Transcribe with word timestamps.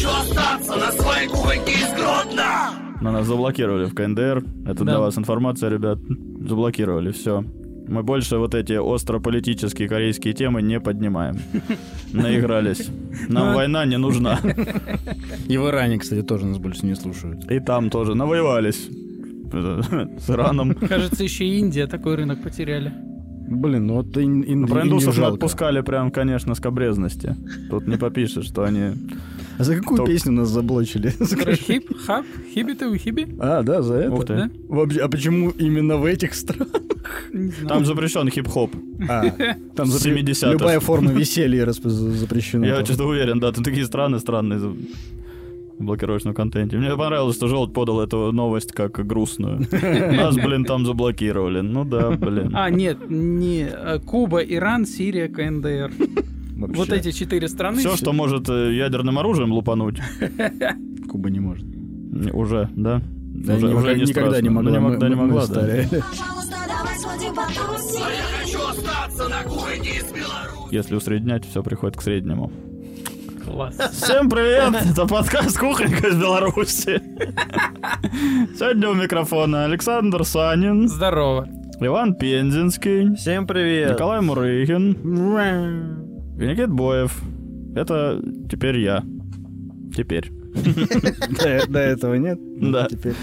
хочу 0.00 0.08
остаться 0.08 0.76
на 0.76 0.92
своей 0.92 1.28
кухоньке 1.28 1.72
из 1.72 1.92
Гродно! 1.94 2.70
Но 3.00 3.12
нас 3.12 3.26
заблокировали 3.26 3.86
в 3.86 3.94
КНДР. 3.94 4.44
Это 4.66 4.78
Да. 4.78 4.84
для 4.84 4.98
вас 4.98 5.18
информация, 5.18 5.70
ребят. 5.70 5.98
Заблокировали, 6.40 7.10
все. 7.12 7.44
Мы 7.88 8.02
больше 8.02 8.36
вот 8.38 8.54
эти 8.54 8.74
острополитические 8.74 9.88
корейские 9.88 10.32
темы 10.32 10.62
не 10.62 10.80
поднимаем. 10.80 11.38
Наигрались. 12.12 12.88
Нам 13.28 13.48
Ну, 13.48 13.54
война 13.54 13.84
не 13.84 13.98
нужна. 13.98 14.38
И 15.48 15.56
в 15.56 15.66
Иране, 15.68 15.98
кстати, 15.98 16.22
тоже 16.22 16.46
нас 16.46 16.58
больше 16.58 16.86
не 16.86 16.94
слушают. 16.94 17.50
И 17.50 17.58
там 17.60 17.90
тоже 17.90 18.14
навоевались. 18.14 18.88
С 20.20 20.30
Ираном. 20.30 20.74
Кажется, 20.74 21.24
еще 21.24 21.44
и 21.44 21.58
Индия 21.58 21.86
такой 21.86 22.14
рынок 22.14 22.42
потеряли. 22.42 22.92
Блин, 23.50 23.86
ну 23.88 23.94
вот 23.94 24.16
и, 24.16 24.22
и, 24.22 24.54
Ну, 24.54 24.66
Про 24.68 24.84
не 24.84 25.24
отпускали 25.24 25.80
прям, 25.80 26.10
конечно, 26.12 26.54
скобрезности. 26.54 27.36
Тут 27.68 27.86
не 27.88 27.96
попишешь, 27.96 28.46
что 28.46 28.62
они... 28.62 28.92
А 29.58 29.64
за 29.64 29.76
какую 29.76 29.98
Топ. 29.98 30.06
песню 30.06 30.32
нас 30.32 30.48
заблочили? 30.48 31.10
Про 31.42 31.54
хип, 31.56 31.90
хап, 32.06 32.24
хиби 32.54 32.72
ты 32.74 32.96
хиби? 32.96 33.36
А, 33.40 33.62
да, 33.62 33.82
за 33.82 33.94
это? 33.94 34.12
Ух 34.14 34.24
ты. 34.24 34.34
Да? 34.34 34.50
Вообще, 34.68 35.00
а 35.00 35.08
почему 35.08 35.50
именно 35.50 35.96
в 35.98 36.04
этих 36.06 36.32
странах? 36.34 36.68
Там 37.68 37.84
запрещен 37.84 38.28
хип-хоп. 38.30 38.70
А, 39.08 39.24
там 39.76 39.86
С 39.88 40.06
запре- 40.06 40.22
70-х. 40.22 40.52
любая 40.52 40.80
форма 40.80 41.10
веселья 41.12 41.66
расп- 41.66 41.88
запрещена. 41.88 42.64
Я 42.64 42.84
что-то 42.84 43.04
уверен, 43.04 43.40
да, 43.40 43.52
тут 43.52 43.64
такие 43.64 43.84
страны 43.84 44.18
странные 44.20 44.60
блокировочном 45.84 46.34
контенте. 46.34 46.76
Мне 46.76 46.96
понравилось, 46.96 47.36
что 47.36 47.48
Желть 47.48 47.72
подал 47.72 48.00
эту 48.00 48.32
новость 48.32 48.72
как 48.72 49.04
грустную. 49.06 49.58
Нас, 49.72 50.36
блин, 50.36 50.64
там 50.64 50.84
заблокировали. 50.86 51.60
Ну 51.60 51.84
да, 51.84 52.10
блин. 52.10 52.50
А, 52.54 52.70
нет, 52.70 52.98
не 53.10 53.66
э, 53.70 53.98
Куба, 54.00 54.40
Иран, 54.40 54.86
Сирия, 54.86 55.28
КНДР. 55.28 55.92
Вообще, 56.56 56.76
Вот 56.76 56.90
эти 56.90 57.10
четыре 57.12 57.48
страны. 57.48 57.78
Все, 57.78 57.96
что 57.96 58.12
может 58.12 58.48
э, 58.50 58.74
ядерным 58.74 59.18
оружием 59.18 59.52
лупануть, 59.52 59.98
Куба 61.10 61.30
не 61.30 61.40
может. 61.40 61.64
уже, 62.32 62.68
да? 62.76 63.00
Да, 63.32 63.54
уже, 63.54 63.68
никогда, 63.68 63.78
уже 63.90 63.94
не 63.96 64.04
никогда 64.04 64.30
страшно. 64.30 64.42
не 64.42 64.50
могла. 64.50 64.70
Ну, 64.70 64.76
не 64.76 64.82
мы- 64.84 64.90
могла, 64.90 65.08
не 65.08 65.14
мы 65.14 65.34
да. 65.34 65.42
стали. 65.46 65.82
Пожалуйста, 65.90 66.56
давай 66.68 66.98
сходим 66.98 67.34
потусим. 67.34 68.00
Я 68.00 68.44
хочу 68.44 68.58
остаться 68.68 69.28
на 69.28 69.42
кухоньке 69.44 69.90
из 69.90 70.04
Беларуси! 70.12 70.74
Если 70.74 70.94
усреднять, 70.96 71.46
все 71.48 71.62
приходит 71.62 71.96
к 71.96 72.02
среднему. 72.02 72.52
Класс. 73.44 73.76
Всем 73.92 74.28
привет! 74.28 74.74
Это 74.90 75.06
подкаст 75.06 75.58
«Кухонька 75.58 76.08
из 76.08 76.16
Беларуси». 76.16 77.00
Сегодня 78.56 78.88
у 78.90 78.94
микрофона 78.94 79.64
Александр 79.64 80.24
Санин, 80.24 80.88
Здорово. 80.88 81.48
Иван 81.80 82.14
Пензенский, 82.14 83.14
Всем 83.16 83.46
привет. 83.46 83.92
Николай 83.92 84.20
Мурыгин 84.20 84.92
и 86.38 86.46
Никит 86.46 86.70
Боев. 86.70 87.20
Это 87.74 88.20
теперь 88.50 88.80
я. 88.80 89.02
Теперь. 89.96 90.30
До 91.42 91.66
до 91.68 91.78
этого 91.78 92.14
нет? 92.14 92.38
Да. 92.72 92.88
Теперь. 92.88 93.14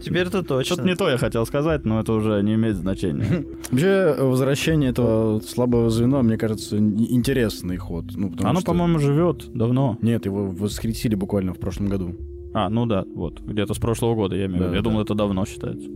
Теперь 0.00 0.26
это 0.26 0.42
точно. 0.42 0.74
Что-то 0.74 0.88
не 0.88 0.94
то 0.96 1.08
я 1.08 1.18
хотел 1.18 1.46
сказать, 1.46 1.84
но 1.84 2.00
это 2.00 2.12
уже 2.12 2.42
не 2.42 2.54
имеет 2.54 2.76
значения. 2.76 3.44
Вообще, 3.70 4.16
возвращение 4.18 4.90
этого 4.90 5.40
слабого 5.40 5.90
звена, 5.90 6.22
мне 6.22 6.36
кажется, 6.36 6.78
интересный 6.78 7.76
ход. 7.76 8.04
Ну, 8.14 8.32
Оно, 8.42 8.60
что- 8.60 8.66
по-моему, 8.72 8.98
живет 8.98 9.50
давно. 9.52 9.98
Нет, 10.02 10.26
его 10.26 10.46
воскресили 10.46 11.14
буквально 11.14 11.54
в 11.54 11.58
прошлом 11.58 11.88
году. 11.88 12.14
А, 12.54 12.70
ну 12.70 12.86
да, 12.86 13.04
вот, 13.14 13.40
где-то 13.40 13.74
с 13.74 13.78
прошлого 13.78 14.14
года, 14.14 14.36
я 14.36 14.46
имею 14.46 14.58
в 14.58 14.62
виду. 14.62 14.74
Я 14.74 14.80
да. 14.80 14.84
думал, 14.84 15.02
это 15.02 15.14
давно 15.14 15.44
считается. 15.44 15.90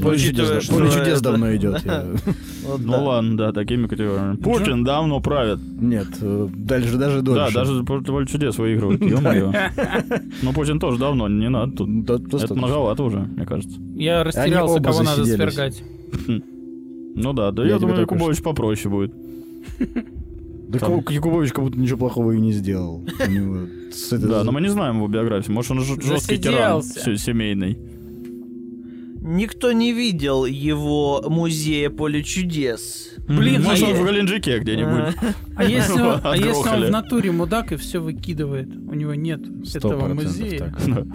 Поле 0.00 0.18
чудес, 0.18 0.48
да- 0.48 0.74
поле 0.74 0.90
чудес 0.90 1.08
это- 1.18 1.22
давно 1.22 1.54
идет. 1.56 1.82
Да. 1.84 2.04
Ну 2.64 2.78
да. 2.78 2.98
ладно, 3.00 3.36
да, 3.36 3.52
такими 3.52 3.88
категориями. 3.88 4.36
Путин 4.36 4.84
давно 4.84 5.20
правит. 5.20 5.58
Нет, 5.80 6.06
э, 6.20 6.48
дальше 6.54 6.96
даже 6.96 7.22
Да, 7.22 7.34
дольше. 7.50 7.54
даже 7.54 7.82
поле 7.84 8.26
чудес 8.26 8.56
выигрывает, 8.56 9.00
ё-моё. 9.04 9.52
Но 10.42 10.52
Путин 10.52 10.78
тоже 10.78 10.98
давно, 10.98 11.28
не 11.28 11.48
надо 11.48 11.72
тут. 11.78 12.04
Да, 12.04 12.14
Это 12.40 12.54
многовато 12.54 13.02
уже, 13.02 13.18
мне 13.18 13.44
кажется. 13.44 13.78
Я 13.96 14.22
растерялся, 14.22 14.80
кого 14.80 15.02
надо 15.02 15.24
свергать. 15.24 15.82
Ну 17.14 17.32
да, 17.32 17.50
да 17.50 17.64
Я 17.64 17.78
думаю, 17.78 18.00
Якубович 18.00 18.42
попроще 18.42 18.88
будет. 18.90 19.12
Да 20.68 20.78
Там- 20.78 21.02
Ку- 21.02 21.12
Якубович 21.12 21.52
как 21.52 21.64
будто 21.64 21.78
ничего 21.78 21.98
плохого 21.98 22.32
и 22.32 22.40
не 22.40 22.52
сделал. 22.52 23.04
У 23.26 23.30
него 23.30 23.66
с 23.92 24.10
этой- 24.12 24.26
Да, 24.28 24.42
но 24.44 24.52
мы 24.52 24.60
не 24.62 24.68
знаем 24.70 24.96
его 24.96 25.08
биографию. 25.08 25.52
Может, 25.54 25.72
он 25.72 25.80
ж- 25.82 26.00
жесткий 26.02 26.38
тиран 26.38 26.82
семейный. 26.82 27.76
Никто 29.24 29.70
не 29.72 29.92
видел 29.92 30.44
его 30.44 31.24
музея 31.28 31.90
поле 31.90 32.24
чудес. 32.24 33.10
Блин, 33.28 33.62
Может, 33.62 33.84
а 33.84 33.90
он 33.90 33.94
я- 33.96 34.02
в 34.02 34.06
Геленджике 34.06 34.58
где-нибудь. 34.58 35.14
А 35.56 35.64
если, 35.64 36.00
он, 36.00 36.20
а 36.24 36.34
если 36.34 36.48
он 36.48 36.56
Отгрохали. 36.58 36.86
в 36.86 36.90
натуре 36.90 37.30
мудак 37.30 37.70
и 37.72 37.76
все 37.76 38.00
выкидывает? 38.00 38.66
У 38.66 38.94
него 38.94 39.14
нет 39.14 39.40
этого 39.74 40.12
музея. 40.12 40.74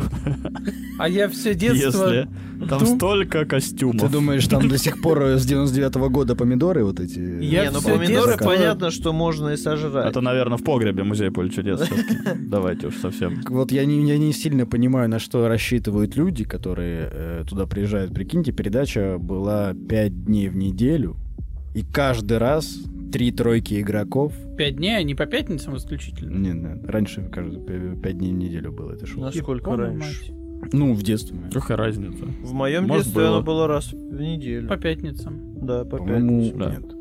А 0.99 1.07
я 1.07 1.29
все 1.29 1.53
детство... 1.53 2.07
Если 2.07 2.27
там 2.67 2.83
столько 2.85 3.45
костюмов. 3.45 4.01
Ты 4.01 4.09
думаешь, 4.09 4.47
там 4.47 4.67
до 4.67 4.79
сих 4.79 4.99
пор 5.01 5.21
с 5.37 5.45
99-го 5.45 6.09
года 6.09 6.35
помидоры 6.35 6.83
вот 6.83 6.99
эти? 6.99 7.19
Я 7.19 7.65
не, 7.65 7.71
ну 7.71 7.81
помидоры 7.81 8.31
детство- 8.31 8.45
понятно, 8.45 8.89
что 8.89 9.13
можно 9.13 9.49
и 9.49 9.57
сожрать. 9.57 10.09
Это, 10.09 10.21
наверное, 10.21 10.57
в 10.57 10.63
погребе 10.63 11.03
музей 11.03 11.29
поле 11.29 11.51
чудес. 11.51 11.87
Давайте 12.35 12.87
уж 12.87 12.95
совсем. 12.95 13.43
Вот 13.47 13.71
я 13.71 13.85
не, 13.85 14.07
я 14.07 14.17
не 14.17 14.33
сильно 14.33 14.65
понимаю, 14.65 15.07
на 15.07 15.19
что 15.19 15.47
рассчитывают 15.47 16.15
люди, 16.15 16.45
которые 16.45 17.09
э, 17.11 17.43
туда 17.47 17.67
приезжают. 17.67 17.96
Прикиньте, 18.13 18.51
передача 18.51 19.17
была 19.19 19.73
5 19.73 20.25
дней 20.25 20.49
в 20.49 20.55
неделю, 20.55 21.15
и 21.73 21.81
каждый 21.83 22.37
раз 22.37 22.77
три 23.11 23.31
тройки 23.31 23.79
игроков. 23.81 24.33
Пять 24.57 24.75
дней, 24.77 24.97
а 24.97 25.03
не 25.03 25.15
по 25.15 25.25
пятницам 25.25 25.77
исключительно. 25.77 26.35
Не, 26.37 26.49
не, 26.51 26.85
раньше, 26.85 27.23
кажется, 27.31 27.59
5 27.59 28.17
дней 28.17 28.31
в 28.33 28.35
неделю 28.37 28.71
было 28.71 28.93
это 28.93 29.05
шоу. 29.05 29.21
Насколько 29.21 29.75
раньше? 29.75 30.31
мать. 30.31 30.73
Ну, 30.73 30.93
в 30.93 31.03
детстве. 31.03 31.37
Какая 31.53 31.77
разница? 31.77 32.25
В 32.43 32.51
моем 32.53 32.87
Может, 32.87 33.05
детстве 33.05 33.23
было. 33.25 33.35
оно 33.37 33.43
было 33.45 33.67
раз 33.67 33.93
в 33.93 34.19
неделю. 34.19 34.67
По 34.67 34.75
пятницам. 34.77 35.39
Да, 35.61 35.85
по 35.85 35.97
По-моему, 35.97 36.41
пятницам. 36.41 36.59
Да. 36.59 36.69
нет. 36.71 36.93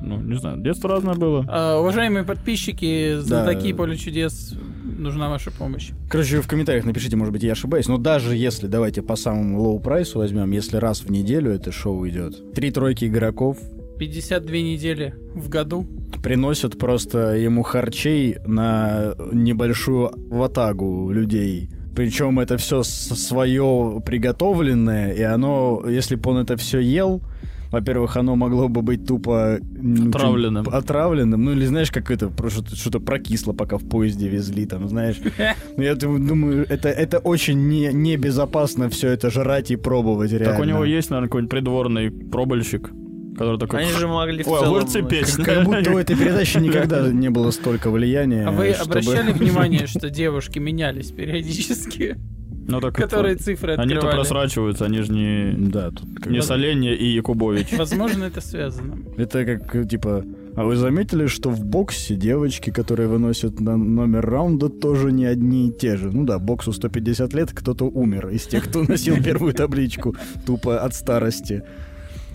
Ну, 0.00 0.20
не 0.22 0.34
знаю, 0.36 0.60
детство 0.60 0.90
разное 0.90 1.14
было. 1.14 1.44
А, 1.48 1.78
уважаемые 1.80 2.24
подписчики, 2.24 3.18
за 3.20 3.30
Да. 3.30 3.44
такие 3.46 3.74
поле 3.74 3.96
чудес 3.96 4.54
нужна 4.98 5.28
ваша 5.28 5.50
помощь. 5.50 5.90
Короче, 6.10 6.40
в 6.40 6.48
комментариях 6.48 6.84
напишите, 6.84 7.16
может 7.16 7.32
быть, 7.32 7.42
я 7.42 7.52
ошибаюсь. 7.52 7.88
Но 7.88 7.98
даже 7.98 8.36
если, 8.36 8.66
давайте 8.66 9.02
по 9.02 9.16
самому 9.16 9.60
low 9.60 9.80
price 9.80 10.12
у 10.12 10.18
возьмем, 10.18 10.50
если 10.50 10.76
раз 10.76 11.00
в 11.00 11.10
неделю 11.10 11.50
это 11.52 11.72
шоу 11.72 12.06
идет, 12.08 12.52
три 12.54 12.70
тройки 12.70 13.06
игроков 13.06 13.58
52 13.98 14.56
недели 14.56 15.14
в 15.34 15.48
году. 15.48 15.86
приносят 16.22 16.78
просто 16.78 17.34
ему 17.36 17.62
харчей 17.62 18.36
на 18.46 19.14
небольшую 19.32 20.12
ватагу 20.30 21.10
людей. 21.10 21.70
Причем 21.96 22.38
это 22.38 22.58
все 22.58 22.84
свое 22.84 24.00
приготовленное, 24.06 25.12
и 25.14 25.22
оно, 25.22 25.82
если 25.88 26.14
бы 26.14 26.30
он 26.30 26.38
это 26.38 26.56
все 26.56 26.78
ел, 26.78 27.22
во-первых, 27.70 28.16
оно 28.16 28.34
могло 28.36 28.68
бы 28.68 28.82
быть 28.82 29.06
тупо 29.06 29.58
ну, 29.60 30.08
Отравленным. 30.08 30.64
чем- 30.64 30.74
отравленным. 30.74 31.44
Ну 31.44 31.52
или 31.52 31.66
знаешь, 31.66 31.90
как 31.90 32.10
это 32.10 32.28
про- 32.28 32.50
что-то, 32.50 33.00
прокисло, 33.00 33.52
пока 33.52 33.76
в 33.78 33.88
поезде 33.88 34.28
везли, 34.28 34.66
там, 34.66 34.88
знаешь. 34.88 35.16
Я 35.76 35.94
дум- 35.94 36.26
думаю, 36.26 36.66
это, 36.68 36.88
это 36.88 37.18
очень 37.18 37.68
не, 37.68 37.92
небезопасно 37.92 38.88
все 38.88 39.08
это 39.08 39.30
жрать 39.30 39.70
и 39.70 39.76
пробовать 39.76 40.30
реально. 40.32 40.52
Так 40.52 40.60
у 40.60 40.64
него 40.64 40.84
есть, 40.84 41.10
наверное, 41.10 41.28
какой-нибудь 41.28 41.50
придворный 41.50 42.10
пробольщик, 42.10 42.90
который 43.36 43.58
такой... 43.58 43.80
Они 43.82 43.90
же 43.92 44.08
могли 44.08 44.42
в 44.42 44.48
Ой, 44.48 44.58
целом... 44.60 44.74
огурцы 44.76 45.02
печь. 45.02 45.32
Как, 45.36 45.44
как 45.44 45.64
будто 45.64 45.90
у 45.92 45.98
этой 45.98 46.16
передачи 46.18 46.58
никогда 46.58 47.08
не 47.10 47.28
было 47.30 47.50
столько 47.50 47.90
влияния. 47.90 48.46
А 48.46 48.50
вы 48.50 48.72
чтобы- 48.72 48.98
обращали 48.98 49.32
внимание, 49.38 49.86
что 49.86 50.10
девушки 50.10 50.58
менялись 50.58 51.10
периодически? 51.12 52.16
Ну, 52.68 52.80
так 52.80 52.94
Которые 52.94 53.34
это- 53.34 53.44
цифры 53.44 53.72
Они-то 53.74 53.94
открывали? 54.00 54.16
просрачиваются, 54.16 54.84
они 54.84 55.00
же 55.00 55.10
не... 55.12 55.52
Да, 55.70 55.90
тут 55.90 56.06
как 56.20 56.30
Не 56.30 56.42
Соленья 56.42 56.92
и 56.94 57.06
Якубович. 57.06 57.72
Возможно, 57.78 58.24
это 58.24 58.40
связано. 58.42 58.98
Это 59.16 59.44
как, 59.44 59.88
типа, 59.88 60.22
а 60.54 60.64
вы 60.64 60.76
заметили, 60.76 61.26
что 61.28 61.48
в 61.48 61.64
боксе 61.64 62.14
девочки, 62.14 62.70
которые 62.70 63.08
выносят 63.08 63.58
на 63.60 63.76
номер 63.78 64.26
раунда, 64.26 64.68
тоже 64.68 65.12
не 65.12 65.24
одни 65.24 65.68
и 65.68 65.72
те 65.72 65.96
же? 65.96 66.10
Ну 66.12 66.24
да, 66.24 66.38
боксу 66.38 66.72
150 66.72 67.32
лет, 67.32 67.52
кто-то 67.54 67.86
умер 67.86 68.28
из 68.28 68.46
тех, 68.46 68.64
кто 68.68 68.82
носил 68.82 69.16
первую 69.24 69.54
табличку, 69.54 70.14
тупо 70.44 70.78
от 70.84 70.94
старости. 70.94 71.62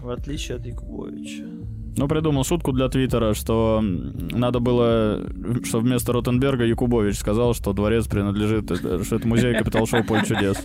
В 0.01 0.09
отличие 0.09 0.57
от 0.57 0.65
Якубовича. 0.65 1.43
Ну, 1.95 2.07
придумал 2.07 2.43
шутку 2.43 2.71
для 2.71 2.89
Твиттера, 2.89 3.33
что 3.33 3.79
надо 3.81 4.59
было, 4.59 5.21
что 5.63 5.79
вместо 5.79 6.11
Ротенберга 6.13 6.65
Якубович 6.65 7.17
сказал, 7.17 7.53
что 7.53 7.73
дворец 7.73 8.07
принадлежит, 8.07 8.71
э, 8.71 9.03
что 9.03 9.15
это 9.17 9.27
музей 9.27 9.53
Капитал 9.55 9.85
Шоу 9.85 10.03
Поле 10.03 10.23
чудес. 10.25 10.57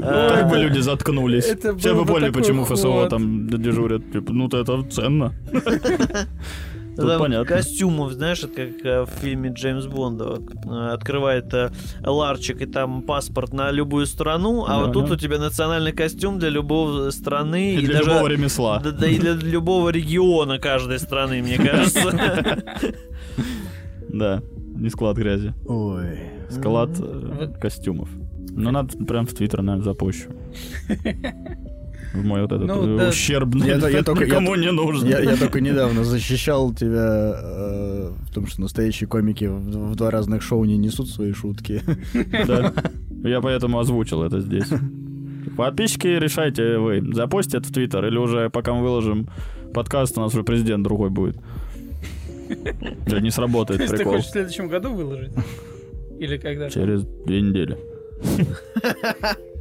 Так 0.00 0.50
бы 0.50 0.58
люди 0.58 0.80
заткнулись. 0.80 1.44
Все 1.78 1.94
бы 1.94 2.04
поняли, 2.04 2.30
почему 2.30 2.64
ФСО 2.64 3.08
там 3.08 3.48
дежурят. 3.48 4.10
Типа, 4.12 4.32
ну, 4.32 4.46
это 4.46 4.82
ценно. 4.90 5.32
Тут 6.96 7.06
Там 7.08 7.20
понятно. 7.20 7.46
Костюмов, 7.56 8.12
знаешь, 8.12 8.42
это 8.44 8.54
как 8.66 8.84
э, 8.84 9.02
в 9.04 9.08
фильме 9.20 9.50
Джеймс 9.50 9.86
Бонда. 9.86 10.38
Э, 10.66 10.92
Открывает 10.92 11.52
э, 11.54 11.70
ларчик, 12.04 12.60
и 12.60 12.66
там 12.66 13.02
паспорт 13.02 13.52
на 13.54 13.70
любую 13.70 14.04
страну, 14.06 14.64
а 14.68 14.78
вот 14.80 14.92
тут 14.92 15.04
Ага. 15.04 15.14
у 15.14 15.16
тебя 15.16 15.38
национальный 15.38 15.92
костюм 15.92 16.38
для 16.38 16.50
любой 16.50 17.10
страны. 17.12 17.74
И 17.76 17.80
для 17.86 17.98
даже- 18.00 18.10
любого 18.10 18.26
ремесла. 18.28 18.80
Да, 18.80 18.90
да 18.90 19.06
и 19.06 19.18
для 19.18 19.32
любого 19.32 19.88
региона 19.88 20.58
каждой 20.58 20.98
страны, 20.98 21.42
мне 21.42 21.56
кажется. 21.70 22.62
Да, 24.08 24.42
не 24.76 24.90
склад 24.90 25.16
грязи. 25.16 25.54
Ой. 25.66 26.18
Склад 26.50 26.90
костюмов. 27.60 28.10
Ну, 28.54 28.70
надо 28.70 28.96
прям 29.06 29.26
в 29.26 29.32
Твиттер, 29.32 29.62
наверное, 29.62 29.84
запущу. 29.84 30.28
В 32.12 32.22
мой 32.24 32.42
вот 32.42 32.52
этот 32.52 32.66
Ну, 32.66 32.96
э, 32.96 32.98
да. 32.98 33.08
ущербный, 33.08 33.66
Я 33.66 33.74
я 33.88 34.02
только- 34.02 34.24
я 34.24 34.26
никому 34.30 34.54
то- 34.54 34.60
не 34.60 34.70
нужен. 34.70 35.08
Я, 35.08 35.20
я 35.20 35.36
только 35.36 35.60
недавно 35.60 36.04
защищал 36.04 36.74
тебя 36.74 37.34
э, 37.42 38.10
в 38.28 38.34
том, 38.34 38.46
что 38.46 38.60
настоящие 38.60 39.08
комики 39.08 39.44
в, 39.46 39.92
в 39.92 39.96
два 39.96 40.10
разных 40.10 40.42
шоу 40.42 40.64
не 40.64 40.76
несут 40.76 41.08
свои 41.08 41.32
шутки. 41.32 41.80
Да. 42.46 42.72
Я 43.24 43.40
поэтому 43.40 43.78
озвучил 43.78 44.22
это 44.22 44.40
здесь. 44.40 44.66
Подписчики, 45.56 46.06
решайте 46.06 46.78
вы, 46.78 47.02
запостите 47.14 47.58
в 47.60 47.72
Твиттер 47.72 48.04
или 48.06 48.16
уже 48.18 48.50
пока 48.50 48.74
мы 48.74 48.82
выложим 48.82 49.28
подкаст, 49.74 50.16
у 50.18 50.20
нас 50.20 50.32
уже 50.34 50.44
президент 50.44 50.84
другой 50.84 51.08
будет. 51.10 51.36
Или 52.48 53.20
не 53.20 53.30
То 53.30 53.36
сработает 53.36 53.80
есть 53.80 53.90
ты 53.92 53.96
прикол. 53.98 54.12
хочешь 54.14 54.28
в 54.28 54.32
следующем 54.32 54.68
году 54.68 54.92
выложить? 54.92 55.32
Или 56.18 56.36
когда? 56.36 56.68
Через 56.68 57.04
две 57.04 57.40
недели. 57.40 57.78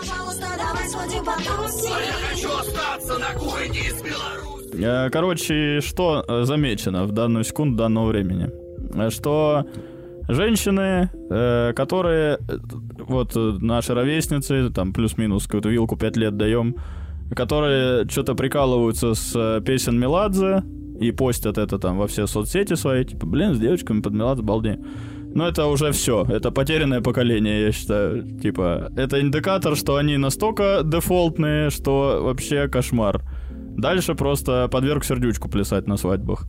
Пожалуйста, 0.00 0.46
давай 0.56 0.88
сходим 0.88 1.24
потусим. 1.24 1.90
Я 1.90 2.28
хочу 2.30 2.48
остаться 2.58 3.18
на 3.18 3.38
кухне 3.38 3.80
из 3.80 4.02
Беларуси. 4.02 4.76
Э, 4.80 5.10
Короче, 5.10 5.80
что 5.80 6.24
э, 6.26 6.44
замечено 6.44 7.04
в 7.04 7.12
данную 7.12 7.44
секунду 7.44 7.76
данного 7.78 8.06
времени? 8.08 8.50
Э, 8.94 9.10
Что 9.10 9.64
женщины, 10.28 11.08
которые, 11.74 12.38
вот 12.98 13.32
наши 13.34 13.94
ровесницы, 13.94 14.70
там 14.70 14.92
плюс-минус 14.92 15.44
какую-то 15.46 15.70
вилку 15.70 15.96
5 15.96 16.16
лет 16.18 16.36
даем, 16.36 16.76
которые 17.34 18.06
что-то 18.10 18.34
прикалываются 18.34 19.14
с 19.14 19.60
песен 19.64 19.98
Меладзе 19.98 20.64
и 21.00 21.12
постят 21.12 21.56
это 21.56 21.78
там 21.78 21.96
во 21.96 22.06
все 22.08 22.26
соцсети 22.26 22.74
свои, 22.74 23.04
типа, 23.06 23.24
блин, 23.26 23.54
с 23.54 23.58
девочками 23.58 24.02
под 24.02 24.12
Меладзе, 24.12 24.42
балдей. 24.42 24.76
Но 25.38 25.46
это 25.46 25.66
уже 25.66 25.92
все, 25.92 26.26
это 26.28 26.50
потерянное 26.50 27.00
поколение, 27.00 27.66
я 27.66 27.72
считаю. 27.72 28.22
Типа, 28.42 28.90
это 28.96 29.20
индикатор, 29.20 29.76
что 29.76 29.94
они 29.94 30.16
настолько 30.18 30.80
дефолтные, 30.84 31.70
что 31.70 32.20
вообще 32.24 32.66
кошмар. 32.68 33.22
Дальше 33.76 34.14
просто 34.14 34.66
подверг 34.68 35.04
сердючку 35.04 35.48
плясать 35.48 35.86
на 35.86 35.96
свадьбах. 35.96 36.48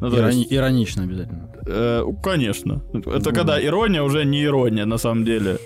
Ну, 0.00 0.08
Ирони- 0.08 0.38
есть, 0.38 0.52
Иронично 0.52 1.02
обязательно. 1.02 1.50
э, 1.66 2.04
конечно. 2.22 2.82
Это 2.94 3.32
когда 3.32 3.60
ирония 3.62 4.02
уже 4.02 4.24
не 4.24 4.44
ирония, 4.44 4.86
на 4.86 4.98
самом 4.98 5.24
деле. 5.24 5.58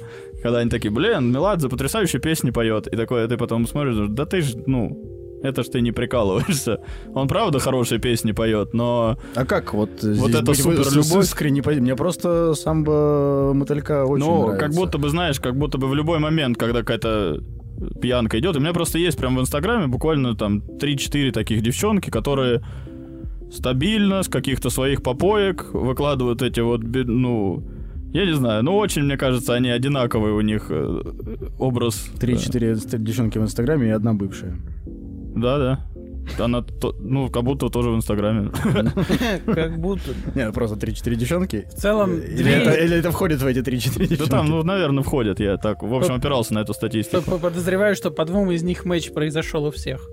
Когда 0.43 0.59
они 0.59 0.71
такие, 0.71 0.91
блин, 0.91 1.31
Меладзе 1.31 1.69
потрясающие 1.69 2.21
песни 2.21 2.51
поет. 2.51 2.89
И 2.89 2.97
такое, 2.97 3.29
ты 3.29 3.37
потом 3.37 3.67
смотришь, 3.69 4.09
да 4.09 4.25
ты 4.25 4.41
ж, 4.41 4.55
ну, 4.67 5.12
это 5.43 5.62
ж 5.62 5.69
ты 5.69 5.81
не 5.81 5.93
прикалываешься. 5.93 6.81
Он 7.15 7.29
правда 7.29 7.59
хорошие 7.59 7.99
песни 8.00 8.33
поет, 8.33 8.75
но 8.75 9.17
А 9.35 9.44
как 9.44 9.75
вот 9.75 9.91
здесь 10.00 10.19
это 10.35 10.43
быть 10.43 10.65
вы- 10.65 10.77
суперлюбовь? 10.77 11.25
с- 11.25 11.29
искренне 11.29 11.62
Мне 11.81 11.97
просто 11.97 12.55
самбо 12.55 13.53
мотылька 13.55 14.05
очень 14.06 14.25
ну, 14.25 14.43
нравится. 14.47 14.67
как 14.67 14.75
будто 14.75 14.99
бы, 14.99 15.09
знаешь, 15.09 15.41
как 15.41 15.56
будто 15.56 15.79
бы 15.79 15.89
в 15.89 15.94
любой 15.94 16.19
момент, 16.19 16.56
когда 16.56 16.81
какая-то 16.81 17.41
пьянка 18.00 18.39
идет, 18.39 18.56
у 18.56 18.61
меня 18.61 18.73
просто 18.73 18.99
есть 18.99 19.19
прям 19.19 19.37
в 19.37 19.41
Инстаграме 19.41 19.87
буквально 19.89 20.37
там 20.37 20.59
3-4 20.81 21.33
таких 21.33 21.62
девчонки, 21.62 22.11
которые 22.11 22.62
стабильно 23.50 24.23
с 24.23 24.29
каких-то 24.29 24.71
своих 24.71 25.03
попоек 25.03 25.73
выкладывают 25.75 26.43
эти 26.43 26.61
вот, 26.61 26.81
ну, 26.83 27.62
я 28.12 28.25
не 28.27 28.35
знаю, 28.35 28.62
ну 28.62 28.77
очень, 28.77 29.03
мне 29.03 29.17
кажется, 29.17 29.55
они 29.55 29.71
одинаковые 29.71 30.35
у 30.35 30.41
них 30.41 30.67
э, 30.71 31.03
образ. 31.59 32.11
Три-четыре 32.21 32.75
девчонки 32.75 33.39
в 33.39 33.43
Инстаграме 33.43 33.89
и 33.89 33.91
одна 33.91 34.15
бывшая. 34.15 34.56
Да, 35.34 35.58
да. 35.58 35.87
Она, 36.38 36.62
то- 36.62 36.94
ну, 37.00 37.29
как 37.31 37.43
будто 37.43 37.69
тоже 37.69 37.90
в 37.90 37.96
Инстаграме. 37.96 38.50
Как 39.46 39.79
будто. 39.81 40.12
Не, 40.34 40.46
ну 40.46 40.52
просто 40.52 40.76
три-четыре 40.76 41.17
девчонки. 41.17 41.67
В 41.75 41.75
целом, 41.75 42.14
Или 42.17 42.52
это, 42.52 42.70
это 42.70 43.11
входит 43.11 43.43
в 43.43 43.46
эти 43.46 43.61
три-четыре 43.62 44.06
Да 44.06 44.11
девчонки? 44.11 44.31
там, 44.31 44.46
ну, 44.46 44.62
наверное, 44.62 45.02
входят. 45.02 45.40
Я 45.40 45.56
так, 45.56 45.82
в 45.82 45.93
общем, 45.94 46.14
опирался 46.14 46.55
на 46.55 46.61
эту 46.61 46.75
статистику. 46.75 47.38
Подозреваю, 47.38 47.96
что 47.96 48.11
по 48.11 48.25
двум 48.25 48.50
из 48.52 48.62
них 48.62 48.84
матч 48.84 49.11
произошел 49.12 49.64
у 49.64 49.70
всех. 49.70 50.08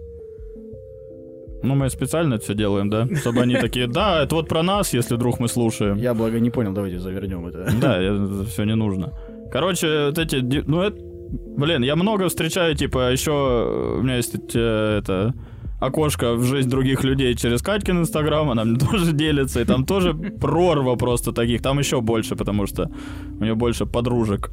Ну, 1.61 1.75
мы 1.75 1.89
специально 1.89 2.35
это 2.35 2.43
все 2.45 2.53
делаем, 2.55 2.89
да? 2.89 3.07
Чтобы 3.15 3.41
они 3.41 3.55
такие, 3.57 3.87
да, 3.87 4.23
это 4.23 4.33
вот 4.35 4.47
про 4.47 4.63
нас, 4.63 4.93
если 4.93 5.15
вдруг 5.15 5.39
мы 5.39 5.47
слушаем. 5.49 5.97
Я, 5.97 6.13
благо, 6.13 6.39
не 6.39 6.49
понял, 6.49 6.71
давайте 6.71 6.99
завернем 6.99 7.45
это. 7.47 7.69
Да, 7.81 8.45
все 8.45 8.63
не 8.63 8.75
нужно. 8.75 9.13
Короче, 9.51 10.05
вот 10.07 10.17
эти, 10.17 10.35
ну 10.65 10.81
это, 10.81 10.97
блин, 11.31 11.83
я 11.83 11.95
много 11.95 12.27
встречаю, 12.29 12.75
типа, 12.75 13.11
еще 13.11 13.97
у 13.99 14.01
меня 14.01 14.17
есть 14.17 14.35
э, 14.55 14.99
это 14.99 15.33
окошко 15.79 16.33
в 16.33 16.43
жизнь 16.43 16.69
других 16.69 17.03
людей 17.03 17.35
через 17.35 17.61
Катькин 17.61 17.99
Инстаграм, 17.99 18.49
она 18.49 18.65
мне 18.65 18.79
тоже 18.91 19.13
делится, 19.13 19.61
и 19.61 19.65
там 19.65 19.85
тоже 19.85 20.13
прорва 20.13 20.95
просто 20.95 21.31
таких, 21.31 21.61
там 21.61 21.79
еще 21.79 22.01
больше, 22.01 22.35
потому 22.35 22.67
что 22.67 22.91
у 23.39 23.43
нее 23.43 23.55
больше 23.55 23.85
подружек, 23.85 24.51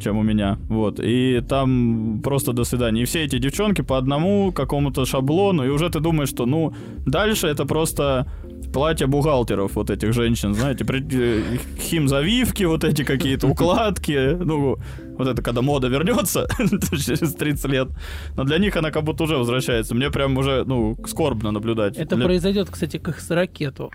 чем 0.00 0.18
у 0.18 0.22
меня, 0.22 0.58
вот, 0.68 1.00
и 1.00 1.40
там 1.48 2.20
просто 2.22 2.52
до 2.52 2.64
свидания. 2.64 3.02
И 3.02 3.04
все 3.04 3.24
эти 3.24 3.38
девчонки 3.38 3.82
по 3.82 3.96
одному 3.98 4.52
какому-то 4.52 5.04
шаблону, 5.04 5.64
и 5.64 5.68
уже 5.68 5.88
ты 5.90 6.00
думаешь, 6.00 6.28
что, 6.30 6.46
ну, 6.46 6.72
дальше 7.06 7.46
это 7.46 7.64
просто 7.66 8.26
платья 8.72 9.06
бухгалтеров 9.06 9.74
вот 9.76 9.90
этих 9.90 10.12
женщин, 10.12 10.54
знаете, 10.54 10.84
при- 10.84 11.04
э, 11.12 11.42
химзавивки 11.78 12.64
вот 12.64 12.84
эти 12.84 13.04
какие-то, 13.04 13.46
укладки, 13.50 14.36
ну, 14.44 14.76
вот 15.18 15.28
это 15.28 15.42
когда 15.42 15.62
мода 15.62 15.88
вернется 15.88 16.46
через 16.58 17.34
30 17.34 17.70
лет, 17.70 17.88
но 18.36 18.44
для 18.44 18.58
них 18.58 18.76
она 18.76 18.90
как 18.90 19.04
будто 19.04 19.24
уже 19.24 19.36
возвращается. 19.36 19.94
Мне 19.94 20.10
прям 20.10 20.36
уже, 20.36 20.64
ну, 20.66 20.96
скорбно 21.06 21.50
наблюдать. 21.52 21.96
Это 21.96 22.16
Для- 22.16 22.24
произойдет, 22.26 22.68
кстати, 22.70 22.98
как 22.98 23.20
с 23.20 23.30
ракету. 23.30 23.90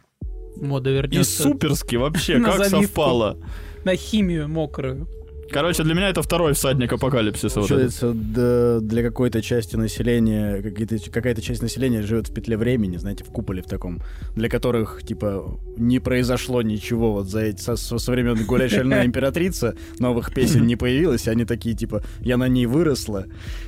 Мода 0.62 0.89
И 0.89 0.94
вернется 0.94 1.44
суперски 1.44 1.98
вообще, 1.98 2.39
как 2.44 2.57
завивку. 2.57 2.81
совпало. 2.83 3.38
на 3.83 3.95
химию 3.95 4.48
мокрую. 4.50 5.07
Короче, 5.51 5.83
для 5.83 5.94
меня 5.94 6.09
это 6.09 6.21
второй 6.21 6.53
всадник 6.53 6.92
апокалипсиса. 6.92 7.59
вот. 7.59 7.69
Получается, 7.69 8.12
да, 8.13 8.80
для 8.81 9.03
какой-то 9.03 9.42
части 9.42 9.75
населения, 9.75 10.62
какие-то, 10.62 10.97
какая-то 11.12 11.42
часть 11.42 11.62
населения 11.62 12.01
живет 12.01 12.27
в 12.30 12.33
петле 12.33 12.57
времени, 12.57 12.97
знаете, 12.97 13.24
в 13.24 13.27
куполе 13.27 13.62
в 13.62 13.65
таком, 13.65 14.00
для 14.36 14.50
которых, 14.50 15.01
типа, 15.03 15.59
не 15.77 16.00
произошло 16.00 16.62
ничего 16.62 17.13
вот 17.13 17.30
за 17.30 17.42
эти, 17.42 17.62
со, 17.62 17.75
со 17.77 18.12
времен 18.12 18.44
«Гуляй, 18.45 18.69
шальная 18.69 19.06
императрица», 19.06 19.75
новых 20.00 20.33
песен 20.33 20.65
не 20.65 20.75
появилось, 20.75 21.27
и 21.27 21.30
они 21.30 21.45
такие, 21.45 21.75
типа, 21.75 22.03
я 22.21 22.38
на 22.38 22.47
ней 22.47 22.65
выросла, 22.65 23.25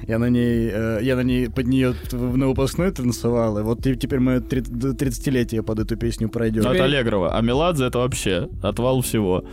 я 0.08 0.18
на 0.20 0.30
ней, 0.30 0.70
э, 0.74 1.00
я 1.04 1.16
на 1.16 1.22
ней 1.24 1.50
под 1.50 1.68
нее 1.68 1.94
на 2.12 2.48
выпускной 2.48 2.92
танцевала, 2.92 3.62
вот 3.62 3.84
те- 3.84 3.96
теперь 3.96 4.20
мое 4.20 4.40
30-летие 4.40 5.62
под 5.64 5.80
эту 5.80 5.96
песню 5.96 6.28
пройдет. 6.30 6.64
Ну, 6.64 6.72
это 6.72 6.86
Аллегрова. 6.86 7.38
А 7.38 7.42
Меладзе 7.42 7.86
это 7.86 8.00
вообще 8.00 8.50
отвал 8.64 9.02
всего. 9.02 9.44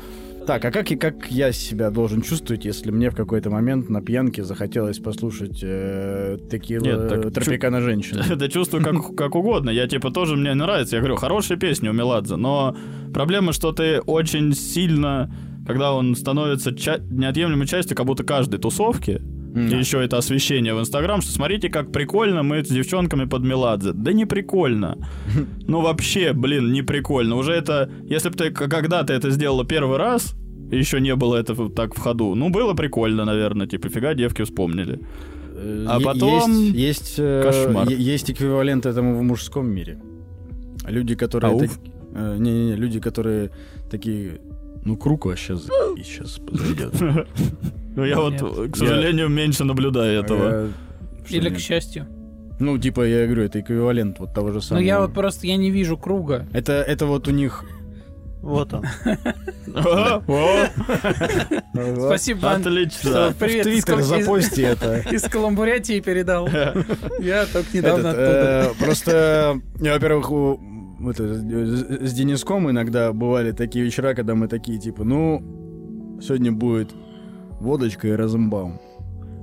Так, 0.46 0.62
а 0.64 0.70
как, 0.70 0.90
и 0.90 0.96
как 0.96 1.30
я 1.30 1.52
себя 1.52 1.90
должен 1.90 2.20
чувствовать, 2.20 2.66
если 2.66 2.90
мне 2.90 3.08
в 3.08 3.16
какой-то 3.16 3.48
момент 3.48 3.88
на 3.88 4.02
пьянке 4.02 4.44
захотелось 4.44 4.98
послушать 4.98 5.60
э, 5.62 6.36
такие 6.50 6.80
Нет, 6.80 7.08
так 7.08 7.32
тропикана 7.32 7.80
женщин? 7.80 8.18
Это 8.18 8.48
чувствую 8.52 8.84
как, 8.84 9.16
как 9.16 9.34
угодно. 9.36 9.70
Я 9.70 9.88
типа 9.88 10.10
тоже 10.10 10.36
мне 10.36 10.52
нравится. 10.52 10.96
Я 10.96 11.00
говорю, 11.00 11.16
хорошие 11.16 11.58
песни 11.58 11.88
у 11.88 11.94
Меладзе, 11.94 12.36
но 12.36 12.76
проблема, 13.14 13.54
что 13.54 13.72
ты 13.72 14.00
очень 14.00 14.54
сильно, 14.54 15.34
когда 15.66 15.94
он 15.94 16.14
становится 16.14 16.74
ча- 16.74 17.00
неотъемлемой 17.10 17.66
частью 17.66 17.96
как 17.96 18.04
будто 18.04 18.22
каждой 18.22 18.58
тусовки, 18.58 19.22
и 19.54 19.74
еще 19.78 20.02
это 20.04 20.18
освещение 20.18 20.74
в 20.74 20.80
Инстаграм, 20.80 21.20
что 21.22 21.30
смотрите, 21.32 21.68
как 21.68 21.92
прикольно 21.92 22.42
мы 22.42 22.64
с 22.64 22.68
девчонками 22.68 23.24
под 23.26 23.42
Меладзе. 23.44 23.92
Да 23.92 24.12
не 24.12 24.26
прикольно. 24.26 24.96
Ну 25.68 25.80
вообще, 25.80 26.32
блин, 26.32 26.72
не 26.72 26.82
прикольно. 26.82 27.36
Уже 27.36 27.52
это, 27.52 27.88
если 28.10 28.28
бы 28.30 28.36
ты 28.36 28.50
когда-то 28.50 29.12
это 29.12 29.30
сделала 29.30 29.64
первый 29.64 29.96
раз, 29.98 30.34
еще 30.72 31.00
не 31.00 31.14
было 31.14 31.36
это 31.36 31.54
так 31.68 31.94
в 31.94 31.98
ходу, 31.98 32.34
ну 32.34 32.50
было 32.50 32.74
прикольно, 32.74 33.24
наверное, 33.24 33.66
типа 33.66 33.88
фига 33.88 34.14
девки 34.14 34.42
вспомнили. 34.42 34.98
Э, 35.56 35.86
А 35.88 36.00
потом 36.00 36.50
Есть, 36.52 36.74
есть, 36.74 37.14
э, 37.18 37.42
кошмар. 37.44 37.88
есть 37.88 38.30
эквивалент 38.30 38.86
этому 38.86 39.16
в 39.18 39.22
мужском 39.22 39.66
мире. 39.68 39.98
Люди, 40.88 41.14
которые... 41.14 41.52
Ауф? 41.52 41.60
так- 41.62 41.92
э, 42.14 42.36
Не-не-не, 42.38 42.76
люди, 42.76 42.98
которые 43.00 43.50
такие... 43.90 44.40
Ну, 44.84 44.96
круг 44.96 45.26
вообще 45.26 45.56
сейчас 45.56 46.38
подойдет. 46.38 46.94
Ну 47.96 48.04
я 48.04 48.20
вот, 48.20 48.34
к 48.72 48.76
сожалению, 48.76 49.28
меньше 49.28 49.64
наблюдаю 49.64 50.20
этого. 50.22 50.48
Э, 50.52 50.68
Или 51.28 51.48
к 51.50 51.58
счастью. 51.58 52.06
Ну, 52.60 52.76
типа, 52.78 53.02
я 53.06 53.24
говорю, 53.26 53.44
это 53.44 53.60
эквивалент 53.60 54.18
вот 54.20 54.34
того 54.34 54.48
же 54.48 54.54
Но 54.56 54.60
самого. 54.60 54.82
я 54.84 55.00
вот 55.00 55.12
просто 55.14 55.46
я 55.46 55.56
не 55.56 55.70
вижу 55.70 55.96
круга. 55.96 56.46
Это, 56.52 56.72
это 56.74 57.06
вот 57.06 57.28
у 57.28 57.30
них... 57.30 57.64
Вот 58.42 58.74
он. 58.74 58.84
Спасибо, 62.06 62.52
Отлично. 62.52 63.34
привет 63.38 63.66
из, 63.66 63.84
Твиттер 63.84 64.02
запусти 64.02 64.62
это. 64.62 64.98
из 65.10 65.22
Каламбурятии 65.22 66.00
передал. 66.00 66.46
Я 67.20 67.46
только 67.46 67.76
недавно 67.76 68.08
Этот, 68.08 68.18
оттуда. 68.18 68.70
э, 68.80 68.84
Просто, 68.84 69.60
я, 69.80 69.94
во-первых, 69.94 70.30
у- 70.30 70.60
это, 71.00 71.34
с 71.34 72.10
с 72.10 72.12
Дениском 72.12 72.70
иногда 72.70 73.12
бывали 73.12 73.52
такие 73.52 73.84
вечера, 73.84 74.14
когда 74.14 74.34
мы 74.34 74.48
такие, 74.48 74.78
типа, 74.78 75.04
ну, 75.04 76.18
сегодня 76.22 76.52
будет 76.52 76.94
водочка 77.60 78.08
и 78.08 78.12
Розенбаум. 78.12 78.80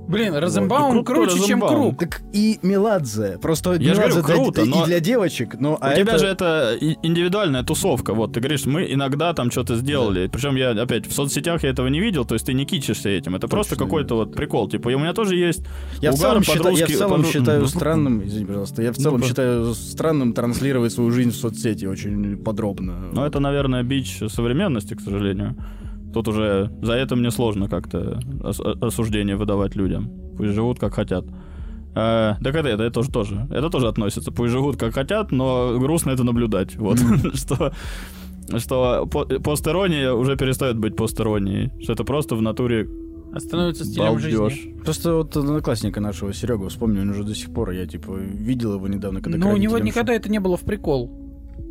Блин, 0.08 0.34
Розенбаум 0.36 0.94
Ну, 0.96 1.04
крутой 1.04 1.26
круче, 1.28 1.46
чем 1.46 1.62
Розенбаум. 1.62 1.94
Круг. 1.96 1.98
Так 2.10 2.22
и 2.34 2.58
Меладзе. 2.62 3.38
Просто 3.40 3.72
Я 3.74 3.78
Меладзе 3.94 4.20
говорю, 4.20 4.22
для- 4.26 4.34
круто, 4.34 4.62
и 4.62 4.68
но- 4.68 4.84
для 4.86 5.00
девочек, 5.00 5.56
но... 5.58 5.74
У 5.74 5.78
а 5.80 5.94
тебя 5.94 6.12
это- 6.14 6.18
же 6.18 6.26
это 6.26 6.76
и- 6.80 6.96
индивидуальная 7.02 7.62
тусовка. 7.62 8.12
Вот 8.12 8.32
ты 8.34 8.40
говоришь, 8.40 8.66
мы 8.66 8.86
иногда 8.92 9.32
там 9.32 9.50
что-то 9.50 9.76
сделали. 9.76 10.28
Причем 10.28 10.56
я 10.56 10.70
опять 10.70 11.06
в 11.06 11.12
соцсетях 11.12 11.62
я 11.62 11.70
этого 11.70 11.86
не 11.88 12.00
видел, 12.00 12.24
то 12.24 12.34
есть 12.34 12.46
ты 12.46 12.52
не 12.52 12.64
кичишься 12.66 13.08
этим. 13.08 13.34
Это 13.36 13.48
просто 13.48 13.74
Точно, 13.74 13.84
какой-то 13.86 14.16
вот 14.16 14.34
прикол. 14.34 14.68
Типа, 14.68 14.90
и 14.90 14.94
у 14.94 14.98
меня 14.98 15.12
тоже 15.14 15.36
есть. 15.36 15.62
Я 16.00 16.10
в 16.12 16.14
угар 16.16 16.30
целом, 16.30 16.42
считаю, 16.42 16.76
я 16.76 16.86
в 16.86 16.90
целом 16.90 17.20
подру- 17.22 17.32
считаю 17.32 17.60
ну, 17.60 17.66
странным, 17.68 18.26
извини, 18.26 18.44
пожалуйста, 18.46 18.82
я 18.82 18.92
в 18.92 18.96
целом 18.96 19.20
Ну, 19.20 19.26
считаю 19.26 19.74
странным 19.74 20.32
транслировать 20.32 20.92
свою 20.92 21.10
жизнь 21.10 21.30
в 21.30 21.36
соцсети 21.36 21.86
очень 21.86 22.36
подробно. 22.36 22.94
Но 23.12 23.24
это, 23.26 23.40
наверное, 23.40 23.82
бич 23.82 24.20
современности, 24.28 24.94
к 24.94 25.00
сожалению. 25.00 25.54
Тут 26.12 26.28
уже 26.28 26.70
за 26.82 26.92
это 26.94 27.16
мне 27.16 27.30
сложно 27.30 27.68
как-то 27.68 28.20
ос- 28.42 28.60
осуждение 28.60 29.36
выдавать 29.36 29.76
людям. 29.76 30.10
Пусть 30.36 30.52
живут 30.52 30.78
как 30.78 30.94
хотят. 30.94 31.24
А, 31.94 32.36
так 32.42 32.54
это, 32.54 32.68
это, 32.68 32.82
это 32.84 32.92
тоже, 32.94 33.10
тоже. 33.10 33.46
Это 33.50 33.68
тоже 33.70 33.88
относится. 33.88 34.32
Пусть 34.32 34.52
живут 34.52 34.76
как 34.76 34.94
хотят, 34.94 35.30
но 35.32 35.76
грустно 35.78 36.10
это 36.10 36.24
наблюдать. 36.24 36.76
Вот. 36.76 36.98
что 37.34 37.72
что 38.58 39.06
по- 39.06 39.24
постерония 39.26 40.12
уже 40.12 40.36
перестает 40.36 40.78
быть 40.78 40.96
постеронией. 40.96 41.70
Что 41.82 41.92
это 41.92 42.04
просто 42.04 42.34
в 42.34 42.42
натуре 42.42 42.88
А 43.32 43.40
становится 43.40 43.84
стилем 43.84 44.06
балдеж. 44.06 44.22
жизни. 44.52 44.78
Просто 44.84 45.14
вот 45.14 45.36
одноклассника 45.36 46.00
нашего 46.00 46.32
Серегу 46.34 46.68
вспомню, 46.68 47.02
он 47.02 47.10
уже 47.10 47.24
до 47.24 47.34
сих 47.34 47.52
пор, 47.52 47.70
я 47.70 47.86
типа 47.86 48.12
видел 48.18 48.74
его 48.74 48.88
недавно, 48.88 49.20
когда 49.20 49.38
Ну, 49.38 49.52
у 49.52 49.56
него 49.56 49.78
никогда 49.78 50.12
это 50.12 50.30
не 50.30 50.40
было 50.40 50.56
в 50.56 50.62
прикол. 50.62 51.21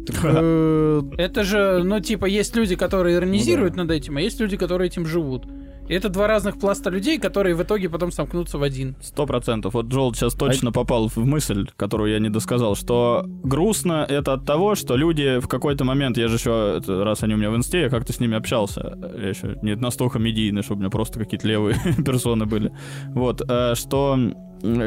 Так, 0.06 0.16
э, 0.24 1.02
Это 1.18 1.44
же, 1.44 1.84
ну, 1.84 2.00
типа, 2.00 2.26
есть 2.26 2.56
люди, 2.56 2.76
которые 2.76 3.16
иронизируют 3.18 3.76
над 3.76 3.92
этим, 3.92 4.18
а 4.18 4.22
есть 4.22 4.40
люди, 4.40 4.58
которые 4.58 4.88
этим 4.88 5.06
живут. 5.06 5.46
Это 5.92 6.08
два 6.08 6.28
разных 6.28 6.58
пласта 6.58 6.90
людей, 6.90 7.20
которые 7.20 7.54
в 7.54 7.62
итоге 7.62 7.90
потом 7.90 8.14
сомкнутся 8.14 8.58
в 8.58 8.64
один. 8.64 8.96
Сто 9.02 9.26
процентов. 9.26 9.74
Вот 9.74 9.88
Джол 9.88 10.14
сейчас 10.14 10.34
А 10.36 10.38
точно 10.38 10.72
попал 10.72 11.10
в 11.10 11.18
мысль, 11.18 11.68
которую 11.76 12.12
я 12.12 12.20
не 12.20 12.30
досказал, 12.30 12.76
что 12.76 13.26
грустно 13.44 14.06
это 14.08 14.34
от 14.34 14.46
того, 14.46 14.76
что 14.76 14.96
люди 14.96 15.40
в 15.40 15.50
какой-то 15.50 15.84
момент, 15.84 16.18
я 16.18 16.30
же 16.30 16.36
еще, 16.36 16.80
раз 16.88 17.24
они 17.24 17.34
у 17.34 17.38
меня 17.38 17.52
в 17.52 17.58
инсте, 17.58 17.82
я 17.82 17.90
как-то 17.90 18.14
с 18.14 18.22
ними 18.22 18.38
общался, 18.38 18.98
я 19.22 19.28
еще 19.28 19.58
не 19.62 19.76
настолько 19.76 20.18
медийный, 20.18 20.62
чтобы 20.62 20.80
у 20.80 20.82
меня 20.84 20.90
просто 20.90 21.20
какие-то 21.20 21.46
левые 21.46 21.76
персоны 22.06 22.46
были. 22.46 22.72
Вот, 23.10 23.42
э, 23.46 23.76
что 23.76 24.18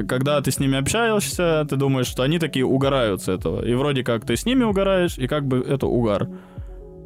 когда 0.08 0.40
ты 0.40 0.50
с 0.50 0.58
ними 0.58 0.78
общаешься, 0.78 1.66
ты 1.68 1.76
думаешь, 1.76 2.06
что 2.06 2.22
они 2.22 2.38
такие 2.38 2.64
угорают 2.64 3.22
с 3.22 3.28
этого. 3.28 3.62
И 3.66 3.74
вроде 3.74 4.04
как 4.04 4.24
ты 4.24 4.36
с 4.36 4.46
ними 4.46 4.64
угораешь, 4.64 5.18
и 5.18 5.26
как 5.26 5.46
бы 5.46 5.58
это 5.58 5.86
угар. 5.86 6.28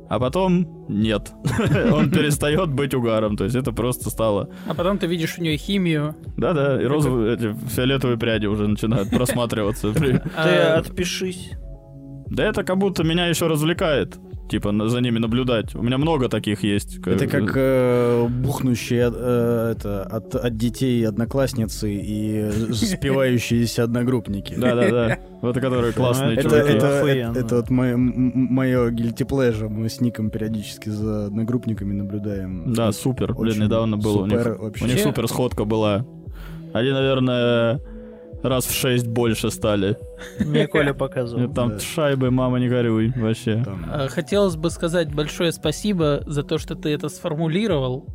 А 0.09 0.19
потом 0.19 0.87
нет. 0.89 1.33
Он 1.93 2.11
перестает 2.11 2.71
быть 2.73 2.95
угаром. 2.95 3.37
То 3.37 3.45
есть 3.45 3.57
это 3.57 3.73
просто 3.73 4.09
стало 4.11 4.49
А 4.67 4.75
потом 4.75 4.97
ты 4.99 5.07
видишь 5.07 5.39
у 5.39 5.43
нее 5.43 5.57
химию. 5.59 6.17
да-да, 6.37 6.81
и 6.81 6.87
розовые, 6.87 7.35
эти 7.35 7.55
фиолетовые 7.69 8.17
пряди 8.19 8.47
уже 8.47 8.67
начинают 8.69 9.11
просматриваться. 9.11 9.93
Ты 9.93 10.23
А, 10.37 10.79
отпишись. 10.79 11.53
Да 12.27 12.45
это 12.45 12.63
как 12.65 12.79
будто 12.79 13.05
меня 13.05 13.27
еще 13.27 13.47
развлекает. 13.47 14.19
Типа 14.49 14.73
на- 14.73 14.89
за 14.89 15.01
ними 15.01 15.19
наблюдать. 15.19 15.75
У 15.75 15.83
меня 15.83 15.99
много 15.99 16.29
таких 16.29 16.63
есть. 16.65 16.99
Это 17.07 17.27
как 17.27 17.53
э, 17.55 18.27
бухнущие 18.29 19.13
э, 19.15 19.75
это, 19.77 20.03
от, 20.05 20.35
от 20.35 20.57
детей 20.57 21.07
одноклассницы 21.07 21.93
и 21.93 22.51
спивающиеся 22.73 23.85
одногруппники. 23.85 24.55
Да-да-да. 24.55 25.19
Вот 25.43 25.55
которые 25.61 25.93
классные 25.93 26.37
это- 26.37 26.49
Это, 26.49 26.59
чуваки. 26.59 26.77
это, 26.77 27.31
это, 27.31 27.39
это 27.41 27.57
вот 27.57 27.71
мое, 27.71 27.97
мое 27.97 28.91
guilty 28.91 29.27
pleasure. 29.29 29.69
Мы 29.69 29.89
с 29.89 30.01
Ником 30.01 30.31
периодически 30.31 30.89
за 30.89 31.27
одногруппниками 31.27 31.93
наблюдаем. 31.93 32.73
Да, 32.73 32.91
супер. 32.93 33.35
Блин, 33.35 33.51
Очень 33.53 33.65
недавно 33.65 33.97
было. 33.99 34.23
У 34.23 34.27
них, 34.27 34.39
супер 34.39 34.57
вообще. 34.59 34.85
у 34.85 34.89
них 34.89 34.99
супер 35.01 35.29
сходка 35.29 35.65
была. 35.65 36.07
Они, 36.73 36.91
наверное, 36.91 37.81
раз 38.43 38.67
в 38.67 38.73
шесть 38.73 39.07
больше 39.09 39.51
стали. 39.51 39.97
Мне 40.39 40.67
Коля 40.67 40.95
показывал. 40.95 41.53
Там 41.53 41.71
Да. 41.71 41.79
шайбы, 41.81 42.31
мама, 42.31 42.59
не 42.59 42.69
горюй. 42.69 43.13
Вообще. 43.17 43.63
Там, 43.65 43.85
а, 43.91 44.09
Хотелось 44.09 44.57
бы 44.57 44.71
сказать 44.71 45.13
большое 45.15 45.53
спасибо 45.53 46.23
за 46.27 46.43
то, 46.43 46.59
что 46.59 46.75
ты 46.75 46.91
это 46.91 47.09
сформулировал, 47.09 48.07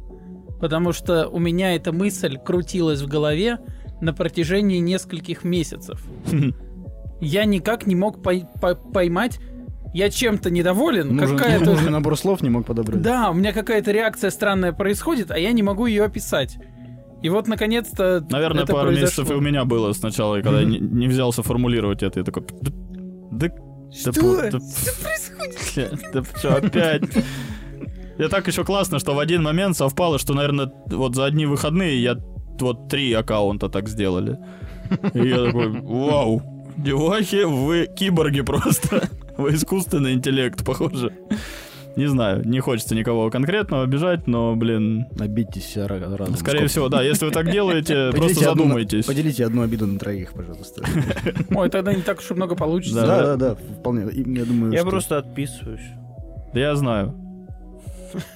потому 0.61 0.93
что 0.93 1.27
у 1.27 1.39
меня 1.39 1.75
эта 1.75 1.91
мысль 1.91 2.37
крутилась 2.37 3.01
в 3.01 3.07
голове 3.07 3.59
на 4.01 4.13
протяжении 4.13 4.79
нескольких 4.79 5.43
месяцев. 5.43 6.05
Я 7.21 7.45
никак 7.45 7.87
не 7.87 7.95
мог 7.95 8.21
пой- 8.21 8.45
по- 8.61 8.75
поймать, 8.75 9.39
я 9.93 10.09
чем-то 10.09 10.49
недоволен, 10.49 11.15
нужен, 11.15 11.37
какая-то... 11.37 11.65
нужный 11.65 11.91
набор 11.91 12.17
слов 12.17 12.41
не 12.41 12.49
мог 12.49 12.65
подобрать. 12.65 13.01
Да, 13.01 13.29
у 13.29 13.33
меня 13.33 13.53
какая-то 13.53 13.91
реакция 13.91 14.29
странная 14.31 14.73
происходит, 14.73 15.31
а 15.31 15.37
я 15.37 15.51
не 15.51 15.63
могу 15.63 15.85
ее 15.85 16.03
описать. 16.03 16.57
И 17.23 17.29
вот, 17.29 17.47
наконец-то, 17.47 18.25
Наверное, 18.29 18.63
это 18.63 18.73
пару 18.73 18.87
произошло. 18.87 19.23
месяцев 19.23 19.31
и 19.31 19.33
у 19.33 19.41
меня 19.41 19.65
было 19.65 19.93
сначала, 19.93 20.41
когда 20.41 20.59
я 20.59 20.65
не, 20.65 20.77
не 20.79 21.07
взялся 21.07 21.41
формулировать 21.41 22.03
это. 22.03 22.19
Я 22.19 22.25
такой... 22.25 22.43
Да, 23.31 23.49
Что? 23.91 24.51
да, 24.51 24.51
да, 24.51 25.89
Да 26.13 26.23
что, 26.37 26.55
опять? 26.57 27.03
Я 28.17 28.29
так 28.29 28.47
еще 28.47 28.63
классно, 28.63 28.99
что 28.99 29.15
в 29.15 29.19
один 29.19 29.41
момент 29.41 29.77
совпало, 29.77 30.19
что, 30.19 30.33
наверное, 30.33 30.71
вот 30.87 31.15
за 31.15 31.25
одни 31.25 31.45
выходные 31.45 32.01
я 32.01 32.17
вот 32.59 32.89
три 32.89 33.11
аккаунта 33.13 33.69
так 33.69 33.89
сделали. 33.89 34.37
И 35.13 35.27
я 35.27 35.45
такой, 35.45 35.69
вау, 35.69 36.41
девахи, 36.77 37.43
вы 37.43 37.87
киборги 37.95 38.41
просто. 38.41 39.09
Вы 39.37 39.55
искусственный 39.55 40.13
интеллект, 40.13 40.63
похоже. 40.63 41.11
Не 41.95 42.07
знаю, 42.07 42.41
не 42.47 42.59
хочется 42.59 42.95
никого 42.95 43.29
конкретного 43.29 43.83
обижать, 43.83 44.25
но, 44.25 44.55
блин, 44.55 45.05
Набитесь 45.11 45.77
ра- 45.77 46.15
разом. 46.17 46.35
скорее 46.37 46.65
всего, 46.67 46.89
да, 46.89 47.03
если 47.03 47.25
вы 47.25 47.31
так 47.31 47.51
делаете, 47.51 48.09
просто 48.15 48.43
задумайтесь. 48.43 49.05
Поделите 49.05 49.45
одну 49.45 49.61
обиду 49.61 49.85
на 49.85 49.99
троих, 49.99 50.33
пожалуйста. 50.33 50.83
Ой, 51.51 51.69
тогда 51.69 51.93
не 51.93 52.01
так 52.01 52.19
уж 52.19 52.31
и 52.31 52.33
много 52.33 52.55
получится. 52.55 53.01
Да. 53.05 53.21
Да, 53.23 53.35
да, 53.35 53.55
вполне. 53.79 54.09
И 54.11 54.21
Я 54.37 54.45
думаю, 54.45 54.73
Я 54.73 54.83
просто 54.85 55.19
отписываюсь. 55.19 55.81
Да 56.53 56.59
я 56.59 56.75
знаю. 56.75 57.15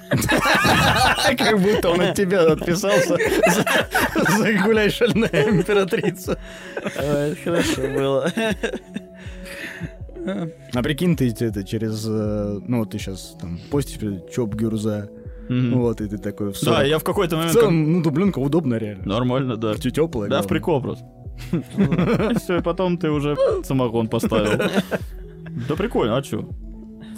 Как 1.38 1.60
будто 1.60 1.90
он 1.90 2.02
от 2.02 2.16
тебя 2.16 2.52
отписался 2.52 3.16
за- 3.18 4.64
гуляй 4.64 4.90
шальная 4.90 5.50
императрица. 5.50 6.38
Хорошо 7.44 7.82
было. 7.94 8.32
А 10.74 10.84
прикинь, 10.84 11.16
ты 11.16 11.28
это 11.30 11.64
через... 11.64 12.06
э, 12.08 12.60
Ну, 12.68 12.80
вот 12.80 12.92
ты 12.92 13.00
сейчас 13.00 13.36
там 13.40 13.60
постишь 13.72 14.00
Чоп 14.34 14.56
Гюрза, 14.56 15.10
Мгм. 15.50 15.80
вот, 15.80 16.02
и 16.02 16.08
ты 16.08 16.18
такой... 16.18 16.48
в 16.52 16.54
Да, 16.54 16.60
сорок. 16.60 16.88
я 16.88 17.00
в 17.00 17.04
какой-то 17.04 17.36
В 17.36 17.40
момент... 17.40 17.54
целом, 17.54 17.94
ну, 17.94 18.02
дубленка 18.04 18.40
удобно 18.40 18.76
реально. 18.76 19.06
Нормально, 19.06 19.56
да. 19.56 19.76
Теплая. 19.76 20.30
Да, 20.30 20.42
в 20.42 20.48
прикол 20.48 20.82
просто. 20.82 21.06
Все, 22.40 22.58
и 22.58 22.62
потом 22.62 22.98
ты 22.98 23.10
уже 23.12 23.36
самогон 23.64 24.08
поставил. 24.10 24.60
Да 25.70 25.76
прикольно, 25.76 26.18
а 26.18 26.22
чё? 26.22 26.50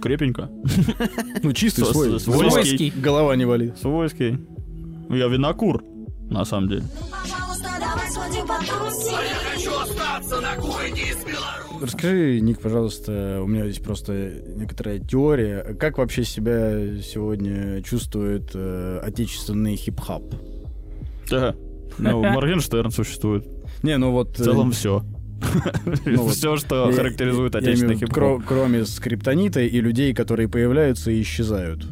Крепенько. 0.02 0.50
Ну, 1.44 1.52
чистый 1.54 1.86
свой. 1.86 2.20
свойский. 2.20 2.94
Голова 2.96 3.36
не 3.36 3.46
вали. 3.46 3.74
Свойский. 3.82 4.38
Ну, 5.10 5.16
Я 5.16 5.28
винокур, 5.28 5.84
на 6.30 6.46
самом 6.46 6.70
деле. 6.70 6.84
Давай 7.80 8.10
сходим 8.12 8.48
потусим. 8.48 9.16
А 9.18 9.24
я 9.24 9.36
хочу 9.54 9.72
остаться 9.80 10.42
на 10.42 10.56
кухне 10.56 11.02
из 11.02 11.18
Беларуси. 11.24 11.82
Расскажи, 11.84 12.40
Ник, 12.42 12.60
пожалуйста, 12.60 13.40
у 13.42 13.48
меня 13.48 13.64
здесь 13.70 13.80
просто 13.84 14.32
некоторая 14.56 15.00
теория. 15.00 15.76
Как 15.80 15.98
вообще 15.98 16.24
себя 16.24 17.00
сегодня 17.02 17.82
чувствует 17.84 18.52
э, 18.54 19.00
отечественный 19.02 19.76
хип-хап? 19.76 20.24
Да. 21.30 21.56
Ну, 21.98 22.24
Моргенштерн 22.24 22.92
существует. 22.92 23.46
Не, 23.84 23.98
ну 23.98 24.12
вот... 24.12 24.38
В 24.38 24.44
целом 24.44 24.72
все. 24.72 25.04
ну 26.06 26.24
вот 26.24 26.34
Все, 26.36 26.58
что 26.58 26.90
я- 26.90 26.96
характеризует 26.96 27.56
отечественный 27.56 27.96
виду, 27.96 28.08
хип 28.08 28.16
кро- 28.16 28.44
Кроме 28.46 28.86
скриптонита 28.86 29.62
и 29.62 29.80
людей, 29.80 30.14
которые 30.14 30.50
появляются 30.50 31.12
и 31.12 31.22
исчезают. 31.22 31.86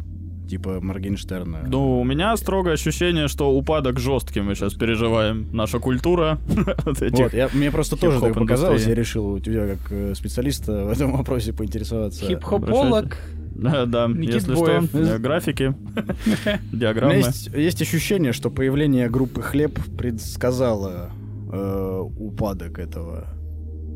Типа 0.48 0.80
Моргенштерна. 0.82 1.66
Ну, 1.68 2.00
у 2.00 2.04
меня 2.04 2.36
строгое 2.38 2.74
ощущение, 2.74 3.28
что 3.28 3.52
упадок 3.52 4.00
жесткий 4.00 4.42
мы 4.42 4.56
сейчас 4.56 4.74
переживаем. 4.74 5.48
Наша 5.52 5.80
культура. 5.80 6.40
вот 6.86 7.34
я, 7.34 7.50
мне 7.54 7.70
просто 7.72 7.98
тоже 7.98 8.22
так 8.22 8.34
показалось, 8.34 8.86
я 8.86 8.96
решил 8.96 9.28
у 9.28 9.40
тебя 9.40 9.68
как 9.68 9.92
э, 9.92 10.16
специалиста 10.16 10.86
в 10.86 10.92
этом 10.92 11.12
вопросе 11.18 11.54
поинтересоваться. 11.54 12.26
Хип-хополог. 12.26 13.18
Да, 13.56 13.86
да, 13.86 14.08
Никит 14.08 14.36
если 14.36 14.54
Боев. 14.54 14.86
что, 14.90 15.00
э, 15.00 15.18
графики, 15.18 15.76
диаграммы. 16.72 17.16
есть, 17.16 17.48
есть 17.48 17.82
ощущение, 17.82 18.32
что 18.32 18.52
появление 18.52 19.10
группы 19.10 19.42
Хлеб 19.42 19.80
предсказало 19.98 21.10
э, 21.52 22.04
упадок 22.20 22.78
этого 22.78 23.37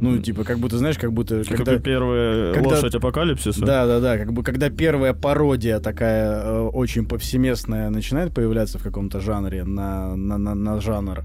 Ну, 0.02 0.18
типа, 0.18 0.44
как 0.44 0.58
будто, 0.58 0.78
знаешь, 0.80 0.98
как 0.98 1.14
будто... 1.14 1.44
Как 1.44 1.58
когда- 1.58 1.80
первая 1.80 2.54
когда- 2.54 2.70
лошадь 2.70 2.96
апокалипсиса. 2.96 3.64
Да, 3.64 3.86
да, 3.86 4.00
да, 4.00 4.18
как 4.18 4.34
бы 4.34 4.44
когда 4.44 4.70
первая 4.70 5.14
пародия 5.14 5.80
такая 5.80 6.42
э, 6.44 6.60
очень 6.62 7.06
повсеместная 7.06 7.90
начинает 7.92 8.34
появляться 8.34 8.80
в 8.80 8.84
каком-то 8.84 9.20
жанре 9.20 9.64
на, 9.64 10.16
на, 10.16 10.38
на, 10.40 10.56
на 10.56 10.82
жанр, 10.82 11.22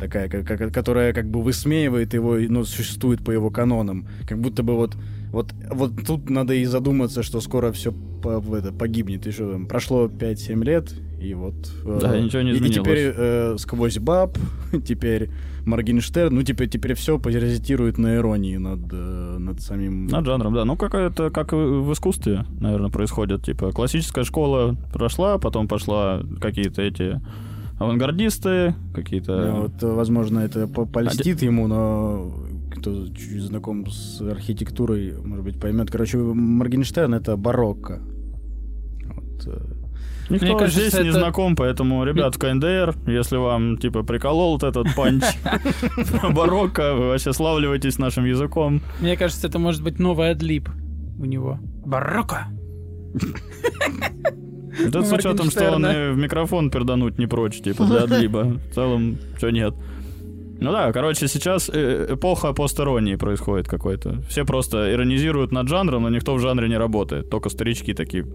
такая, 0.00 0.28
как, 0.28 0.72
которая 0.72 1.12
как 1.12 1.28
бы 1.28 1.42
высмеивает 1.42 2.14
его, 2.14 2.38
и, 2.38 2.48
ну, 2.48 2.64
существует 2.64 3.22
по 3.22 3.30
его 3.30 3.50
канонам. 3.50 4.08
Как 4.26 4.38
будто 4.38 4.62
бы 4.62 4.74
вот, 4.74 4.96
вот, 5.30 5.52
вот 5.70 5.92
тут 6.06 6.30
надо 6.30 6.54
и 6.54 6.64
задуматься, 6.64 7.22
что 7.22 7.40
скоро 7.42 7.72
все 7.72 7.92
это, 8.26 8.72
погибнет. 8.72 9.32
Что 9.32 9.52
там, 9.52 9.66
прошло 9.66 10.06
5-7 10.06 10.64
лет, 10.64 10.92
и 11.20 11.34
вот... 11.34 11.54
э, 11.84 11.98
Да, 12.00 12.16
и 12.16 12.22
ничего 12.22 12.42
не 12.42 12.50
и- 12.50 12.54
И 12.54 12.56
изменилось. 12.56 12.78
теперь 12.80 13.12
э, 13.16 13.56
сквозь 13.58 13.98
баб, 13.98 14.38
теперь 14.86 15.30
Моргенштерн, 15.64 16.34
ну, 16.34 16.42
теперь, 16.42 16.68
теперь 16.68 16.94
все 16.94 17.18
паразитирует 17.18 17.98
на 17.98 18.16
иронии 18.16 18.56
над, 18.56 18.80
э, 18.92 19.36
над 19.38 19.60
самим... 19.60 20.06
Над 20.06 20.24
жанром, 20.24 20.54
да. 20.54 20.64
Ну, 20.64 20.76
как 20.76 20.94
это, 20.94 21.30
как 21.30 21.52
в 21.52 21.92
искусстве, 21.92 22.46
наверное, 22.60 22.90
происходит. 22.90 23.44
Типа, 23.44 23.72
классическая 23.72 24.24
школа 24.24 24.76
прошла, 24.92 25.38
потом 25.38 25.68
пошла 25.68 26.22
какие-то 26.40 26.82
эти 26.82 27.20
авангардисты, 27.78 28.74
какие-то... 28.94 29.36
Да, 29.42 29.52
вот, 29.52 29.82
э, 29.82 29.86
возможно, 29.86 30.40
это 30.40 30.66
по- 30.66 30.84
польстит 30.86 31.42
ему, 31.42 31.66
но 31.68 32.32
кто 32.80 33.06
чуть 33.08 33.42
знаком 33.42 33.86
с 33.90 34.20
архитектурой, 34.20 35.14
может 35.24 35.44
быть, 35.44 35.60
поймет. 35.60 35.90
Короче, 35.90 36.18
Моргенштерн— 36.18 37.14
это 37.14 37.36
барокко. 37.36 38.00
Вот, 39.06 39.46
э, 39.46 39.60
Никто 40.30 40.44
Мне 40.46 40.58
кажется, 40.58 40.80
здесь 40.80 40.92
не 41.00 41.08
это- 41.08 41.18
знаком, 41.20 41.56
поэтому, 41.56 42.04
ребят, 42.04 42.34
в 42.34 42.38
КНДР, 42.38 42.94
если 43.06 43.38
вам, 43.38 43.78
типа, 43.78 44.02
приколол 44.02 44.52
вот 44.52 44.62
этот 44.62 44.94
панч 44.94 45.24
барокко, 46.34 46.94
вы 46.94 47.06
вообще 47.08 47.32
славливаетесь 47.32 47.98
нашим 47.98 48.26
языком. 48.26 48.82
Мне 49.00 49.16
кажется, 49.16 49.46
это 49.46 49.58
может 49.58 49.82
быть 49.82 49.98
новый 49.98 50.30
адлиб 50.30 50.68
у 51.18 51.24
него. 51.24 51.58
Барокко. 51.86 52.46
Это 54.84 55.02
с 55.02 55.12
учетом, 55.12 55.50
что 55.50 55.72
он 55.72 55.86
и 55.86 56.12
в 56.12 56.16
микрофон 56.18 56.70
пердануть 56.70 57.18
не 57.18 57.26
прочь, 57.26 57.60
типа, 57.60 57.84
для 57.86 58.02
отлиба. 58.04 58.58
В 58.70 58.74
целом, 58.74 59.16
что 59.38 59.50
нет. 59.50 59.74
Ну 60.60 60.72
да, 60.72 60.92
короче, 60.92 61.28
сейчас 61.28 61.70
э, 61.72 62.14
эпоха 62.14 62.52
постеронии 62.52 63.14
происходит 63.14 63.68
какой-то. 63.68 64.20
Все 64.28 64.44
просто 64.44 64.92
иронизируют 64.92 65.52
над 65.52 65.68
жанром, 65.68 66.02
но 66.02 66.08
никто 66.10 66.34
в 66.34 66.40
жанре 66.40 66.68
не 66.68 66.76
работает. 66.76 67.30
Только 67.30 67.48
старички 67.48 67.94
такие 67.94 68.26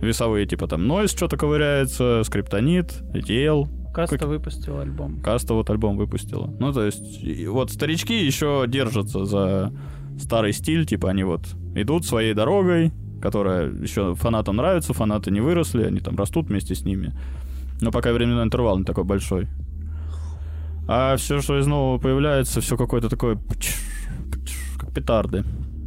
весовые, 0.00 0.46
типа 0.46 0.66
там 0.66 0.86
Нойс 0.86 1.10
что-то 1.10 1.36
ковыряется, 1.36 2.22
Скриптонит, 2.24 3.02
ETL. 3.12 3.68
Каста 3.92 4.18
Как- 4.18 4.28
выпустил 4.28 4.78
альбом. 4.78 5.20
Каста 5.20 5.52
вот 5.54 5.68
альбом 5.68 5.96
выпустила. 5.96 6.46
Ну, 6.58 6.72
то 6.72 6.84
есть, 6.86 7.46
вот 7.48 7.70
старички 7.70 8.24
еще 8.24 8.64
держатся 8.68 9.24
за 9.24 9.72
старый 10.18 10.52
стиль, 10.52 10.86
типа 10.86 11.10
они 11.10 11.24
вот 11.24 11.42
идут 11.74 12.06
своей 12.06 12.32
дорогой, 12.32 12.92
которая 13.20 13.70
еще 13.70 14.14
фанатам 14.14 14.56
нравится, 14.56 14.94
фанаты 14.94 15.30
не 15.30 15.40
выросли, 15.40 15.82
они 15.82 16.00
там 16.00 16.16
растут 16.16 16.46
вместе 16.46 16.74
с 16.74 16.84
ними. 16.84 17.12
Но 17.80 17.90
пока 17.90 18.12
временной 18.12 18.44
интервал 18.44 18.78
не 18.78 18.84
такой 18.84 19.04
большой. 19.04 19.48
А 20.92 21.16
все, 21.16 21.40
что 21.40 21.56
из 21.58 21.66
нового 21.68 21.98
появляется, 21.98 22.60
все 22.60 22.76
какое-то 22.76 23.08
такое, 23.08 23.38
как 24.76 24.92
петарды. 24.92 25.44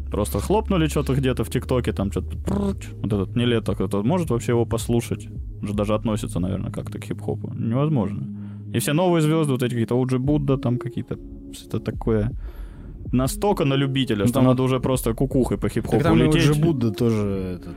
Просто 0.10 0.40
хлопнули 0.40 0.88
что-то 0.88 1.14
где-то 1.14 1.44
в 1.44 1.50
ТикТоке, 1.50 1.92
там 1.92 2.10
что-то... 2.12 2.38
Вот 2.48 3.14
этот 3.14 3.36
нелеток, 3.36 3.82
это 3.82 4.02
может 4.02 4.30
вообще 4.30 4.54
его 4.54 4.66
послушать? 4.66 5.28
Он 5.62 5.68
же 5.68 5.74
даже 5.74 5.94
относится, 5.94 6.40
наверное, 6.40 6.72
как-то 6.72 7.00
к 7.00 7.04
хип-хопу. 7.04 7.52
Невозможно. 7.54 8.24
И 8.74 8.80
все 8.80 8.94
новые 8.94 9.22
звезды, 9.22 9.52
вот 9.52 9.64
эти 9.64 9.72
какие-то 9.72 9.96
Уджи 9.96 10.20
Будда, 10.20 10.58
там 10.58 10.78
какие-то... 10.78 11.18
Что-то 11.52 11.80
такое... 11.80 12.32
Настолько 13.12 13.66
на 13.66 13.74
любителя, 13.76 14.22
Ну, 14.22 14.28
что 14.28 14.34
там- 14.36 14.46
надо 14.46 14.64
уже 14.64 14.80
просто 14.80 15.14
кукухой 15.14 15.58
по 15.58 15.68
хип-хопу 15.68 16.02
там 16.02 16.18
лететь. 16.18 16.44
же 16.44 16.54
Будда 16.54 16.92
тоже 16.92 17.60
этот... 17.60 17.76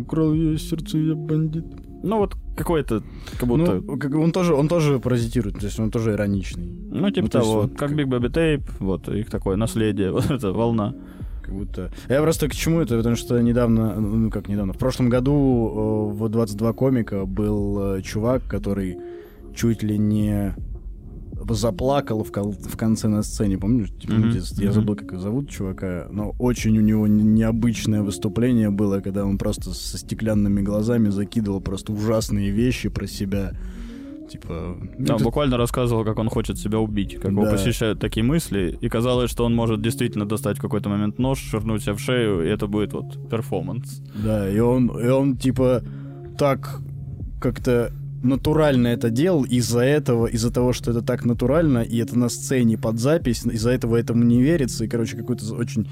Украл 0.00 0.32
ее 0.34 0.58
сердце, 0.58 0.98
я 0.98 1.14
бандит. 1.14 1.64
Ну 2.02 2.18
вот 2.18 2.34
какой-то, 2.56 3.02
как 3.38 3.48
будто... 3.48 3.80
Ну, 3.80 3.98
как- 3.98 4.14
он 4.14 4.32
тоже, 4.32 4.54
он 4.54 4.68
тоже 4.68 4.98
паразитирует, 4.98 5.58
то 5.58 5.66
есть 5.66 5.78
он 5.80 5.90
тоже 5.90 6.12
ироничный. 6.12 6.66
Ну, 6.90 7.10
типа 7.10 7.22
ну, 7.24 7.28
того, 7.28 7.62
вот 7.62 7.76
как 7.76 7.92
Big 7.92 8.06
Baby 8.06 8.30
Tape, 8.30 8.70
вот, 8.78 9.08
их 9.08 9.30
такое 9.30 9.56
наследие, 9.56 10.10
вот 10.12 10.30
эта 10.30 10.52
волна. 10.52 10.94
Как 11.42 11.54
будто... 11.54 11.90
Я 12.08 12.22
просто 12.22 12.48
к 12.48 12.54
чему 12.54 12.80
это? 12.80 12.96
Потому 12.96 13.16
что 13.16 13.40
недавно, 13.40 13.94
ну 14.00 14.30
как 14.30 14.48
недавно, 14.48 14.72
в 14.72 14.78
прошлом 14.78 15.08
году 15.08 16.12
э, 16.12 16.16
в 16.16 16.28
22 16.28 16.72
комика 16.72 17.26
был 17.26 17.96
э, 17.96 18.02
чувак, 18.02 18.42
который 18.48 18.98
чуть 19.54 19.82
ли 19.82 19.98
не 19.98 20.54
заплакал 21.48 22.22
в, 22.22 22.30
кол- 22.32 22.52
в 22.52 22.76
конце 22.76 23.08
на 23.08 23.22
сцене, 23.22 23.58
помнишь? 23.58 23.88
Типа, 24.00 24.12
Мгм, 24.14 24.30
я- 24.30 24.40
Я 24.56 24.64
мгм. 24.66 24.72
забыл, 24.72 24.94
как 24.96 25.10
его 25.12 25.20
зовут 25.20 25.48
чувака, 25.50 26.06
но 26.10 26.34
очень 26.38 26.76
у 26.78 26.80
него 26.80 27.06
не- 27.06 27.22
необычное 27.24 28.02
выступление 28.02 28.70
было, 28.70 29.00
когда 29.00 29.24
он 29.24 29.38
просто 29.38 29.70
со 29.74 29.98
стеклянными 29.98 30.60
глазами 30.62 31.08
закидывал 31.10 31.60
просто 31.60 31.92
ужасные 31.92 32.50
вещи 32.50 32.88
про 32.88 33.06
себя. 33.06 33.52
Типа... 34.30 34.76
ну, 34.98 35.06
Там 35.06 35.16
это- 35.16 35.24
буквально 35.24 35.56
рассказывал, 35.56 36.04
как 36.04 36.18
он 36.18 36.28
хочет 36.28 36.56
себя 36.56 36.78
убить, 36.78 37.16
как 37.16 37.32
его 37.32 37.44
Да. 37.44 37.50
посещают 37.50 37.98
такие 37.98 38.22
мысли, 38.22 38.78
и 38.80 38.88
казалось, 38.88 39.28
что 39.30 39.44
он 39.44 39.54
может 39.56 39.82
действительно 39.82 40.24
достать 40.24 40.58
в 40.58 40.60
какой-то 40.60 40.88
момент 40.88 41.18
нож, 41.18 41.40
швырнуть 41.40 41.82
себя 41.82 41.94
в 41.94 41.98
шею, 42.00 42.44
и 42.44 42.48
это 42.48 42.68
будет 42.68 42.92
вот 42.92 43.28
перформанс. 43.28 44.00
Да, 44.24 44.48
и 44.48 44.60
он, 44.60 44.86
и 44.88 45.08
он 45.08 45.36
типа 45.36 45.82
так 46.38 46.78
как-то 47.40 47.90
натурально 48.22 48.88
это 48.88 49.10
делал 49.10 49.44
из-за 49.44 49.80
этого, 49.80 50.26
из-за 50.26 50.50
того, 50.50 50.72
что 50.72 50.90
это 50.90 51.02
так 51.02 51.24
натурально, 51.24 51.78
и 51.78 51.98
это 51.98 52.18
на 52.18 52.28
сцене 52.28 52.78
под 52.78 52.98
запись, 52.98 53.44
из-за 53.44 53.70
этого 53.70 53.96
этому 53.96 54.24
не 54.24 54.42
верится, 54.42 54.84
и, 54.84 54.88
короче, 54.88 55.16
какое-то 55.16 55.54
очень 55.54 55.88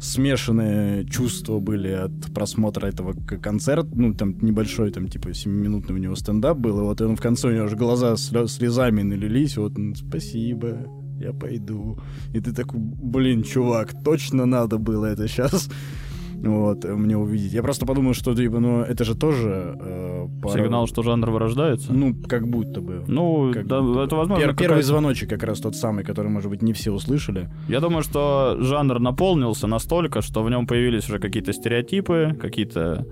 смешанные 0.00 1.04
чувства 1.06 1.58
были 1.58 1.88
от 1.88 2.32
просмотра 2.34 2.86
этого 2.86 3.12
концерта, 3.12 3.88
ну, 3.94 4.14
там 4.14 4.36
небольшой, 4.40 4.90
там, 4.90 5.08
типа, 5.08 5.28
7-минутный 5.28 5.94
у 5.94 5.98
него 5.98 6.16
стендап 6.16 6.58
был, 6.58 6.80
и 6.80 6.82
вот 6.82 7.00
он 7.00 7.16
в 7.16 7.20
конце 7.20 7.48
у 7.48 7.52
него 7.52 7.64
аж 7.64 7.74
глаза 7.74 8.16
слезами 8.16 9.02
налились, 9.02 9.56
вот, 9.56 9.72
спасибо, 9.94 10.78
я 11.20 11.32
пойду. 11.32 11.98
И 12.32 12.40
ты 12.40 12.52
такой, 12.52 12.80
блин, 12.80 13.42
чувак, 13.42 13.92
точно 14.02 14.46
надо 14.46 14.78
было 14.78 15.06
это 15.06 15.28
сейчас 15.28 15.68
вот, 16.42 16.84
э, 16.84 16.94
мне 16.94 17.16
увидеть. 17.16 17.52
Я 17.52 17.62
просто 17.62 17.86
подумал, 17.86 18.14
что, 18.14 18.34
типа, 18.34 18.60
ну, 18.60 18.80
это 18.82 19.04
же 19.04 19.14
тоже... 19.14 19.76
э, 19.80 20.26
пара- 20.42 20.62
Сигнал, 20.62 20.86
что 20.86 21.02
жанр 21.02 21.30
вырождается. 21.30 21.92
Ну, 21.92 22.14
как 22.28 22.46
будто 22.48 22.80
бы. 22.80 23.04
Ну, 23.08 23.52
Как 23.52 23.66
да, 23.66 23.80
будто 23.80 24.00
это 24.04 24.16
возможно. 24.16 24.44
Пер- 24.44 24.56
первый 24.56 24.82
звоночек 24.82 25.28
как 25.30 25.42
раз 25.42 25.60
тот 25.60 25.76
самый, 25.76 26.02
который, 26.04 26.28
может 26.30 26.50
быть, 26.50 26.62
не 26.62 26.72
все 26.72 26.90
услышали. 26.92 27.48
Я 27.68 27.80
думаю, 27.80 28.02
что 28.02 28.56
жанр 28.60 29.00
наполнился 29.00 29.66
настолько, 29.66 30.20
что 30.22 30.42
в 30.42 30.50
нем 30.50 30.66
появились 30.66 31.08
уже 31.08 31.18
какие-то 31.18 31.52
стереотипы, 31.52 32.36
какие-то 32.40 33.06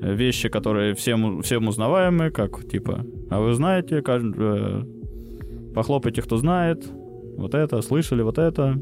э, 0.00 0.14
вещи, 0.14 0.48
которые 0.48 0.94
всем, 0.94 1.42
всем 1.42 1.66
узнаваемы, 1.68 2.30
как 2.30 2.68
типа, 2.68 3.04
а 3.30 3.40
вы 3.40 3.54
знаете, 3.54 3.98
кажд- 4.00 4.34
э, 4.38 5.72
похлопайте, 5.74 6.22
кто 6.22 6.36
знает, 6.36 6.88
вот 7.36 7.54
это, 7.54 7.82
слышали 7.82 8.22
вот 8.22 8.38
это. 8.38 8.78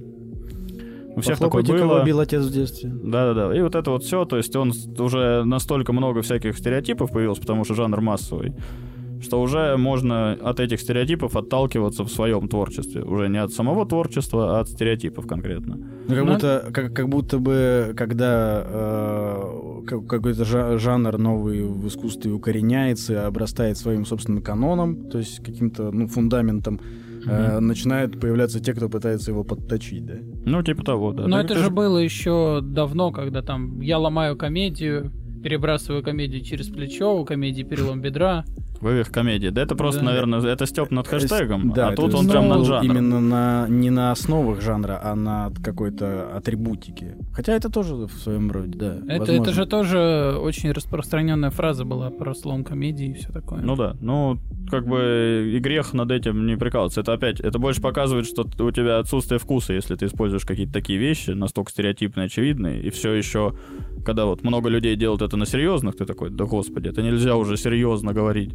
У 1.17 1.21
всех 1.21 1.39
такое 1.39 1.63
кого 1.65 1.79
было. 1.79 2.05
бил 2.05 2.21
отец 2.21 2.43
в 2.45 2.53
детстве. 2.53 2.91
Да-да-да. 2.91 3.57
И 3.57 3.61
вот 3.63 3.75
это 3.75 3.91
вот 3.91 4.05
все, 4.05 4.25
то 4.25 4.37
есть 4.37 4.55
он 4.57 4.73
уже 4.99 5.45
настолько 5.45 5.93
много 5.93 6.23
всяких 6.23 6.57
стереотипов 6.57 7.11
появился, 7.11 7.41
потому 7.41 7.65
что 7.65 7.75
жанр 7.75 8.01
массовый, 8.01 8.55
что 9.21 9.43
уже 9.43 9.77
можно 9.77 10.33
от 10.33 10.61
этих 10.61 10.81
стереотипов 10.81 11.37
отталкиваться 11.37 12.05
в 12.05 12.09
своем 12.11 12.49
творчестве. 12.49 13.03
Уже 13.03 13.29
не 13.29 13.39
от 13.39 13.53
самого 13.53 13.85
творчества, 13.87 14.57
а 14.57 14.61
от 14.61 14.69
стереотипов 14.69 15.27
конкретно. 15.27 15.77
Ну, 16.09 16.15
как 16.15 16.25
Ну, 16.25 16.33
будто, 16.33 16.69
как, 16.73 16.95
как 16.95 17.09
будто 17.09 17.39
бы, 17.39 17.93
когда 17.97 18.65
э, 18.67 19.83
как- 19.87 20.07
какой-то 20.07 20.43
жа- 20.45 20.79
жанр 20.79 21.19
новый 21.19 21.63
в 21.65 21.87
искусстве 21.87 22.33
укореняется 22.33 23.13
и 23.13 23.17
обрастает 23.17 23.77
своим 23.77 24.07
собственным 24.07 24.43
каноном, 24.43 25.11
то 25.11 25.19
есть 25.19 25.45
каким-то 25.45 25.91
ну, 25.91 26.07
фундаментом, 26.07 26.81
э, 27.27 27.61
начинают 27.61 28.21
появляться 28.21 28.61
те, 28.61 28.75
кто 28.75 28.89
пытается 28.89 29.31
его 29.31 29.45
подточить, 29.45 30.07
да? 30.07 30.15
Ну, 30.45 30.63
типа 30.63 30.85
того, 30.85 31.13
да. 31.13 31.27
Но 31.27 31.43
Так 31.43 31.51
это 31.51 31.61
же 31.61 31.71
было 31.71 31.99
еще 31.99 32.61
давно, 32.63 33.13
когда 33.13 33.43
там 33.43 33.81
я 33.81 33.99
ломаю 33.99 34.37
комедию, 34.37 35.13
перебрасываю 35.43 36.03
комедию 36.03 36.43
через 36.43 36.69
плечо, 36.69 37.19
у 37.19 37.25
комедии 37.25 37.63
перелом 37.63 38.01
бедра. 38.01 38.45
Вывих 38.81 39.11
комедии. 39.11 39.49
Да 39.49 39.63
это 39.63 39.75
просто, 39.75 40.01
Да. 40.01 40.07
наверное, 40.07 40.41
это 40.41 40.67
степ 40.67 40.91
над 40.91 41.07
хэштегом, 41.07 41.73
Да, 41.73 41.89
а 41.89 41.97
тут 41.97 42.15
он 42.15 42.29
прям 42.29 42.49
над 42.49 42.65
жанром. 42.65 42.91
Именно 42.91 43.21
на, 43.21 43.67
не 43.69 43.91
на 43.91 44.13
основах 44.13 44.61
жанра, 44.63 44.99
а 45.03 45.15
на 45.15 45.53
какой-то 45.63 46.31
атрибутике. 46.35 47.17
Хотя 47.33 47.53
это 47.55 47.71
тоже 47.71 47.95
в 47.95 48.13
своем 48.13 48.51
роде, 48.51 48.79
да. 48.79 48.97
Это, 49.09 49.19
возможно. 49.21 49.43
это 49.43 49.53
же 49.53 49.67
тоже 49.67 50.37
очень 50.41 50.73
распространенная 50.73 51.51
фраза 51.51 51.85
была 51.85 52.11
про 52.11 52.35
слом 52.35 52.65
комедии 52.65 53.11
и 53.11 53.13
все 53.15 53.31
такое. 53.33 53.61
Ну 53.61 53.77
да, 53.77 53.97
ну 54.01 54.39
как 54.71 54.87
бы 54.87 55.53
и 55.55 55.59
грех 55.59 55.93
над 55.93 56.11
этим 56.11 56.47
не 56.47 56.57
прикалываться. 56.57 57.01
Это 57.01 57.13
опять, 57.13 57.41
это 57.41 57.59
больше 57.59 57.81
показывает, 57.81 58.27
что 58.27 58.47
у 58.59 58.71
тебя 58.71 58.99
отсутствие 58.99 59.39
вкуса, 59.39 59.73
если 59.73 59.97
ты 59.97 60.07
используешь 60.07 60.45
какие-то 60.45 60.73
такие 60.73 60.99
вещи, 60.99 61.31
настолько 61.31 61.71
стереотипные, 61.71 62.27
очевидные, 62.27 62.81
и 62.81 62.91
все 62.91 63.13
еще, 63.13 63.55
когда 64.05 64.25
вот 64.25 64.45
много 64.45 64.71
людей 64.71 64.97
делают 64.97 65.23
это 65.23 65.37
на 65.37 65.47
серьезных, 65.47 65.97
ты 65.97 66.05
такой, 66.05 66.31
да 66.31 66.45
господи, 66.45 66.89
это 66.89 67.03
нельзя 67.03 67.37
уже 67.37 67.57
серьезно 67.57 68.13
говорить. 68.13 68.51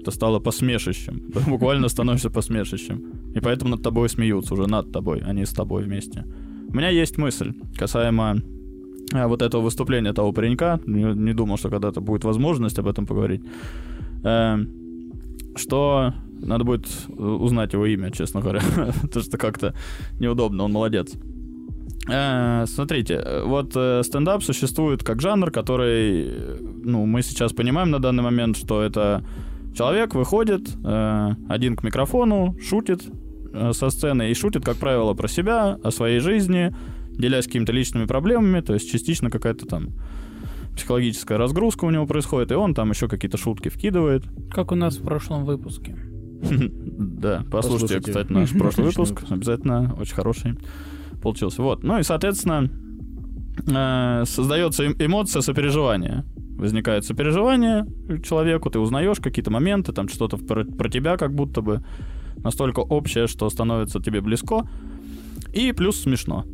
Это 0.00 0.10
стало 0.10 0.40
посмешищем. 0.40 1.22
Буквально 1.48 1.88
становишься 1.88 2.30
посмешищем. 2.30 3.02
И 3.34 3.40
поэтому 3.40 3.70
над 3.70 3.82
тобой 3.82 4.08
смеются 4.08 4.54
уже 4.54 4.66
над 4.66 4.92
тобой, 4.92 5.22
а 5.26 5.32
не 5.32 5.44
с 5.44 5.50
тобой 5.50 5.84
вместе. 5.84 6.24
У 6.68 6.76
меня 6.76 6.88
есть 6.88 7.18
мысль 7.18 7.52
касаемо 7.76 8.36
а, 9.12 9.26
вот 9.26 9.42
этого 9.42 9.62
выступления 9.62 10.12
того 10.12 10.32
паренька. 10.32 10.80
Не, 10.86 11.34
думал, 11.34 11.58
что 11.58 11.68
когда-то 11.68 12.00
будет 12.00 12.24
возможность 12.24 12.78
об 12.78 12.86
этом 12.86 13.06
поговорить. 13.06 13.42
Э, 14.24 14.58
что 15.56 16.14
надо 16.40 16.64
будет 16.64 16.86
узнать 17.08 17.72
его 17.72 17.86
имя, 17.86 18.10
честно 18.10 18.40
говоря. 18.40 18.60
Потому 19.02 19.24
что 19.24 19.38
как-то 19.38 19.74
неудобно, 20.20 20.64
он 20.64 20.72
молодец. 20.72 21.12
Э, 22.10 22.64
смотрите, 22.66 23.22
вот 23.44 23.72
э, 23.74 24.02
стендап 24.04 24.42
существует 24.42 25.04
как 25.04 25.20
жанр, 25.20 25.50
который, 25.50 26.26
э, 26.26 26.56
ну, 26.84 27.06
мы 27.06 27.22
сейчас 27.22 27.52
понимаем 27.52 27.90
на 27.90 27.98
данный 27.98 28.22
момент, 28.22 28.56
что 28.56 28.82
это 28.82 29.24
человек 29.74 30.14
выходит 30.14 30.68
э, 30.84 31.30
один 31.48 31.76
к 31.76 31.82
микрофону, 31.82 32.56
шутит 32.62 33.02
э, 33.52 33.72
со 33.72 33.90
сцены 33.90 34.30
и 34.30 34.34
шутит, 34.34 34.64
как 34.64 34.76
правило, 34.76 35.14
про 35.14 35.28
себя, 35.28 35.78
о 35.82 35.90
своей 35.90 36.20
жизни, 36.20 36.74
делясь 37.10 37.46
какими-то 37.46 37.72
личными 37.72 38.06
проблемами, 38.06 38.60
то 38.60 38.74
есть 38.74 38.90
частично 38.90 39.30
какая-то 39.30 39.66
там 39.66 39.90
психологическая 40.74 41.38
разгрузка 41.38 41.84
у 41.84 41.90
него 41.90 42.06
происходит, 42.06 42.52
и 42.52 42.54
он 42.54 42.74
там 42.74 42.90
еще 42.90 43.08
какие-то 43.08 43.36
шутки 43.36 43.68
вкидывает. 43.68 44.24
Как 44.50 44.72
у 44.72 44.74
нас 44.74 44.96
в 44.96 45.02
прошлом 45.02 45.44
выпуске. 45.44 45.96
Да, 47.00 47.44
послушайте, 47.50 48.00
кстати, 48.00 48.32
наш 48.32 48.50
прошлый 48.58 48.86
выпуск. 48.86 49.24
Обязательно 49.28 49.94
очень 49.98 50.14
хороший 50.14 50.56
получился. 51.20 51.62
Вот. 51.62 51.82
Ну 51.82 51.98
и, 51.98 52.02
соответственно, 52.02 52.70
э, 53.66 54.24
создается 54.26 54.84
эм- 54.84 54.96
эмоция 54.98 55.42
сопереживания. 55.42 56.24
Возникает 56.56 57.04
сопереживание 57.04 57.86
человеку, 58.22 58.70
ты 58.70 58.78
узнаешь 58.78 59.18
какие-то 59.18 59.50
моменты, 59.50 59.92
там 59.92 60.08
что-то 60.08 60.36
про, 60.36 60.64
про 60.64 60.88
тебя 60.90 61.16
как 61.16 61.34
будто 61.34 61.62
бы 61.62 61.82
настолько 62.36 62.80
общее, 62.80 63.26
что 63.26 63.48
становится 63.50 64.00
тебе 64.00 64.20
близко. 64.20 64.68
И 65.54 65.72
плюс 65.72 66.02
смешно. 66.02 66.44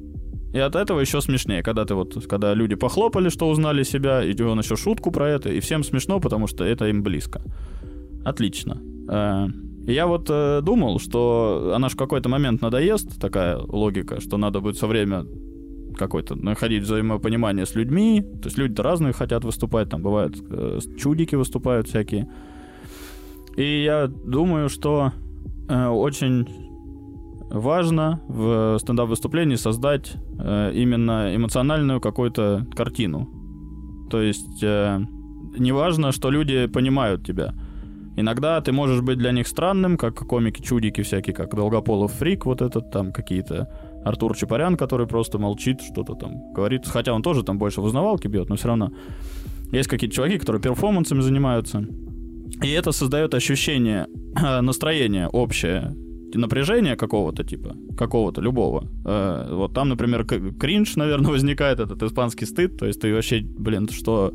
И 0.52 0.59
от 0.59 0.74
этого 0.74 1.00
еще 1.00 1.20
смешнее, 1.20 1.62
когда 1.62 1.85
ты 1.85 1.94
вот, 1.94 2.26
когда 2.26 2.55
люди 2.55 2.76
похлопали, 2.76 3.29
что 3.29 3.48
узнали 3.48 3.83
себя, 3.83 4.22
и 4.22 4.40
он 4.40 4.59
еще 4.59 4.76
шутку 4.76 5.11
про 5.11 5.29
это, 5.29 5.50
и 5.50 5.61
всем 5.61 5.85
смешно, 5.85 6.20
потому 6.20 6.46
что 6.46 6.64
это 6.64 6.87
им 6.87 7.02
близко. 7.02 7.42
Отлично. 8.24 8.81
Э, 9.09 9.48
Я 9.87 10.07
вот 10.09 10.27
э, 10.29 10.61
думал, 10.62 10.99
что 10.99 11.72
она 11.75 11.88
же 11.88 11.94
в 11.94 11.99
какой-то 11.99 12.29
момент 12.29 12.61
надоест, 12.61 13.20
такая 13.20 13.57
логика, 13.57 14.20
что 14.20 14.37
надо 14.37 14.61
будет 14.61 14.77
все 14.77 14.88
время 14.88 15.25
какой-то 15.96 16.35
находить 16.35 16.83
взаимопонимание 16.83 17.66
с 17.66 17.75
людьми. 17.75 18.20
То 18.42 18.49
есть 18.49 18.59
люди-то 18.59 18.83
разные 18.83 19.12
хотят 19.12 19.44
выступать, 19.44 19.88
там 19.88 20.03
бывают 20.03 20.37
э, 20.51 20.81
чудики 20.99 21.37
выступают 21.37 21.88
всякие. 21.88 22.29
И 23.57 23.85
я 23.85 24.09
думаю, 24.09 24.68
что 24.68 25.12
э, 25.68 25.87
очень 25.87 26.49
важно 27.49 28.20
в 28.29 28.79
стендап-выступлении 28.81 29.55
создать 29.55 30.14
э, 30.38 30.72
именно 30.75 31.35
эмоциональную 31.35 32.01
какую-то 32.01 32.66
картину. 32.75 33.31
То 34.11 34.20
есть 34.20 34.62
э, 34.62 35.01
не 35.59 35.72
важно, 35.72 36.12
что 36.12 36.31
люди 36.31 36.66
понимают 36.66 37.25
тебя. 37.25 37.55
Иногда 38.16 38.61
ты 38.62 38.72
можешь 38.72 39.02
быть 39.02 39.18
для 39.18 39.33
них 39.33 39.46
странным, 39.46 39.96
как 39.98 40.14
комики-чудики 40.14 41.02
всякие, 41.02 41.35
как 41.35 41.55
Долгополов 41.55 42.12
Фрик, 42.12 42.46
вот 42.46 42.62
этот 42.62 42.90
там 42.90 43.12
какие-то 43.12 43.68
Артур 44.05 44.37
Чапарян, 44.37 44.76
который 44.76 45.07
просто 45.07 45.38
молчит, 45.38 45.81
что-то 45.83 46.14
там 46.14 46.52
говорит. 46.55 46.87
Хотя 46.87 47.12
он 47.12 47.22
тоже 47.22 47.42
там 47.42 47.59
больше 47.59 47.81
в 47.81 47.85
узнавалке 47.85 48.29
бьет, 48.29 48.48
но 48.48 48.57
все 48.57 48.68
равно. 48.68 48.90
Есть 49.70 49.88
какие-то 49.88 50.16
чуваки, 50.16 50.38
которые 50.38 50.62
перформансами 50.62 51.20
занимаются. 51.20 51.87
И 52.62 52.70
это 52.70 52.92
создает 52.92 53.35
ощущение 53.35 54.07
э, 54.35 54.61
настроения 54.62 55.29
общее, 55.29 55.94
напряжения 56.33 56.96
какого-то 56.96 57.44
типа, 57.44 57.76
какого-то, 57.98 58.40
любого. 58.40 58.85
Э, 59.05 59.48
вот 59.52 59.74
там, 59.74 59.88
например, 59.88 60.24
кринж, 60.24 60.96
наверное, 60.96 61.31
возникает, 61.33 61.81
этот 61.81 62.02
испанский 62.02 62.46
стыд, 62.46 62.79
то 62.79 62.87
есть 62.87 63.00
ты 63.00 63.12
вообще, 63.12 63.40
блин, 63.40 63.88
что 63.88 64.33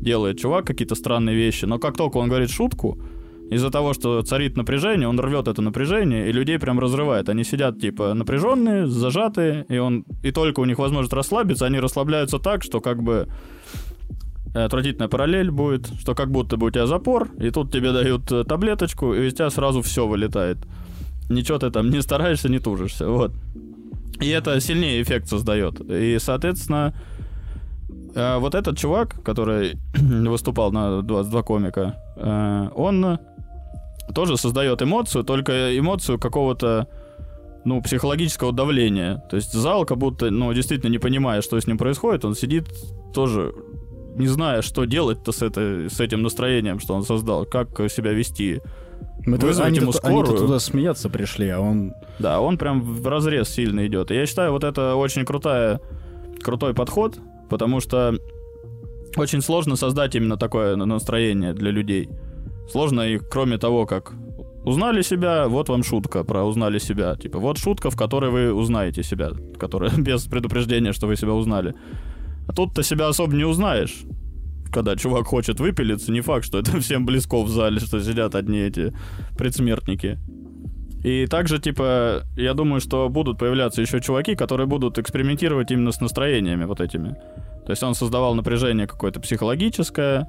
делает 0.00 0.38
чувак, 0.38 0.66
какие-то 0.66 0.94
странные 0.94 1.36
вещи, 1.36 1.66
но 1.66 1.78
как 1.78 1.96
только 1.96 2.18
он 2.18 2.28
говорит 2.28 2.50
шутку, 2.50 2.98
из-за 3.50 3.70
того, 3.70 3.94
что 3.94 4.22
царит 4.22 4.56
напряжение, 4.56 5.08
он 5.08 5.18
рвет 5.18 5.48
это 5.48 5.60
напряжение, 5.60 6.28
и 6.28 6.32
людей 6.32 6.58
прям 6.58 6.78
разрывает. 6.78 7.28
Они 7.28 7.42
сидят, 7.42 7.80
типа, 7.80 8.14
напряженные, 8.14 8.86
зажатые, 8.86 9.66
и 9.68 9.78
он, 9.78 10.04
и 10.22 10.30
только 10.30 10.60
у 10.60 10.64
них 10.64 10.78
возможность 10.78 11.12
расслабиться, 11.12 11.66
они 11.66 11.80
расслабляются 11.80 12.38
так, 12.38 12.62
что 12.62 12.80
как 12.80 13.02
бы 13.02 13.26
э, 14.54 14.64
отвратительная 14.64 15.08
параллель 15.08 15.50
будет, 15.50 15.88
что 15.98 16.14
как 16.14 16.30
будто 16.30 16.56
бы 16.56 16.68
у 16.68 16.70
тебя 16.70 16.86
запор, 16.86 17.28
и 17.40 17.50
тут 17.50 17.72
тебе 17.72 17.92
дают 17.92 18.30
э, 18.30 18.44
таблеточку, 18.44 19.14
и 19.14 19.26
из 19.26 19.34
тебя 19.34 19.50
сразу 19.50 19.82
все 19.82 20.06
вылетает. 20.06 20.58
Ничего 21.28 21.58
ты 21.58 21.72
там 21.72 21.90
не 21.90 22.02
стараешься, 22.02 22.48
не 22.48 22.60
тужишься, 22.60 23.08
вот. 23.08 23.32
И 24.20 24.28
это 24.28 24.60
сильнее 24.60 25.02
эффект 25.02 25.28
создает. 25.28 25.80
И, 25.90 26.18
соответственно, 26.20 26.94
э, 28.14 28.38
вот 28.38 28.54
этот 28.54 28.78
чувак, 28.78 29.20
который 29.24 29.76
выступал 29.94 30.70
на 30.70 31.02
22 31.02 31.42
комика, 31.42 31.96
он 32.76 33.18
тоже 34.12 34.36
создает 34.36 34.82
эмоцию, 34.82 35.24
только 35.24 35.76
эмоцию 35.78 36.18
какого-то 36.18 36.88
ну, 37.64 37.82
психологического 37.82 38.52
давления. 38.52 39.22
То 39.30 39.36
есть 39.36 39.52
зал 39.52 39.84
как 39.84 39.98
будто, 39.98 40.30
ну, 40.30 40.52
действительно 40.52 40.90
не 40.90 40.98
понимая, 40.98 41.42
что 41.42 41.60
с 41.60 41.66
ним 41.66 41.78
происходит, 41.78 42.24
он 42.24 42.34
сидит 42.34 42.64
тоже 43.12 43.52
не 44.16 44.26
зная, 44.26 44.62
что 44.62 44.84
делать-то 44.84 45.32
с, 45.32 45.42
этой, 45.42 45.90
с 45.90 46.00
этим 46.00 46.22
настроением, 46.22 46.80
что 46.80 46.94
он 46.94 47.04
создал, 47.04 47.44
как 47.44 47.68
себя 47.90 48.12
вести. 48.12 48.60
Мы-то- 49.26 49.46
Вызвать 49.46 49.76
ему 49.76 49.92
скорую. 49.92 50.38
туда 50.38 50.58
смеяться 50.58 51.08
пришли, 51.10 51.48
а 51.48 51.60
он... 51.60 51.92
Да, 52.18 52.40
он 52.40 52.56
прям 52.58 52.80
в 52.80 53.06
разрез 53.06 53.48
сильно 53.50 53.86
идет. 53.86 54.10
И 54.10 54.14
я 54.14 54.26
считаю, 54.26 54.52
вот 54.52 54.64
это 54.64 54.94
очень 54.94 55.24
крутая, 55.24 55.80
крутой 56.42 56.74
подход, 56.74 57.18
потому 57.50 57.80
что 57.80 58.14
очень 59.16 59.42
сложно 59.42 59.76
создать 59.76 60.14
именно 60.14 60.36
такое 60.36 60.76
на- 60.76 60.86
настроение 60.86 61.52
для 61.52 61.70
людей. 61.70 62.08
Сложно 62.70 63.02
и 63.02 63.18
кроме 63.18 63.58
того, 63.58 63.86
как 63.86 64.12
узнали 64.64 65.02
себя, 65.02 65.48
вот 65.48 65.68
вам 65.68 65.82
шутка 65.82 66.24
про 66.24 66.44
узнали 66.44 66.78
себя. 66.78 67.16
Типа, 67.16 67.38
вот 67.38 67.58
шутка, 67.58 67.90
в 67.90 67.96
которой 67.96 68.30
вы 68.30 68.52
узнаете 68.52 69.02
себя, 69.02 69.30
которая 69.58 69.90
без 69.98 70.24
предупреждения, 70.26 70.92
что 70.92 71.06
вы 71.06 71.16
себя 71.16 71.32
узнали. 71.32 71.74
А 72.46 72.52
тут 72.52 72.74
ты 72.74 72.82
себя 72.82 73.08
особо 73.08 73.34
не 73.34 73.44
узнаешь. 73.44 74.02
Когда 74.72 74.94
чувак 74.96 75.26
хочет 75.26 75.58
выпилиться, 75.58 76.12
не 76.12 76.20
факт, 76.20 76.44
что 76.44 76.58
это 76.58 76.80
всем 76.80 77.06
близко 77.06 77.42
в 77.42 77.48
зале, 77.48 77.80
что 77.80 78.00
сидят 78.00 78.34
одни 78.34 78.58
эти 78.58 78.94
предсмертники. 79.36 80.18
И 81.02 81.26
также, 81.26 81.58
типа, 81.58 82.24
я 82.36 82.52
думаю, 82.52 82.80
что 82.80 83.08
будут 83.08 83.38
появляться 83.38 83.80
еще 83.80 84.00
чуваки, 84.00 84.36
которые 84.36 84.66
будут 84.66 84.98
экспериментировать 84.98 85.70
именно 85.70 85.92
с 85.92 86.00
настроениями 86.00 86.64
вот 86.64 86.80
этими. 86.80 87.16
То 87.64 87.70
есть 87.70 87.82
он 87.82 87.94
создавал 87.94 88.34
напряжение 88.34 88.86
какое-то 88.86 89.18
психологическое, 89.18 90.28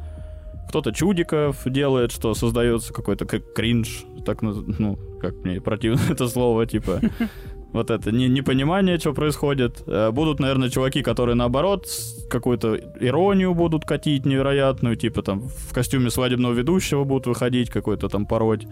кто-то 0.70 0.92
чудиков 0.92 1.58
делает, 1.66 2.12
что 2.12 2.34
создается 2.34 2.94
какой-то 2.94 3.26
к- 3.26 3.54
кринж, 3.54 4.04
так, 4.26 4.42
ну, 4.42 4.98
как 5.20 5.36
мне 5.44 5.60
противно 5.62 6.00
это 6.10 6.28
слово, 6.28 6.66
типа, 6.66 7.00
вот 7.74 7.90
это 7.92 8.12
не- 8.12 8.30
непонимание, 8.30 8.98
что 8.98 9.14
происходит. 9.14 9.84
Э, 9.88 10.12
Будут, 10.12 10.40
наверное, 10.40 10.70
чуваки, 10.70 11.02
которые, 11.04 11.36
наоборот, 11.36 11.88
какую-то 12.30 12.76
иронию 13.00 13.54
будут 13.54 13.86
катить 13.86 14.26
невероятную, 14.26 14.96
типа, 14.96 15.22
там, 15.22 15.42
в 15.42 15.74
костюме 15.74 16.10
свадебного 16.10 16.54
ведущего 16.54 17.04
будут 17.04 17.28
выходить, 17.28 17.70
какой-то 17.70 18.08
там 18.10 18.26
пороть. 18.26 18.66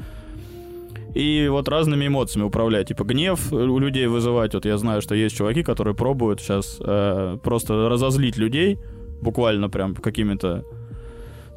И 1.16 1.48
вот 1.50 1.68
разными 1.68 2.06
эмоциями 2.06 2.46
управлять. 2.46 2.90
Типа 2.90 3.04
гнев 3.04 3.52
у 3.52 3.80
людей 3.80 4.06
вызывать. 4.06 4.54
Вот 4.54 4.66
я 4.66 4.78
знаю, 4.78 5.02
что 5.02 5.16
есть 5.16 5.36
чуваки, 5.36 5.64
которые 5.64 5.96
пробуют 5.96 6.40
сейчас 6.40 6.78
э, 6.80 7.38
просто 7.44 7.90
разозлить 7.90 8.38
людей, 8.38 8.78
буквально 9.20 9.70
прям 9.70 9.96
какими-то, 9.96 10.64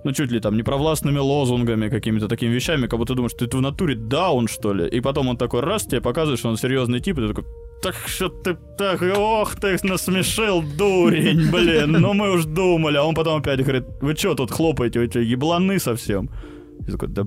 ну 0.05 0.13
чуть 0.13 0.31
ли 0.33 0.41
там 0.41 0.57
непровластными 0.57 1.19
лозунгами, 1.19 1.89
какими-то 1.89 2.29
такими 2.29 2.55
вещами, 2.55 2.87
как 2.87 2.99
будто 2.99 3.13
ты 3.13 3.17
думаешь, 3.17 3.33
ты 3.33 3.47
в 3.47 3.61
натуре 3.61 3.95
даун, 3.95 4.49
что 4.49 4.73
ли? 4.73 4.89
И 4.89 5.01
потом 5.01 5.29
он 5.29 5.37
такой 5.37 5.61
раз 5.61 5.85
тебе 5.85 6.01
показывает, 6.01 6.39
что 6.39 6.49
он 6.49 6.57
серьезный 6.57 7.01
тип, 7.01 7.19
и 7.19 7.23
ты 7.23 7.29
такой, 7.29 7.45
так 7.83 7.95
что 8.07 8.29
ты 8.29 8.57
так, 8.79 9.03
ох 9.03 9.57
ты 9.57 9.77
насмешил, 9.83 10.63
дурень, 10.63 11.51
блин, 11.51 11.93
ну 11.93 12.15
мы 12.15 12.33
уж 12.33 12.45
думали. 12.45 12.97
А 12.97 13.05
он 13.05 13.15
потом 13.15 13.41
опять 13.41 13.61
говорит, 13.61 13.85
вы 14.01 14.15
что 14.15 14.35
тут 14.35 14.51
хлопаете, 14.51 15.01
вы 15.01 15.07
что, 15.07 15.21
ебланы 15.21 15.79
совсем? 15.79 16.31
Я 16.87 16.93
такой, 16.93 17.09
да, 17.09 17.25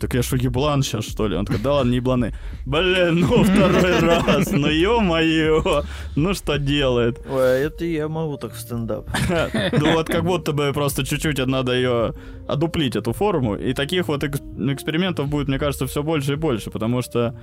так 0.00 0.14
я 0.14 0.22
что, 0.22 0.36
еблан 0.36 0.82
сейчас, 0.82 1.04
что 1.06 1.26
ли? 1.26 1.34
Он 1.36 1.46
такой, 1.46 1.62
да 1.62 1.72
ладно, 1.74 1.90
не 1.90 1.96
ебланы. 1.96 2.34
Блин, 2.66 3.20
ну 3.20 3.42
второй 3.42 3.98
раз, 4.00 4.52
ну 4.52 4.68
ё-моё, 4.68 5.82
ну 6.14 6.34
что 6.34 6.58
делает? 6.58 7.18
Ой, 7.30 7.40
а 7.40 7.58
это 7.66 7.84
я 7.86 8.08
могу 8.08 8.36
так 8.36 8.52
в 8.52 8.58
стендап. 8.60 9.08
Ну 9.72 9.92
вот 9.94 10.08
как 10.08 10.24
будто 10.24 10.52
бы 10.52 10.72
просто 10.74 11.04
чуть-чуть 11.06 11.38
надо 11.46 11.72
ее 11.72 12.12
одуплить, 12.46 12.94
эту 12.96 13.12
форму. 13.12 13.56
И 13.56 13.72
таких 13.72 14.08
вот 14.08 14.24
экс- 14.24 14.42
экспериментов 14.72 15.28
будет, 15.28 15.48
мне 15.48 15.58
кажется, 15.58 15.86
все 15.86 16.02
больше 16.02 16.32
и 16.32 16.36
больше, 16.36 16.70
потому 16.70 17.00
что 17.02 17.34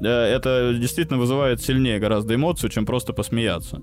э, 0.00 0.06
это 0.08 0.72
действительно 0.78 1.18
вызывает 1.18 1.60
сильнее 1.60 1.98
гораздо 1.98 2.34
эмоцию, 2.36 2.70
чем 2.70 2.86
просто 2.86 3.12
посмеяться, 3.12 3.80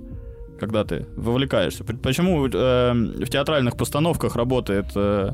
когда 0.60 0.86
ты 0.86 1.06
вовлекаешься. 1.18 1.84
Почему 1.84 2.48
э, 2.48 2.94
в 2.94 3.30
театральных 3.30 3.76
постановках 3.76 4.38
работает 4.38 4.86
э, 4.96 5.34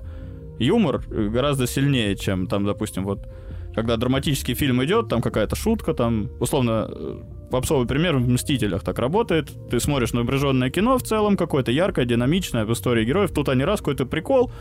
юмор 0.60 1.04
э, 1.10 1.28
гораздо 1.30 1.68
сильнее, 1.68 2.16
чем 2.16 2.48
там, 2.48 2.66
допустим, 2.66 3.06
вот 3.06 3.28
когда 3.76 3.98
драматический 3.98 4.54
фильм 4.54 4.84
идет, 4.84 5.10
там 5.10 5.22
какая-то 5.22 5.56
шутка, 5.56 5.94
там, 5.94 6.30
условно, 6.39 6.88
э, 6.89 7.22
попсовый 7.50 7.88
пример 7.88 8.18
в 8.18 8.28
«Мстителях» 8.28 8.84
так 8.84 9.00
работает. 9.00 9.52
Ты 9.70 9.80
смотришь 9.80 10.13
напряженное 10.13 10.70
кино 10.70 10.98
в 10.98 11.04
целом, 11.04 11.38
какое-то 11.38 11.72
яркое, 11.72 12.06
динамичное, 12.06 12.66
в 12.66 12.74
истории 12.74 13.06
героев. 13.06 13.32
Тут 13.32 13.50
они 13.50 13.63
раз 13.63 13.80
какой-то 13.80 14.06
прикол, 14.06 14.52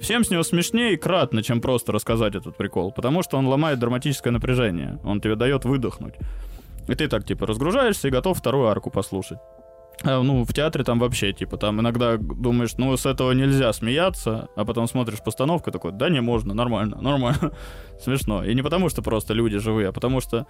всем 0.00 0.24
с 0.24 0.30
него 0.30 0.42
смешнее 0.42 0.94
и 0.94 0.96
кратно, 0.96 1.42
чем 1.42 1.60
просто 1.60 1.92
рассказать 1.92 2.34
этот 2.34 2.56
прикол. 2.56 2.92
Потому 2.92 3.22
что 3.22 3.36
он 3.36 3.46
ломает 3.46 3.78
драматическое 3.78 4.32
напряжение. 4.32 4.98
Он 5.04 5.20
тебе 5.20 5.36
дает 5.36 5.64
выдохнуть. 5.64 6.14
И 6.88 6.94
ты 6.94 7.08
так, 7.08 7.24
типа, 7.24 7.46
разгружаешься 7.46 8.08
и 8.08 8.10
готов 8.10 8.38
вторую 8.38 8.68
арку 8.68 8.90
послушать. 8.90 9.38
А, 10.02 10.22
ну, 10.22 10.44
в 10.44 10.52
театре 10.52 10.84
там 10.84 10.98
вообще, 10.98 11.32
типа, 11.32 11.56
там 11.56 11.80
иногда 11.80 12.16
думаешь, 12.16 12.74
ну, 12.76 12.96
с 12.96 13.06
этого 13.06 13.32
нельзя 13.32 13.72
смеяться, 13.72 14.48
а 14.56 14.64
потом 14.64 14.86
смотришь 14.86 15.22
постановку 15.22 15.70
такой, 15.70 15.92
да 15.92 16.08
не, 16.08 16.20
можно, 16.20 16.54
нормально, 16.54 16.98
нормально, 17.00 17.52
смешно. 18.02 18.44
И 18.44 18.54
не 18.54 18.62
потому, 18.62 18.88
что 18.88 19.02
просто 19.02 19.34
люди 19.34 19.58
живые, 19.58 19.88
а 19.88 19.92
потому 19.92 20.20
что 20.20 20.46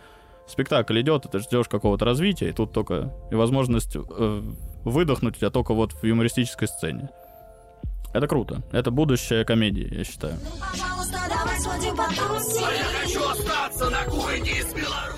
спектакль 0.47 1.01
идет, 1.01 1.27
и 1.27 1.29
ты 1.29 1.39
ждешь 1.39 1.69
какого-то 1.69 2.05
развития, 2.05 2.49
и 2.49 2.53
тут 2.53 2.73
только 2.73 3.13
и 3.31 3.35
возможность 3.35 3.97
э, 3.97 4.43
выдохнуть 4.85 5.37
у 5.37 5.39
тебя 5.39 5.51
только 5.51 5.75
вот 5.75 5.93
в 5.93 6.05
юмористической 6.05 6.69
сцене. 6.69 7.11
Это 8.13 8.29
круто. 8.29 8.63
Это 8.71 8.91
будущее 8.91 9.45
комедии, 9.45 9.93
я 9.93 10.05
считаю. 10.05 10.35
Ну, 10.35 10.51
пожалуйста, 10.61 11.19
давай 11.29 11.44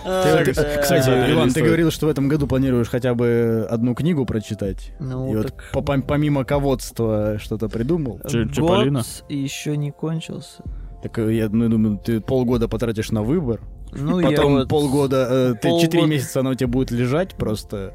А 0.04 0.38
я 0.38 0.44
Ты-. 0.44 0.52
Кстати, 0.80 1.08
Иван, 1.32 1.50
ты 1.52 1.62
говорил, 1.62 1.90
что 1.90 2.06
в 2.06 2.08
этом 2.08 2.28
году 2.28 2.46
планируешь 2.46 2.88
хотя 2.88 3.14
бы 3.14 3.66
одну 3.68 3.94
книгу 3.94 4.24
прочитать. 4.24 4.92
Ну, 5.00 5.32
И 5.32 5.36
вот 5.36 5.46
так 5.48 5.70
по- 5.72 5.80
пом- 5.80 6.02
помимо 6.06 6.44
ководства 6.44 7.38
что-то 7.38 7.68
придумал? 7.68 8.20
Чиполлино? 8.28 9.02
еще 9.28 9.76
не 9.76 9.90
кончился. 9.90 10.62
Так 11.02 11.18
э, 11.18 11.34
я 11.34 11.48
ну, 11.48 11.68
думаю, 11.68 11.98
ты 11.98 12.20
полгода 12.20 12.68
потратишь 12.68 13.10
на 13.10 13.22
выбор, 13.22 13.60
Ну, 13.92 14.18
я 14.20 14.28
потом 14.30 14.54
вот- 14.54 14.68
полгода, 14.68 15.26
э, 15.30 15.54
ты 15.60 15.68
полгода- 15.68 15.82
четыре 15.82 16.06
месяца 16.06 16.40
оно 16.40 16.50
у 16.50 16.54
тебя 16.54 16.68
будет 16.68 16.90
лежать 16.90 17.34
просто. 17.34 17.92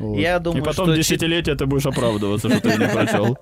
Вот. 0.00 0.16
Я 0.18 0.36
И 0.36 0.40
думаю, 0.40 0.64
потом 0.64 0.86
что 0.86 0.96
десятилетия 0.96 1.54
ты 1.54 1.66
будешь 1.66 1.86
оправдываться, 1.86 2.48
что 2.48 2.60
ты 2.60 2.78
не 2.78 2.88
прочел. 2.88 3.38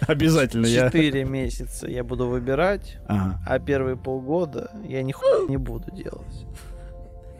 Обязательно 0.08 0.66
я. 0.66 0.86
четыре 0.86 1.24
месяца 1.24 1.88
я 1.88 2.02
буду 2.04 2.26
выбирать, 2.26 2.98
а 3.08 3.58
первые 3.60 3.96
полгода 3.96 4.70
я 4.86 5.02
ни 5.02 5.12
хуя 5.12 5.48
не 5.48 5.56
буду 5.56 5.90
делать. 5.92 6.46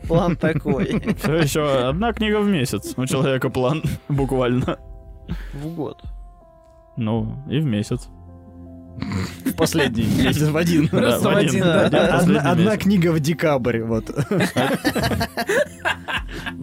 План 0.07 0.37
такой. 0.37 1.01
Все 1.21 1.35
еще 1.35 1.87
одна 1.89 2.13
книга 2.13 2.39
в 2.39 2.47
месяц. 2.47 2.93
У 2.95 3.05
человека 3.05 3.49
план, 3.49 3.83
буквально. 4.09 4.79
В 5.53 5.75
год. 5.75 6.01
Ну, 6.95 7.43
и 7.49 7.59
в 7.59 7.65
месяц. 7.65 8.07
В 9.45 9.53
последний 9.55 10.05
месяц 10.05 10.47
в 10.47 10.57
один. 10.57 10.87
Просто 10.87 11.29
в 11.29 11.35
один, 11.35 11.61
да. 11.61 12.19
Одна, 12.19 12.77
книга 12.77 13.11
в 13.11 13.19
декабрь, 13.19 13.81
вот. 13.81 14.09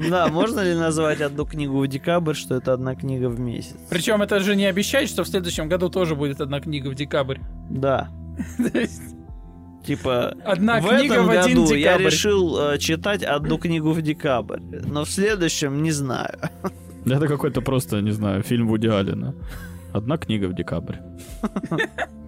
Да, 0.08 0.28
можно 0.28 0.60
ли 0.60 0.74
назвать 0.74 1.20
одну 1.20 1.44
книгу 1.46 1.78
в 1.80 1.86
декабрь, 1.88 2.34
что 2.34 2.56
это 2.56 2.72
одна 2.72 2.94
книга 2.94 3.28
в 3.28 3.38
месяц? 3.40 3.76
Причем 3.90 4.22
это 4.22 4.40
же 4.40 4.56
не 4.56 4.66
обещает, 4.66 5.08
что 5.08 5.24
в 5.24 5.28
следующем 5.28 5.68
году 5.68 5.88
тоже 5.88 6.14
будет 6.14 6.40
одна 6.40 6.60
книга 6.60 6.88
в 6.88 6.94
декабрь. 6.94 7.38
Да. 7.70 8.08
Типа, 9.86 10.34
Одна 10.44 10.80
в 10.80 10.88
книга 10.88 11.14
этом 11.14 11.26
в 11.26 11.30
один 11.30 11.60
году 11.60 11.74
я 11.74 11.92
декабрь. 11.92 12.04
решил 12.06 12.58
э, 12.58 12.78
читать 12.78 13.22
одну 13.22 13.58
книгу 13.58 13.92
в 13.92 14.00
декабрь, 14.00 14.60
но 14.86 15.04
в 15.04 15.10
следующем 15.10 15.82
не 15.82 15.90
знаю. 15.90 16.38
Это 17.04 17.28
какой-то 17.28 17.60
просто, 17.60 18.00
не 18.00 18.12
знаю, 18.12 18.42
фильм 18.42 18.66
Вуди 18.68 18.88
Аллена. 18.88 19.34
Одна 19.92 20.16
книга 20.16 20.46
в 20.46 20.54
декабрь. 20.54 20.96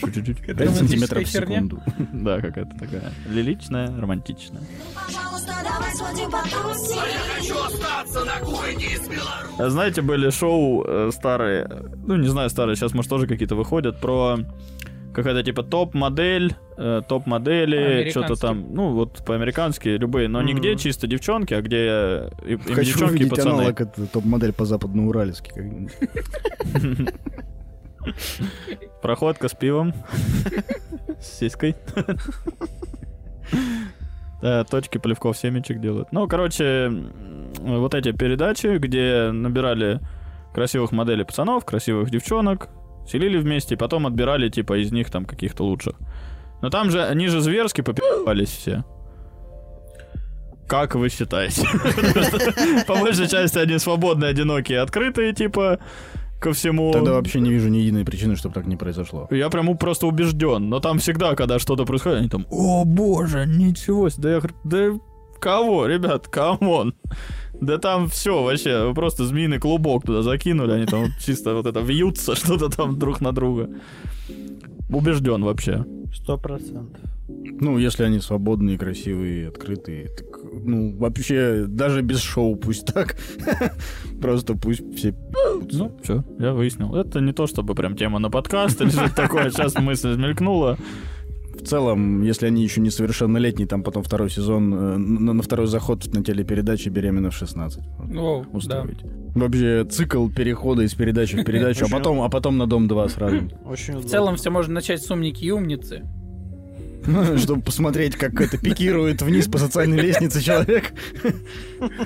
Чуть-чуть. 0.00 0.44
5 0.46 0.70
сантиметров 0.76 1.24
в 1.24 1.30
секунду. 1.30 1.82
Да, 2.12 2.40
какая-то 2.40 2.76
такая 2.78 3.12
лиричная, 3.28 3.88
романтичная. 4.00 4.62
А 9.58 9.70
Знаете, 9.70 10.02
были 10.02 10.30
шоу 10.30 10.84
э, 10.86 11.10
старые, 11.12 11.68
ну 12.06 12.16
не 12.16 12.28
знаю, 12.28 12.50
старые, 12.50 12.76
сейчас 12.76 12.94
может 12.94 13.10
тоже 13.10 13.26
какие-то 13.26 13.54
выходят, 13.56 14.00
про 14.00 14.38
какая-то 15.14 15.42
типа 15.42 15.62
топ-модель, 15.64 16.54
э, 16.76 17.02
топ-модели, 17.08 18.08
что-то 18.10 18.36
там, 18.36 18.72
ну 18.72 18.92
вот 18.92 19.24
по-американски 19.24 19.88
любые, 19.88 20.28
но 20.28 20.40
не 20.42 20.52
Мгм. 20.52 20.60
где 20.60 20.76
чисто 20.76 21.06
девчонки, 21.06 21.54
а 21.54 21.60
где 21.62 21.76
э, 21.88 22.30
и, 22.46 22.56
Хочу 22.56 22.92
девчонки 22.92 23.22
и 23.22 23.28
пацаны. 23.28 23.50
аналог 23.54 23.80
это 23.80 24.06
топ-модель 24.06 24.52
по 24.52 24.64
западноуральски. 24.64 25.90
Проходка 29.02 29.48
с 29.48 29.54
пивом. 29.54 29.94
С 31.20 31.38
сиськой. 31.38 31.76
Да, 34.40 34.62
точки 34.64 34.98
поливков 34.98 35.36
семечек 35.36 35.80
делают. 35.80 36.12
Ну, 36.12 36.28
короче, 36.28 36.92
вот 37.58 37.94
эти 37.94 38.12
передачи, 38.12 38.78
где 38.78 39.30
набирали 39.32 40.00
красивых 40.54 40.92
моделей 40.92 41.24
пацанов, 41.24 41.64
красивых 41.64 42.10
девчонок, 42.10 42.68
селили 43.08 43.38
вместе, 43.38 43.74
и 43.74 43.78
потом 43.78 44.06
отбирали, 44.06 44.48
типа, 44.48 44.80
из 44.80 44.92
них 44.92 45.10
там 45.10 45.24
каких-то 45.24 45.64
лучших. 45.64 45.96
Но 46.62 46.70
там 46.70 46.90
же, 46.90 47.04
они 47.04 47.28
же 47.28 47.40
зверски 47.40 47.80
попивались 47.80 48.50
все. 48.50 48.84
Как 50.68 50.94
вы 50.94 51.08
считаете? 51.08 51.62
По 52.86 52.96
большей 52.96 53.26
части 53.26 53.58
они 53.58 53.78
свободные, 53.78 54.30
одинокие, 54.30 54.80
открытые, 54.80 55.32
типа, 55.32 55.78
ко 56.40 56.52
всему. 56.52 56.92
Тогда 56.92 57.12
вообще 57.12 57.40
не 57.40 57.50
вижу 57.50 57.68
ни 57.68 57.78
единой 57.78 58.04
причины, 58.04 58.36
чтобы 58.36 58.54
так 58.54 58.66
не 58.66 58.76
произошло. 58.76 59.28
Я 59.30 59.48
прям 59.50 59.76
просто 59.76 60.06
убежден. 60.06 60.68
Но 60.68 60.80
там 60.80 60.98
всегда, 60.98 61.34
когда 61.34 61.58
что-то 61.58 61.84
происходит, 61.84 62.18
они 62.18 62.28
там, 62.28 62.46
о 62.50 62.84
боже, 62.84 63.44
ничего 63.46 64.08
себе, 64.08 64.22
да 64.22 64.30
я 64.30 64.42
да 64.64 64.98
кого, 65.38 65.86
ребят, 65.86 66.28
come 66.28 66.66
on. 66.66 66.94
Да 67.60 67.78
там 67.78 68.08
все 68.08 68.42
вообще, 68.42 68.86
вы 68.86 68.94
просто 68.94 69.24
змеиный 69.24 69.58
клубок 69.58 70.04
туда 70.04 70.22
закинули, 70.22 70.72
они 70.72 70.86
там 70.86 71.06
чисто 71.20 71.54
вот 71.54 71.66
это 71.66 71.80
вьются 71.80 72.34
что-то 72.36 72.68
там 72.68 72.98
друг 72.98 73.20
на 73.20 73.32
друга. 73.32 73.68
Убежден 74.90 75.44
вообще. 75.44 75.84
Сто 76.14 76.38
процентов. 76.38 77.00
Ну, 77.28 77.78
если 77.78 78.04
они 78.04 78.20
свободные, 78.20 78.78
красивые, 78.78 79.48
открытые, 79.48 80.08
так, 80.08 80.37
ну, 80.64 80.96
вообще, 80.96 81.66
даже 81.66 82.02
без 82.02 82.20
шоу 82.20 82.56
пусть 82.56 82.86
так. 82.86 83.16
Просто 84.20 84.54
пусть 84.54 84.82
все... 84.96 85.14
Ну, 85.72 85.96
все, 86.02 86.24
я 86.38 86.52
выяснил. 86.52 86.94
Это 86.94 87.20
не 87.20 87.32
то, 87.32 87.46
чтобы 87.46 87.74
прям 87.74 87.96
тема 87.96 88.18
на 88.18 88.30
подкаст 88.30 88.80
или 88.80 88.90
что-то 88.90 89.14
такое. 89.14 89.50
Сейчас 89.50 89.74
мысль 89.78 90.16
мелькнула. 90.16 90.78
В 91.58 91.66
целом, 91.66 92.22
если 92.22 92.46
они 92.46 92.62
еще 92.62 92.80
несовершеннолетние, 92.80 93.66
там 93.66 93.82
потом 93.82 94.04
второй 94.04 94.30
сезон, 94.30 94.72
э, 94.72 94.96
на, 94.96 95.32
на 95.32 95.42
второй 95.42 95.66
заход 95.66 96.06
на 96.14 96.22
телепередаче 96.22 96.90
«Беременна 96.90 97.30
в 97.30 97.42
16». 97.42 97.80
Вот, 97.98 98.14
Воу, 98.14 98.42
да. 98.42 98.48
устроить. 98.56 98.98
Вообще, 99.34 99.84
цикл 99.84 100.28
перехода 100.28 100.82
из 100.82 100.94
передачи 100.94 101.36
в 101.36 101.44
передачу, 101.44 101.86
а 101.86 101.90
потом, 101.90 102.22
а 102.22 102.28
потом 102.28 102.58
на 102.58 102.66
«Дом-2» 102.66 103.08
сразу. 103.08 103.36
Очень 103.64 103.98
В 103.98 104.06
целом 104.06 104.36
все 104.36 104.50
можно 104.50 104.74
начать 104.74 105.02
с 105.02 105.10
умники 105.10 105.44
и 105.44 105.50
умницы. 105.50 106.04
Чтобы 107.38 107.62
посмотреть, 107.62 108.16
как 108.16 108.40
это 108.40 108.58
пикирует 108.58 109.22
вниз 109.22 109.46
по 109.48 109.58
социальной 109.58 109.98
лестнице 110.00 110.40
человек. 110.42 110.92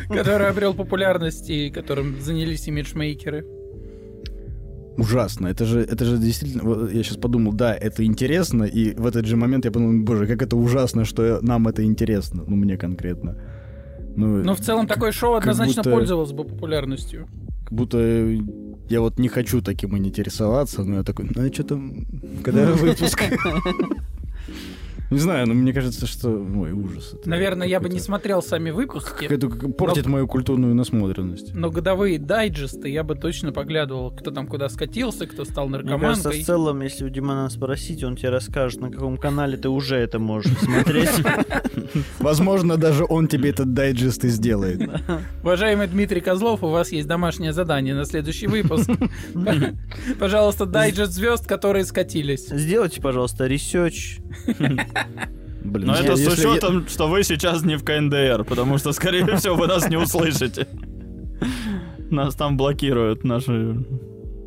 который 0.08 0.48
обрел 0.48 0.74
популярность 0.74 1.50
и 1.50 1.70
которым 1.70 2.20
занялись 2.20 2.68
имиджмейкеры. 2.68 3.44
Ужасно. 4.98 5.48
Это 5.48 5.64
же, 5.64 5.80
это 5.80 6.04
же 6.04 6.18
действительно... 6.18 6.64
вот 6.64 6.92
Я 6.92 7.02
сейчас 7.02 7.16
подумал, 7.16 7.52
да, 7.54 7.74
это 7.74 8.04
интересно, 8.04 8.64
и 8.64 8.94
в 8.94 9.06
этот 9.06 9.24
же 9.26 9.36
момент 9.36 9.64
я 9.64 9.70
подумал, 9.70 10.04
боже, 10.04 10.26
как 10.26 10.42
это 10.42 10.56
ужасно, 10.56 11.04
что 11.04 11.40
нам 11.42 11.66
это 11.66 11.82
интересно. 11.82 12.44
Ну, 12.46 12.56
мне 12.56 12.76
конкретно. 12.76 13.36
Ну, 14.14 14.42
Но 14.44 14.54
в 14.54 14.60
целом 14.60 14.86
такое 14.86 15.10
шоу 15.12 15.34
однозначно 15.34 15.82
будто- 15.82 15.90
пользовалось 15.90 16.32
бы 16.32 16.44
популярностью. 16.44 17.26
как 17.64 17.72
будто 17.72 17.98
я 18.90 19.00
вот 19.00 19.18
не 19.18 19.28
хочу 19.28 19.62
таким 19.62 19.96
и 19.96 19.98
интересоваться, 19.98 20.84
но 20.84 20.96
я 20.96 21.02
такой, 21.02 21.26
ну, 21.34 21.48
а 21.48 21.52
что 21.52 21.64
там, 21.64 22.04
когда 22.44 22.72
выпуск? 22.72 23.22
Не 25.12 25.18
знаю, 25.18 25.46
но 25.46 25.54
мне 25.54 25.72
кажется, 25.74 26.06
что... 26.06 26.30
Ой, 26.30 26.72
ужас. 26.72 27.12
это 27.12 27.28
Наверное, 27.28 27.66
я 27.66 27.80
бы 27.80 27.88
не 27.90 28.00
смотрел 28.00 28.42
сами 28.42 28.70
выпуски, 28.70 29.26
Это 29.26 29.48
портит 29.48 30.06
мою 30.06 30.26
культурную 30.26 30.74
насмотренность. 30.74 31.54
но 31.54 31.70
годовые 31.70 32.18
дайджесты 32.18 32.88
я 32.88 33.04
бы 33.04 33.14
точно 33.14 33.52
поглядывал, 33.52 34.10
кто 34.10 34.30
там 34.30 34.46
куда 34.46 34.68
скатился, 34.70 35.26
кто 35.26 35.44
стал 35.44 35.68
Мне 35.68 35.78
кажется, 35.78 35.98
в 35.98 36.00
наркоманкой. 36.00 36.44
целом, 36.44 36.80
если 36.80 37.04
у 37.04 37.08
Димана 37.10 37.50
спросить, 37.50 38.02
он 38.04 38.16
тебе 38.16 38.30
расскажет, 38.30 38.80
на 38.80 38.90
каком 38.90 39.18
канале 39.18 39.58
ты 39.58 39.68
уже 39.68 39.96
это 39.96 40.18
можешь 40.18 40.56
смотреть. 40.58 41.10
Возможно, 42.18 42.76
даже 42.78 43.04
он 43.06 43.28
тебе 43.28 43.50
этот 43.50 43.74
дайджест 43.74 44.24
и 44.24 44.28
сделает. 44.28 44.80
Уважаемый 45.42 45.88
Дмитрий 45.88 46.20
Козлов, 46.20 46.62
у 46.62 46.68
вас 46.68 46.90
есть 46.90 47.06
домашнее 47.06 47.52
задание 47.52 47.94
на 47.94 48.06
следующий 48.06 48.46
выпуск. 48.46 48.90
Пожалуйста, 50.18 50.64
дайджест 50.64 51.12
звезд, 51.12 51.46
которые 51.46 51.84
скатились. 51.84 52.48
Сделайте, 52.48 53.00
пожалуйста, 53.00 53.46
research. 53.46 54.18
Блин, 55.64 55.86
Но 55.88 55.94
это 55.94 56.16
с 56.16 56.20
если 56.20 56.42
я- 56.42 56.50
учетом, 56.52 56.88
что 56.88 57.06
вы 57.08 57.22
сейчас 57.24 57.62
не 57.64 57.76
в 57.76 57.84
КНДР, 57.84 58.44
потому 58.44 58.78
что, 58.78 58.92
скорее 58.92 59.24
всего, 59.36 59.54
вы 59.56 59.66
нас 59.68 59.88
не 59.88 59.96
услышите. 59.96 60.66
Нас 62.10 62.34
там 62.34 62.56
блокируют, 62.56 63.24
наши... 63.24 63.84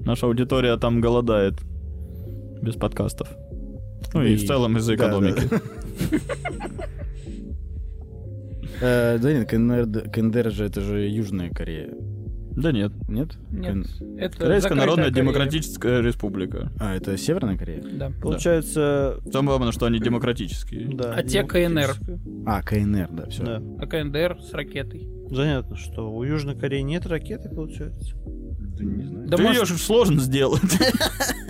наша 0.05 0.25
аудитория 0.27 0.77
там 0.77 1.01
голодает. 1.01 1.53
без 2.61 2.75
подкастов. 2.75 3.27
Ну 4.13 4.23
и 4.23 4.33
и- 4.33 4.35
в 4.35 4.45
целом 4.45 4.77
из-за 4.77 4.95
экономики. 4.95 5.49
Э, 8.81 9.17
Да 9.19 9.31
нет, 9.33 9.49
КНР 9.49 10.09
КНДР 10.11 10.51
же 10.51 10.65
это 10.65 10.81
же 10.81 11.07
Южная 11.07 11.49
Корея. 11.49 11.89
Да 12.55 12.71
нет. 12.71 12.91
Нет? 13.09 13.29
Нет, 13.51 13.73
Кон- 13.73 14.17
это 14.17 14.37
Корейская 14.37 14.75
Народная 14.75 15.09
Корея. 15.09 15.23
Демократическая 15.23 16.01
Республика. 16.01 16.71
А, 16.79 16.95
это 16.95 17.17
Северная 17.17 17.57
Корея? 17.57 17.83
Да. 17.93 18.11
Получается, 18.21 19.19
Самое 19.31 19.57
главное, 19.57 19.71
что 19.71 19.85
они 19.85 19.99
демократические. 19.99 20.87
да. 20.95 21.13
А 21.15 21.23
те 21.23 21.43
КНР? 21.43 21.95
А, 22.45 22.61
КНР, 22.63 23.09
да, 23.11 23.29
все. 23.29 23.43
Да. 23.43 23.61
А 23.79 23.85
КНДР 23.87 24.37
с 24.41 24.53
ракетой. 24.53 25.07
Занятно, 25.29 25.75
что 25.75 26.13
у 26.13 26.23
Южной 26.23 26.55
Кореи 26.55 26.81
нет 26.81 27.05
ракеты, 27.07 27.49
получается. 27.49 28.15
не 28.79 29.05
знаю. 29.05 29.27
Да 29.27 29.37
Ты 29.37 29.43
может- 29.43 29.61
ее 29.61 29.65
же 29.65 29.77
сложно 29.77 30.19
сделать. 30.21 30.61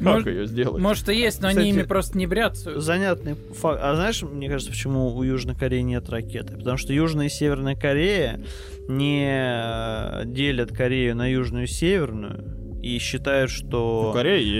Как 0.00 0.06
Может- 0.14 0.26
ее 0.28 0.46
сделать? 0.46 0.82
Может 0.82 1.08
и 1.10 1.14
есть, 1.14 1.42
но 1.42 1.48
Кстати, 1.48 1.62
они 1.68 1.70
ими 1.78 1.82
просто 1.82 2.16
не 2.16 2.26
бряцают. 2.26 2.82
Занятный 2.82 3.34
факт. 3.54 3.80
А 3.82 3.94
знаешь, 3.94 4.22
мне 4.22 4.48
кажется, 4.48 4.72
почему 4.72 5.14
у 5.14 5.22
Южной 5.22 5.54
Кореи 5.54 5.80
нет 5.82 6.08
ракеты? 6.08 6.56
Потому 6.56 6.78
что 6.78 6.92
Южная 6.92 7.26
и 7.26 7.28
Северная 7.28 7.76
Корея 7.76 8.40
не 8.88 9.26
э, 9.30 10.22
делят 10.24 10.72
Корею 10.72 11.14
на 11.16 11.26
Южную 11.30 11.64
и 11.64 11.68
Северную 11.68 12.56
и 12.82 12.98
считают, 12.98 13.50
что 13.50 14.12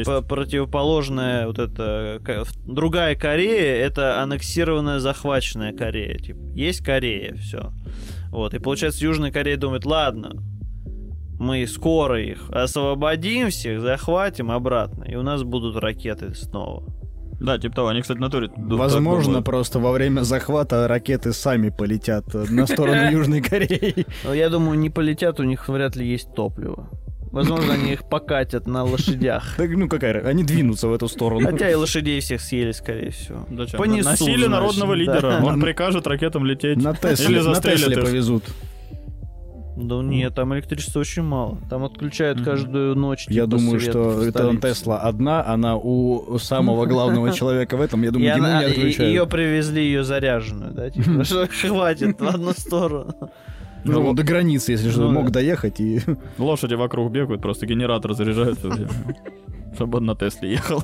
п- 0.04 0.20
противоположная 0.22 1.46
вот 1.46 1.58
эта 1.58 2.20
другая 2.66 3.14
Корея 3.16 3.82
это 3.86 4.20
аннексированная 4.22 4.98
захваченная 4.98 5.72
Корея. 5.72 6.18
Типа, 6.18 6.38
есть 6.54 6.84
Корея, 6.84 7.34
все. 7.36 7.72
Вот. 8.30 8.52
И 8.52 8.58
получается, 8.58 9.02
Южная 9.04 9.32
Корея 9.32 9.56
думает, 9.56 9.86
ладно, 9.86 10.34
мы 11.40 11.66
скоро 11.66 12.22
их 12.22 12.50
освободим 12.50 13.48
всех, 13.48 13.80
захватим 13.80 14.50
обратно, 14.50 15.04
и 15.04 15.16
у 15.16 15.22
нас 15.22 15.42
будут 15.42 15.76
ракеты 15.76 16.34
снова. 16.34 16.84
Да, 17.40 17.58
типа 17.58 17.76
того. 17.76 17.88
Они, 17.88 18.02
кстати, 18.02 18.18
натуре... 18.18 18.50
Возможно, 18.54 19.40
просто 19.40 19.78
во 19.78 19.92
время 19.92 20.20
захвата 20.20 20.86
ракеты 20.86 21.32
сами 21.32 21.70
полетят 21.70 22.26
на 22.34 22.66
сторону 22.66 23.10
Южной 23.10 23.40
Кореи. 23.40 24.06
Но 24.24 24.34
я 24.34 24.50
думаю, 24.50 24.78
не 24.78 24.90
полетят, 24.90 25.40
у 25.40 25.44
них 25.44 25.66
вряд 25.66 25.96
ли 25.96 26.06
есть 26.06 26.34
топливо. 26.34 26.90
Возможно, 27.32 27.72
они 27.72 27.92
их 27.92 28.06
покатят 28.06 28.66
на 28.66 28.84
лошадях. 28.84 29.54
Так, 29.56 29.70
ну 29.70 29.88
какая, 29.88 30.26
они 30.26 30.44
двинутся 30.44 30.88
в 30.88 30.92
эту 30.92 31.08
сторону. 31.08 31.46
Хотя 31.46 31.70
и 31.70 31.74
лошадей 31.74 32.20
всех 32.20 32.42
съели, 32.42 32.72
скорее 32.72 33.12
всего. 33.12 33.46
Понесут, 33.78 34.12
Носили 34.12 34.34
значит, 34.34 34.50
народного 34.50 34.92
лидера. 34.92 35.40
Он 35.42 35.58
прикажет 35.60 36.06
ракетам 36.06 36.44
лететь. 36.44 36.76
На 36.76 36.90
Или 36.90 37.14
Тесле, 37.60 37.96
повезут. 37.96 38.44
Да 39.80 40.02
нет, 40.02 40.34
там 40.34 40.54
электричества 40.54 41.00
очень 41.00 41.22
мало. 41.22 41.58
Там 41.68 41.84
отключают 41.84 42.42
каждую 42.42 42.94
ночь. 42.94 43.26
Я 43.28 43.44
типа, 43.44 43.56
думаю, 43.58 43.80
свет 43.80 43.92
что 43.92 44.22
это. 44.22 44.56
Тесла 44.60 44.98
одна, 45.00 45.44
она 45.46 45.76
у 45.76 46.38
самого 46.38 46.86
главного 46.86 47.32
человека 47.34 47.76
в 47.76 47.80
этом. 47.80 48.02
Я 48.02 48.10
думаю, 48.10 48.36
ему 48.36 48.46
не 48.46 48.52
и- 48.62 48.66
отключают. 48.70 48.98
ее 49.12 49.26
привезли 49.26 49.82
ее 49.82 50.04
заряженную, 50.04 50.72
да? 50.72 50.90
Типа, 50.90 51.24
что 51.24 51.46
хватит 51.48 52.20
в 52.20 52.26
одну 52.26 52.52
сторону. 52.52 53.14
Ну, 53.84 54.08
он 54.08 54.14
до 54.14 54.22
границы, 54.22 54.72
если 54.72 54.90
что, 54.90 55.00
Ну, 55.02 55.12
мог 55.12 55.26
да. 55.26 55.40
доехать 55.40 55.80
и... 55.80 56.02
Лошади 56.36 56.74
вокруг 56.74 57.10
бегают, 57.10 57.40
просто 57.40 57.64
генератор 57.66 58.12
время. 58.68 58.90
Чтобы 59.74 59.98
он 59.98 60.04
на 60.04 60.14
Тесле 60.14 60.50
ехал. 60.52 60.82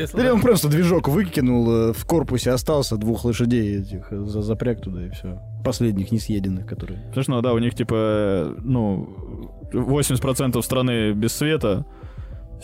Тесла. 0.00 0.20
Или 0.20 0.28
он 0.28 0.40
просто 0.40 0.68
движок 0.68 1.08
выкинул, 1.08 1.70
э, 1.70 1.92
в 1.92 2.04
корпусе 2.04 2.50
остался 2.50 2.96
двух 2.96 3.24
лошадей 3.24 3.80
этих, 3.80 4.12
э, 4.12 4.24
за 4.24 4.42
запряг 4.42 4.80
туда 4.80 5.06
и 5.06 5.10
все. 5.10 5.40
Последних 5.64 6.10
не 6.12 6.18
съеденных, 6.18 6.66
которые... 6.66 7.10
Смешно, 7.12 7.40
да, 7.42 7.52
у 7.52 7.58
них 7.58 7.74
типа, 7.74 8.54
ну, 8.62 9.60
80% 9.72 10.60
страны 10.62 11.12
без 11.12 11.32
света 11.32 11.84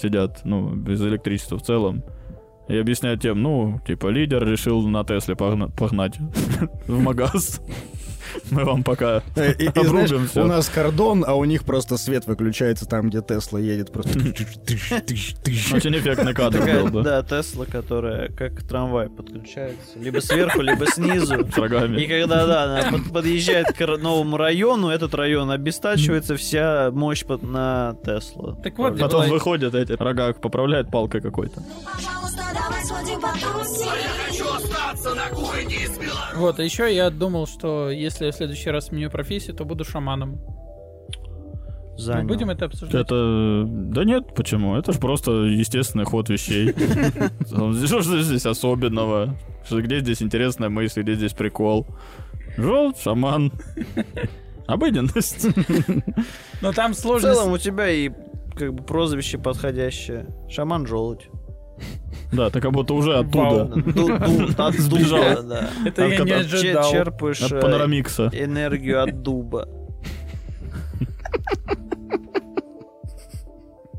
сидят, 0.01 0.41
ну, 0.45 0.75
без 0.75 1.01
электричества 1.03 1.59
в 1.59 1.63
целом. 1.63 2.03
И 2.69 2.77
объясняют 2.77 3.21
тем, 3.23 3.43
ну, 3.43 3.81
типа, 3.87 4.09
лидер 4.09 4.45
решил 4.45 4.83
на 4.89 5.05
Тесле 5.05 5.35
погна- 5.35 5.71
погнать 5.71 6.19
в 6.87 7.01
магаз. 7.01 7.61
Мы 8.51 8.65
вам 8.65 8.83
пока 8.83 9.23
Э, 9.37 9.53
И, 9.53 9.65
и, 9.67 9.71
знаешь, 9.85 10.11
обрубим 10.11 10.29
всё. 10.29 10.45
у 10.45 10.47
нас 10.47 10.69
кордон, 10.69 11.25
а 11.27 11.35
у 11.35 11.45
них 11.45 11.65
просто 11.65 11.97
свет 11.97 12.27
выключается 12.27 12.87
там, 12.87 13.09
где 13.11 13.23
Тесла 13.23 13.59
едет. 13.61 13.93
Просто... 13.93 14.19
Очень 14.19 15.97
эффектный 15.97 16.35
кадр 16.35 16.59
Такая, 16.61 16.85
был, 16.85 17.03
да. 17.03 17.23
да, 17.23 17.43
Тесла, 17.43 17.65
которая 17.67 18.29
как 18.31 18.63
трамвай 18.63 19.09
подключается. 19.09 19.99
Либо 19.99 20.21
сверху, 20.21 20.61
либо 20.63 20.87
снизу. 20.91 21.47
С 21.53 21.57
рогами. 21.59 22.01
И 22.03 22.07
когда, 22.07 22.47
да, 22.47 22.65
она 22.65 22.91
под- 22.93 23.13
подъезжает 23.13 23.73
к 23.73 23.87
новому 23.99 24.37
району, 24.37 24.89
этот 24.89 25.15
район 25.15 25.51
обестачивается 25.51 26.37
вся 26.37 26.91
мощь 26.93 27.25
под- 27.25 27.43
на 27.43 27.97
Теслу. 28.05 28.59
Так 28.63 28.79
вот, 28.79 28.99
Потом 28.99 29.29
выходят 29.29 29.75
эти 29.75 29.93
рога 29.93 30.33
поправляют 30.33 30.91
палкой 30.91 31.21
какой-то. 31.21 31.63
Пожалуйста, 31.85 32.43
давай 32.55 32.85
сходим 32.85 33.21
потусим. 33.21 33.87
Я 33.87 34.27
хочу 34.31 34.45
остаться 34.55 35.15
на 35.15 35.29
кухне 35.29 35.75
из 35.85 35.91
Беларуси. 35.91 36.37
вот, 36.37 36.59
а 36.59 36.63
еще 36.63 36.95
я 36.95 37.11
думал, 37.11 37.47
что 37.47 37.91
если 37.91 38.26
я 38.27 38.33
в 38.33 38.37
следующий 38.37 38.71
раз 38.71 38.87
сменю 38.87 39.11
профессию, 39.11 39.57
то 39.57 39.65
буду 39.65 39.85
шаманом. 39.85 40.41
Мы 41.97 42.03
Занял. 42.03 42.29
будем 42.29 42.51
это 42.51 42.67
обсуждать? 42.67 43.07
Это... 43.07 43.65
Да 43.67 44.05
нет, 44.05 44.35
почему? 44.35 44.77
Это 44.77 44.93
же 44.93 44.99
просто 44.99 45.31
естественный 45.45 46.05
ход 46.05 46.29
вещей. 46.29 46.75
Что 47.47 48.03
ж 48.03 48.23
здесь 48.23 48.45
особенного? 48.45 49.35
Где 49.71 50.01
здесь 50.01 50.21
интересная 50.23 50.69
мысль, 50.69 51.03
где 51.03 51.15
здесь 51.15 51.33
прикол? 51.33 51.87
Желт, 52.59 52.99
шаман. 52.99 53.51
Обыденность. 54.67 55.47
Но 56.61 56.73
там 56.73 56.93
В 56.93 56.97
сложность... 56.97 57.35
целом 57.35 57.53
у 57.53 57.59
тебя 57.59 57.89
и 57.89 58.11
как 58.55 58.75
бы 58.75 58.83
прозвище 58.83 59.39
подходящее. 59.39 60.27
Шаман 60.51 60.87
желудь. 60.87 61.29
Да, 62.33 62.51
ты 62.51 62.61
как 62.61 62.73
будто 62.73 62.95
уже 62.95 63.17
оттуда. 63.17 63.73
От 64.59 64.75
Сбежал. 64.75 65.19
дуба, 65.19 65.43
да. 65.43 65.71
Это 65.85 66.07
я 66.07 66.19
не 66.19 66.31
ожидал. 66.33 66.91
Черпаешь 66.91 67.43
э, 67.43 67.61
панорамикса. 67.61 68.31
энергию 68.33 69.03
от 69.03 69.23
дуба. 69.23 69.69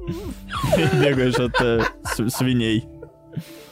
Бегаешь 1.02 1.40
от 1.40 1.62
э, 1.62 1.84
свиней. 2.30 2.86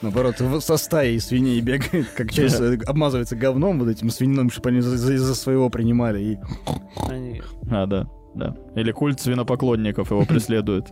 Наоборот, 0.01 0.35
со 0.61 0.77
стаей 0.77 1.19
свиней 1.19 1.59
бегает, 1.61 2.07
как 2.15 2.31
часть 2.31 2.59
обмазывается 2.85 3.35
говном 3.35 3.79
вот 3.79 3.89
этим 3.89 4.09
свинином, 4.09 4.49
чтобы 4.51 4.69
они 4.69 4.81
за, 4.81 5.35
своего 5.35 5.69
принимали. 5.69 6.39
А, 7.71 7.85
да, 7.87 8.07
да. 8.35 8.55
Или 8.75 8.91
культ 8.91 9.19
свинопоклонников 9.19 10.11
его 10.11 10.25
преследует. 10.25 10.85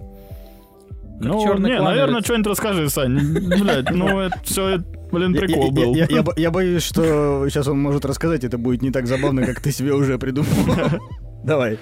Ну, 1.24 1.44
чёрный 1.44 1.72
не, 1.72 1.78
клановец. 1.78 1.82
наверное, 2.00 2.22
что-нибудь 2.22 2.48
расскажи, 2.48 2.90
Сань. 2.90 3.20
Блять, 3.60 3.92
ну, 3.92 4.20
это 4.20 4.40
все, 4.44 4.78
блин, 5.12 5.34
прикол 5.34 5.66
я- 5.68 5.72
был. 5.72 5.96
Я, 5.96 6.06
я 6.10 6.24
бо- 6.24 6.34
я 6.38 6.52
боюсь, 6.52 6.84
что 6.84 7.48
сейчас 7.50 7.68
он 7.68 7.80
может 7.82 8.06
рассказать, 8.06 8.44
это 8.44 8.58
будет 8.58 8.82
не 8.82 8.92
так 8.92 9.08
забавно, 9.08 9.46
как 9.46 9.60
ты 9.60 9.72
себе 9.72 9.94
уже 9.94 10.18
придумал. 10.18 10.50
Давай. 11.44 11.78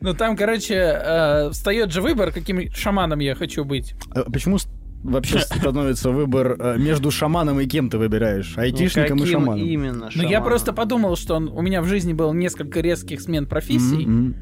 Ну 0.00 0.14
там, 0.14 0.36
короче, 0.36 0.74
э, 0.74 1.50
встает 1.50 1.92
же 1.92 2.00
выбор, 2.00 2.30
каким 2.32 2.70
шаманом 2.72 3.18
я 3.18 3.34
хочу 3.34 3.64
быть. 3.64 3.94
А 4.14 4.22
Почему 4.30 4.58
вообще 5.02 5.40
становится 5.40 6.10
выбор 6.10 6.56
э, 6.58 6.76
между 6.78 7.10
шаманом 7.10 7.58
и 7.60 7.66
кем 7.66 7.90
ты 7.90 7.98
выбираешь? 7.98 8.56
Айтишником 8.56 9.16
Ну, 9.18 9.24
и 9.24 9.26
каким 9.26 9.40
шаманом? 9.40 9.64
именно 9.66 10.10
Ну 10.14 10.22
я 10.28 10.40
просто 10.40 10.72
подумал, 10.72 11.16
что 11.16 11.34
он- 11.34 11.48
у 11.48 11.60
меня 11.60 11.82
в 11.82 11.86
жизни 11.86 12.12
было 12.12 12.32
несколько 12.32 12.80
резких 12.80 13.20
смен 13.20 13.46
профессий. 13.46 14.06
Мгм. 14.06 14.36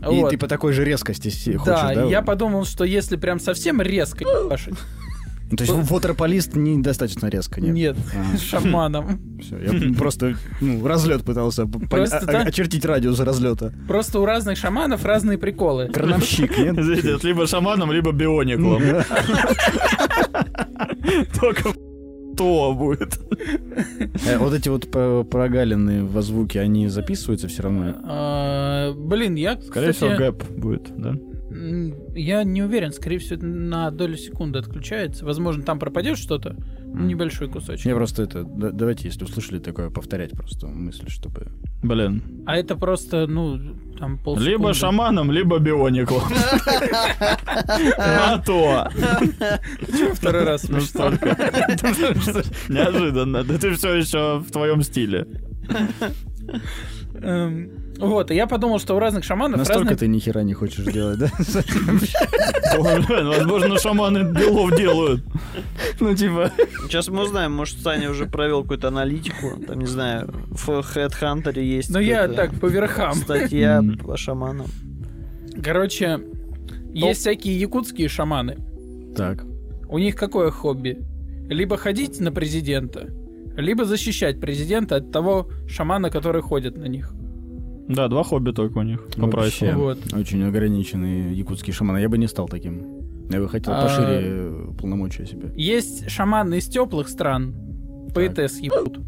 И 0.00 0.04
Вот. 0.04 0.30
ты 0.30 0.38
по 0.38 0.46
такой 0.48 0.72
же 0.72 0.84
резкости 0.84 1.28
хочешь, 1.56 1.64
Да, 1.66 1.94
да? 1.94 2.04
я 2.04 2.22
подумал, 2.22 2.64
что 2.64 2.84
если 2.84 3.16
прям 3.16 3.40
совсем 3.40 3.82
резко 3.82 4.24
ебашить, 4.24 4.74
Ну, 5.50 5.56
То 5.56 5.64
есть 5.64 5.90
ватерполист 5.90 6.54
недостаточно 6.56 7.26
резко, 7.28 7.60
нет? 7.60 7.74
нет, 7.74 7.96
А. 8.14 8.36
шаманом. 8.38 9.18
Всё, 9.40 9.58
я 9.58 9.94
просто 9.96 10.36
ну, 10.60 10.86
разлет 10.86 11.24
пытался 11.24 11.66
Просто 11.66 12.26
так? 12.26 12.48
очертить 12.48 12.84
радиус 12.84 13.18
разлета. 13.20 13.72
Просто 13.88 14.20
у 14.20 14.26
разных 14.26 14.58
шаманов 14.58 15.04
разные 15.06 15.38
приколы. 15.38 15.88
Крановщик, 15.88 16.58
нет? 16.58 16.76
Здесь 16.84 17.22
либо 17.24 17.46
шаманом, 17.46 17.90
либо 17.92 18.12
биониклом. 18.12 18.82
Только 21.40 21.72
то 22.38 22.74
будет. 22.74 23.18
Э, 24.26 24.38
Вот 24.38 24.54
эти 24.54 24.68
вот 24.68 24.88
прогалины 25.28 26.04
во 26.04 26.22
звуке, 26.22 26.60
они 26.60 26.88
записываются 26.88 27.48
все 27.48 27.62
равно? 27.64 27.94
А, 28.04 28.92
Блин, 28.94 29.34
я, 29.34 29.60
Скорее 29.60 29.92
всего, 29.92 30.16
гэп 30.16 30.42
будет, 30.50 30.90
да? 30.96 31.14
я 32.14 32.44
не 32.44 32.62
уверен, 32.62 32.92
скорее 32.92 33.18
всего, 33.18 33.44
на 33.44 33.90
долю 33.90 34.16
секунды 34.16 34.58
отключается. 34.58 35.24
Возможно, 35.24 35.62
там 35.64 35.78
пропадет 35.78 36.18
что-то, 36.18 36.56
небольшой 36.94 37.48
кусочек. 37.48 37.86
Я 37.86 37.94
просто 37.94 38.22
это... 38.22 38.44
да- 38.44 38.70
Давайте, 38.70 39.08
если 39.08 39.24
услышали 39.24 39.58
такое, 39.58 39.90
повторять 39.90 40.32
просто 40.32 40.66
мысль, 40.66 41.08
чтобы... 41.08 41.48
Блин. 41.82 42.22
А 42.46 42.56
это 42.56 42.74
просто, 42.76 43.26
ну, 43.26 43.58
там 43.98 44.18
полсекунды. 44.18 44.50
Либо 44.50 44.74
шаманом, 44.74 45.30
либо 45.30 45.58
биониклом. 45.58 46.22
А 47.98 48.38
то. 48.38 48.88
Второй 50.14 50.44
раз 50.44 50.68
Ну 50.68 50.80
столько. 50.80 51.36
Неожиданно. 52.68 53.44
Да 53.44 53.58
ты 53.58 53.72
все 53.74 53.94
еще 53.94 54.38
в 54.38 54.50
твоем 54.50 54.82
стиле. 54.82 55.26
Вот, 57.98 58.30
и 58.30 58.34
я 58.34 58.46
подумал, 58.46 58.78
что 58.78 58.94
у 58.94 58.98
разных 58.98 59.24
шаманов 59.24 59.58
Настолько 59.58 59.90
разные... 59.90 59.96
ты 59.96 60.06
ни 60.06 60.18
хера 60.20 60.42
не 60.42 60.54
хочешь 60.54 60.84
делать, 60.84 61.18
да? 61.18 61.30
Возможно, 62.78 63.78
шаманы 63.78 64.34
делов 64.34 64.76
делают. 64.76 65.22
Ну, 65.98 66.14
типа... 66.14 66.52
Сейчас 66.84 67.08
мы 67.08 67.22
узнаем, 67.22 67.52
может, 67.52 67.80
Саня 67.80 68.10
уже 68.10 68.26
провел 68.26 68.62
какую-то 68.62 68.88
аналитику. 68.88 69.58
Там, 69.66 69.80
не 69.80 69.86
знаю, 69.86 70.32
в 70.50 70.68
Headhunter 70.68 71.60
есть 71.60 71.90
Но 71.90 71.98
я 71.98 72.28
так, 72.28 72.52
по 72.60 72.66
верхам. 72.66 73.14
статья 73.14 73.82
по 74.04 74.16
шаманам. 74.16 74.66
Короче, 75.62 76.20
есть 76.94 77.20
всякие 77.20 77.58
якутские 77.58 78.08
шаманы. 78.08 78.58
Так. 79.16 79.44
У 79.88 79.98
них 79.98 80.14
какое 80.14 80.50
хобби? 80.50 80.98
Либо 81.48 81.76
ходить 81.76 82.20
на 82.20 82.30
президента, 82.30 83.08
либо 83.56 83.84
защищать 83.84 84.40
президента 84.40 84.96
от 84.96 85.10
того 85.10 85.48
шамана, 85.66 86.10
который 86.10 86.42
ходит 86.42 86.76
на 86.76 86.84
них. 86.84 87.12
Да, 87.88 88.08
два 88.08 88.22
хобби 88.22 88.52
только 88.52 88.78
у 88.78 88.82
них. 88.82 89.00
По 89.16 89.26
Вообще. 89.26 89.72
Вот. 89.74 89.98
очень 90.12 90.42
ограниченный 90.44 91.34
якутский 91.34 91.72
шаман. 91.72 91.96
Я 91.98 92.08
бы 92.08 92.18
не 92.18 92.28
стал 92.28 92.46
таким. 92.48 93.28
Я 93.30 93.40
бы 93.40 93.48
хотел 93.48 93.72
А- 93.74 93.82
пошире 93.82 94.52
полномочия 94.78 95.26
себе. 95.26 95.52
Есть 95.56 96.08
шаманы 96.10 96.58
из 96.58 96.66
теплых 96.68 97.08
стран, 97.08 97.54
поэтесс 98.14 98.58
ебут. 98.60 99.00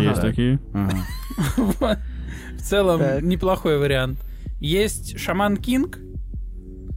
Есть 0.00 0.20
такие. 0.20 0.58
Ага. 0.72 1.98
В 2.58 2.62
целом, 2.62 2.98
Так. 3.00 3.22
неплохой 3.22 3.78
вариант. 3.78 4.18
Есть 4.60 5.18
шаман 5.18 5.56
Кинг, 5.56 5.98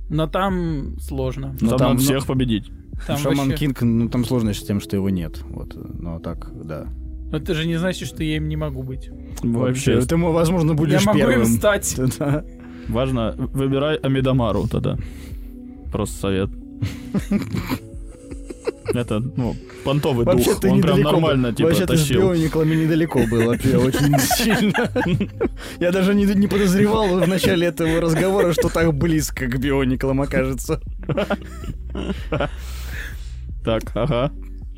но 0.09 0.27
там 0.27 0.99
сложно. 0.99 1.55
Но 1.61 1.69
Там 1.69 1.77
там, 1.79 1.87
надо 1.89 1.93
ну, 1.93 1.99
всех 1.99 2.25
победить. 2.27 2.71
Там 3.07 3.17
Шаман 3.17 3.49
вообще- 3.49 3.57
Кинг, 3.57 3.81
ну 3.81 4.09
там 4.09 4.25
сложность 4.25 4.61
с 4.61 4.65
тем, 4.65 4.79
что 4.79 4.95
его 4.95 5.09
нет. 5.09 5.39
Вот. 5.49 5.75
Но 5.99 6.19
так, 6.19 6.49
да. 6.65 6.87
Но 7.33 7.39
это 7.39 7.55
же 7.55 7.65
не 7.65 7.77
значит, 7.77 8.07
что 8.07 8.23
я 8.23 8.35
им 8.37 8.47
не 8.47 8.55
могу 8.55 8.83
быть. 8.83 9.09
Вообще. 9.41 9.99
Ты, 10.01 10.15
возможно, 10.17 10.75
будешь 10.75 11.01
я 11.01 11.05
могу 11.07 11.17
первым. 11.17 11.39
им 11.41 11.45
стать. 11.47 11.95
Да. 12.19 12.45
Важно, 12.87 13.33
выбирай 13.37 13.95
Амидамару 13.97 14.67
тогда. 14.67 14.97
Просто 15.91 16.15
совет. 16.19 16.49
Это, 18.93 19.19
ну, 19.19 19.55
понтовый 19.83 20.25
Вообще 20.25 20.51
дух. 20.51 20.59
ты 20.59 20.69
Он 20.69 20.81
прям 20.81 21.01
нормально, 21.01 21.47
был. 21.49 21.55
типа, 21.55 21.69
Вообще 21.69 21.85
ты 21.87 21.97
с 21.97 22.01
тащил. 22.01 22.21
биониклами 22.21 22.75
недалеко 22.75 23.25
был 23.31 23.45
вообще 23.47 23.77
очень 23.79 24.19
сильно. 24.19 24.91
Я 25.79 25.91
даже 25.91 26.13
не, 26.13 26.25
не 26.25 26.47
подозревал 26.47 27.19
в 27.19 27.27
начале 27.27 27.65
этого 27.67 27.99
разговора, 27.99 28.53
что 28.53 28.69
так 28.69 28.93
близко 28.93 29.47
к 29.47 29.57
биониклам 29.57 30.21
окажется. 30.21 30.79
Так, 33.63 33.83
ага. 33.95 34.31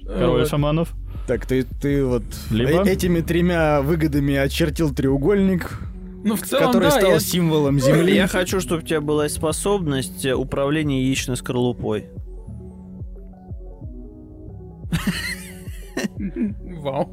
Король 0.05 0.41
Вот. 0.41 0.47
шаманов. 0.49 0.93
Так, 1.27 1.45
ты, 1.47 1.63
ты 1.81 2.05
вот 2.05 2.23
Либо- 2.51 2.85
э- 2.87 2.91
этими 2.91 3.21
тремя 3.21 3.81
выгодами 3.81 4.35
очертил 4.35 4.93
треугольник, 4.93 5.79
Ну, 6.23 6.35
в 6.35 6.41
целом, 6.43 6.67
который 6.67 6.89
да, 6.89 6.91
стал 6.91 7.11
я- 7.13 7.19
символом 7.19 7.79
Земли. 7.79 8.13
Я 8.15 8.27
хочу, 8.27 8.59
чтобы 8.61 8.81
у 8.83 8.85
тебя 8.85 9.01
была 9.01 9.27
способность 9.29 10.23
э, 10.25 10.35
управления 10.35 11.03
яичной 11.03 11.35
скорлупой. 11.37 12.05
Вау. 16.81 17.09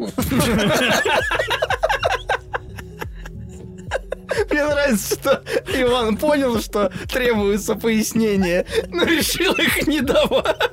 Мне 4.51 4.65
нравится, 4.65 5.15
что 5.21 5.43
Иван 5.75 6.17
понял, 6.17 6.59
что 6.61 6.91
требуется 7.11 7.75
пояснение, 7.75 8.67
но 8.91 9.05
решил 9.05 9.53
их 9.55 9.87
не 9.87 10.01
давать. 10.01 10.72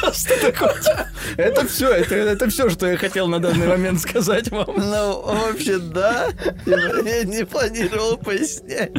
Просто 0.00 0.40
такой... 0.40 0.68
Это 1.36 1.66
все, 1.66 1.90
это, 1.90 2.14
это 2.14 2.48
все, 2.48 2.70
что 2.70 2.86
я 2.86 2.96
хотел 2.96 3.28
на 3.28 3.38
данный 3.40 3.66
момент 3.68 4.00
сказать 4.00 4.50
вам. 4.50 4.66
Ну, 4.76 5.22
вообще, 5.22 5.78
да. 5.78 6.28
Я 6.66 7.24
не 7.24 7.44
планировал 7.44 8.16
пояснять. 8.16 8.92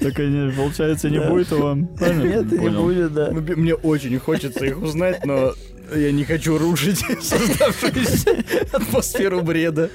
Так 0.00 0.18
не, 0.18 0.50
получается, 0.52 1.10
не 1.10 1.18
Да. 1.18 1.28
будет. 1.28 1.48
Правильно? 1.48 2.22
Нет, 2.22 2.52
не 2.52 2.68
будет, 2.70 3.12
да. 3.14 3.30
Мне 3.30 3.74
очень 3.74 4.18
хочется 4.18 4.64
их 4.64 4.80
узнать, 4.82 5.24
но 5.24 5.52
я 5.94 6.12
не 6.12 6.24
хочу 6.24 6.58
рушить 6.58 6.98
создавшуюся 7.22 8.30
атмосферу 8.72 9.42
бреда. 9.42 9.90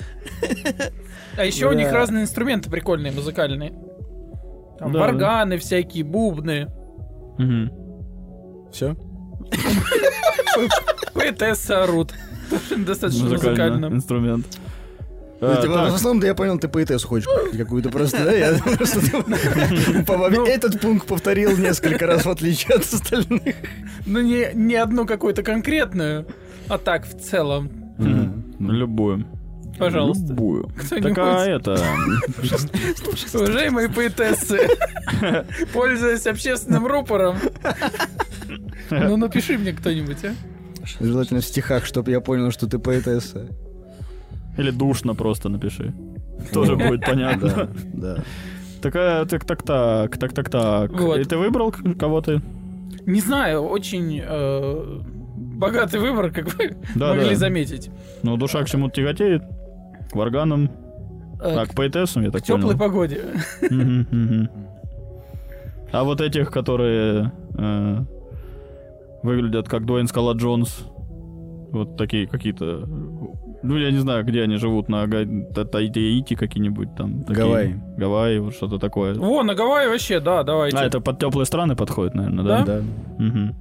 А 1.38 1.46
еще 1.46 1.68
у 1.70 1.74
них 1.74 1.88
Да. 1.89 1.93
разные 1.96 2.24
инструменты 2.24 2.70
прикольные, 2.70 3.12
музыкальные. 3.12 3.72
Там 4.80 4.91
Да, 4.91 5.00
варганы 5.00 5.58
всякие, 5.58 6.04
бубны. 6.04 6.68
Мгм. 7.38 7.72
Все? 8.72 8.96
Поэтессы 11.14 11.72
орут. 11.72 12.14
Достаточно 12.76 13.30
музыкально. 13.30 13.86
инструмент. 13.88 14.46
Ну, 15.41 15.48
А, 15.52 15.62
типа, 15.62 15.74
в 15.91 15.96
основном, 15.96 16.22
да, 16.22 16.28
я 16.28 16.34
понял, 16.36 16.58
ты 16.58 16.68
поэтессу 16.70 17.08
хочешь 17.08 17.28
какую-то 17.58 17.89
просто, 17.89 18.24
да? 18.24 18.32
Я 18.32 18.54
просто 18.78 19.02
Ну. 20.32 20.46
этот 20.48 20.80
пункт 20.80 21.08
повторил 21.08 21.58
несколько 21.58 22.08
раз, 22.08 22.26
в 22.26 22.30
отличие 22.30 22.76
от 22.76 22.82
остальных. 22.84 23.56
Ну, 24.06 24.22
не, 24.22 24.52
не 24.54 24.76
одну 24.76 25.06
какую-то 25.06 25.43
конкретную, 25.43 26.26
а 26.70 26.78
так 26.78 27.06
в 27.06 27.20
целом. 27.20 27.70
мгм. 27.98 28.46
Любую. 28.60 29.26
Пожалуйста. 29.78 30.28
Любую. 30.30 30.70
Кто-нибудь? 30.70 31.16
Так, 31.16 31.18
а 31.18 31.46
это... 31.46 31.86
Уважаемые 33.34 33.89
поэтессы, 33.89 34.70
пользуясь 35.74 36.26
общественным 36.28 36.88
рупором, 36.88 37.36
ну 38.89 39.18
напиши 39.18 39.58
мне 39.58 39.74
кто-нибудь, 39.74 40.24
а? 40.26 40.34
Желательно 41.04 41.41
в 41.41 41.46
стихах, 41.46 41.86
чтобы 41.86 42.12
я 42.12 42.20
понял, 42.22 42.52
что 42.52 42.68
ты 42.68 42.78
поэтесса. 42.80 43.48
Или 44.58 44.72
душно 44.72 45.16
просто 45.16 45.50
напиши. 45.50 45.93
Тоже 46.54 46.76
будет 46.76 47.02
понятно. 47.06 47.70
да. 47.93 48.18
Такая, 48.82 49.26
так, 49.26 49.46
так, 49.46 49.64
так, 49.64 50.18
так, 50.18 50.34
так, 50.34 50.50
так. 50.50 50.91
Вот. 50.91 51.18
И 51.20 51.24
ты 51.24 51.38
выбрал 51.38 51.72
к- 51.72 51.98
кого 51.98 52.22
ты? 52.22 52.41
Не 53.08 53.20
знаю, 53.20 53.62
очень 53.64 54.22
э, 54.24 55.00
богатый 55.36 56.00
выбор, 56.00 56.32
как 56.32 56.54
вы 56.56 56.76
могли 56.96 57.36
заметить. 57.36 57.89
Ну, 58.24 58.38
душа 58.38 58.64
к 58.64 58.68
чему-то 58.70 58.96
тяготеет. 58.96 59.41
К 60.12 60.16
варганам. 60.16 60.70
Э, 61.41 61.62
А, 61.62 61.66
к 61.66 61.74
поэтессам, 61.74 62.24
я 62.24 62.32
так 62.32 62.43
к 62.43 62.46
теплой 62.46 62.76
понял. 62.76 62.78
погоде. 62.78 63.22
А 65.91 66.04
вот 66.04 66.22
этих, 66.22 66.52
которые 66.52 67.32
э, 67.58 68.04
выглядят 69.26 69.67
как 69.67 69.86
Дуэйн 69.86 70.07
Скала 70.07 70.34
Джонс, 70.34 70.86
вот 71.71 71.97
такие 71.97 72.28
какие-то... 72.28 72.88
Ну, 73.63 73.78
я 73.78 73.91
не 73.91 73.97
знаю, 73.97 74.23
где 74.23 74.43
они 74.43 74.57
живут, 74.57 74.89
на 74.89 75.07
Га- 75.07 75.26
Та- 75.53 75.65
Таити 75.65 76.36
какие-нибудь 76.36 76.95
там. 76.95 77.23
такие. 77.23 77.45
Гавайи. 77.45 77.82
Гавайи, 77.97 78.39
вот 78.39 78.53
что-то 78.53 78.78
такое. 78.78 79.15
Во, 79.15 79.43
на 79.43 79.55
Гавайи 79.55 79.88
вообще, 79.89 80.19
да, 80.19 80.43
давайте. 80.43 80.78
А, 80.78 80.86
это 80.86 81.01
под 81.01 81.19
теплые 81.19 81.45
страны 81.45 81.76
подходит, 81.76 82.13
наверное, 82.13 82.45
да? 82.45 82.63
Да? 82.63 82.80
Да. 82.80 82.84
Мгм. 83.17 83.55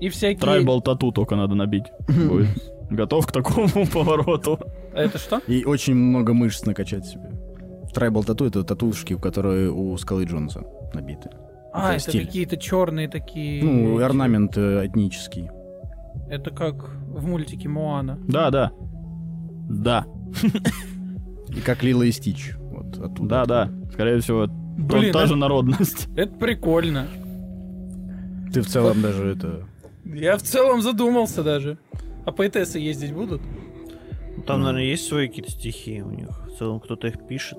И 0.00 0.08
всякие... 0.10 0.38
Трайбал 0.38 0.82
тату 0.82 1.12
только 1.12 1.34
надо 1.34 1.54
набить. 1.54 1.84
будет. 2.28 2.48
Готов 2.90 3.26
к 3.26 3.32
такому 3.32 3.68
повороту. 3.92 4.58
А 4.94 5.00
это 5.00 5.18
что? 5.18 5.38
И 5.46 5.64
очень 5.64 5.94
много 5.94 6.34
мышц 6.34 6.64
накачать 6.66 7.06
себе. 7.06 7.30
Трайбал 7.94 8.24
тату 8.24 8.44
это 8.44 8.62
татушки, 8.64 9.16
которые 9.16 9.70
у 9.70 9.96
скалы 9.96 10.24
Джонса 10.24 10.62
набиты. 10.94 11.30
А, 11.72 11.94
Это 11.94 12.10
это 12.10 12.18
какие-то 12.18 12.56
черные 12.56 13.08
такие... 13.08 13.62
Ну, 13.62 13.96
эти- 13.96 14.02
орнамент 14.04 14.56
э, 14.56 14.86
этнический. 14.86 15.48
Это 16.28 16.50
как 16.50 16.90
в 17.06 17.26
мультике 17.26 17.68
Моана. 17.68 18.18
Да, 18.26 18.50
да. 18.50 18.72
Да, 19.68 20.06
И 21.48 21.60
как 21.60 21.82
Лила 21.82 22.04
и 22.04 22.12
Стич. 22.12 22.54
Вот 22.58 22.98
оттуда. 22.98 23.44
да, 23.44 23.46
да. 23.66 23.70
Скорее 23.92 24.20
всего, 24.20 24.46
Блин, 24.48 25.12
та 25.12 25.20
это- 25.20 25.26
же 25.28 25.36
народность. 25.36 26.08
Это 26.16 26.32
прикольно. 26.34 27.06
Ты 28.52 28.62
в 28.62 28.66
целом 28.66 29.02
даже 29.02 29.26
это... 29.32 29.64
Я 30.04 30.38
в 30.38 30.42
целом 30.42 30.80
задумался 30.80 31.42
даже. 31.42 31.76
А 32.24 32.32
поэтессы 32.32 32.78
ездить 32.78 33.12
будут? 33.12 33.42
Там, 34.46 34.60
наверное, 34.62 34.84
есть 34.84 35.06
свои 35.06 35.28
какие-то 35.28 35.50
стихи 35.50 36.00
у 36.00 36.10
них. 36.10 36.28
В 36.46 36.56
целом, 36.58 36.80
кто-то 36.80 37.08
их 37.08 37.26
пишет. 37.26 37.58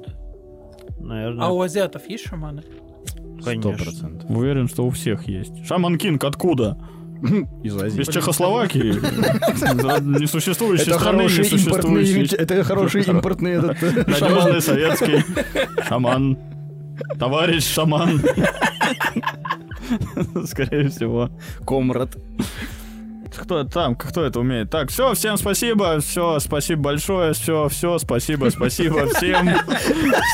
Наверное, 0.99 1.45
А 1.45 1.51
у 1.51 1.61
азиатов 1.61 2.09
есть 2.09 2.25
шаманы? 2.27 2.63
Сто 3.41 3.51
конечно. 3.51 3.73
процентов. 3.73 4.29
Уверен, 4.29 4.67
что 4.67 4.85
у 4.85 4.89
всех 4.89 5.27
есть. 5.27 5.65
Шаман 5.65 5.97
Кинг 5.97 6.23
откуда? 6.23 6.77
Из 7.63 7.75
Азии. 7.75 8.01
Из 8.01 8.07
Чехословакии? 8.07 8.99
Это 9.47 9.57
страны, 9.57 10.99
хороший 10.99 11.45
импортный, 11.45 12.01
несуществующей. 12.01 12.37
это 12.37 12.63
хороший 12.63 13.03
импортный 13.03 13.51
этот 13.51 13.83
э, 13.83 14.13
шаман. 14.13 14.33
Надежный 14.33 14.61
советский 14.61 15.23
шаман. 15.87 16.37
Товарищ 17.17 17.63
шаман. 17.63 18.21
Скорее 20.45 20.89
всего. 20.89 21.29
Комрад. 21.65 22.17
Кто 23.39 23.63
там, 23.63 23.95
кто 23.95 24.23
это 24.25 24.39
умеет? 24.41 24.69
Так, 24.69 24.89
все, 24.89 25.13
всем 25.13 25.37
спасибо, 25.37 25.99
все, 26.01 26.39
спасибо 26.39 26.81
большое, 26.81 27.33
все, 27.33 27.69
все, 27.69 27.97
спасибо, 27.97 28.49
спасибо 28.49 29.07
всем, 29.07 29.49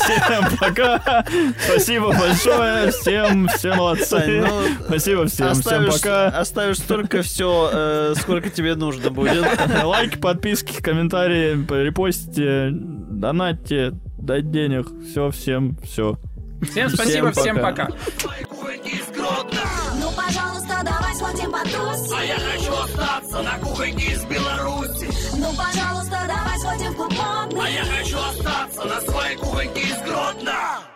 всем 0.04 0.58
пока, 0.58 1.24
спасибо 1.66 2.08
большое, 2.12 2.90
всем, 2.90 3.48
все 3.48 3.74
молодцы, 3.74 4.44
ну, 4.46 4.62
спасибо 4.86 5.26
всем, 5.26 5.52
всем 5.52 5.58
оставишь, 5.58 5.94
пока. 5.94 6.26
оставишь 6.28 6.78
столько 6.78 7.22
все, 7.22 8.14
сколько 8.16 8.50
тебе 8.50 8.74
нужно 8.74 9.10
будет. 9.10 9.46
Лайки, 9.84 10.16
подписки, 10.18 10.82
комментарии, 10.82 11.52
репостите, 11.84 12.70
донатьте, 12.72 13.92
дать 14.18 14.50
денег. 14.50 14.88
Все, 15.10 15.30
всем, 15.30 15.76
все. 15.84 16.18
Всем 16.62 16.88
спасибо, 16.90 17.30
Всем 17.32 17.42
всем 17.42 17.60
пока 17.60 17.88
давай 20.86 21.14
схватим 21.14 21.52
по 21.52 21.60
тусе. 21.60 22.14
А 22.16 22.24
я 22.24 22.38
хочу 22.38 22.72
остаться 22.72 23.42
на 23.42 23.58
кухоньке 23.58 24.12
из 24.12 24.24
Беларуси. 24.24 25.10
Ну, 25.36 25.48
пожалуйста, 25.56 26.18
давай 26.26 26.58
сходим 26.58 26.92
в 26.92 26.96
клуб 26.96 27.12
модный. 27.12 27.66
А 27.66 27.68
я 27.68 27.84
хочу 27.84 28.18
остаться 28.18 28.84
на 28.84 29.00
своей 29.00 29.36
кухоньке 29.36 29.80
из 29.80 29.98
Гродно. 30.02 30.95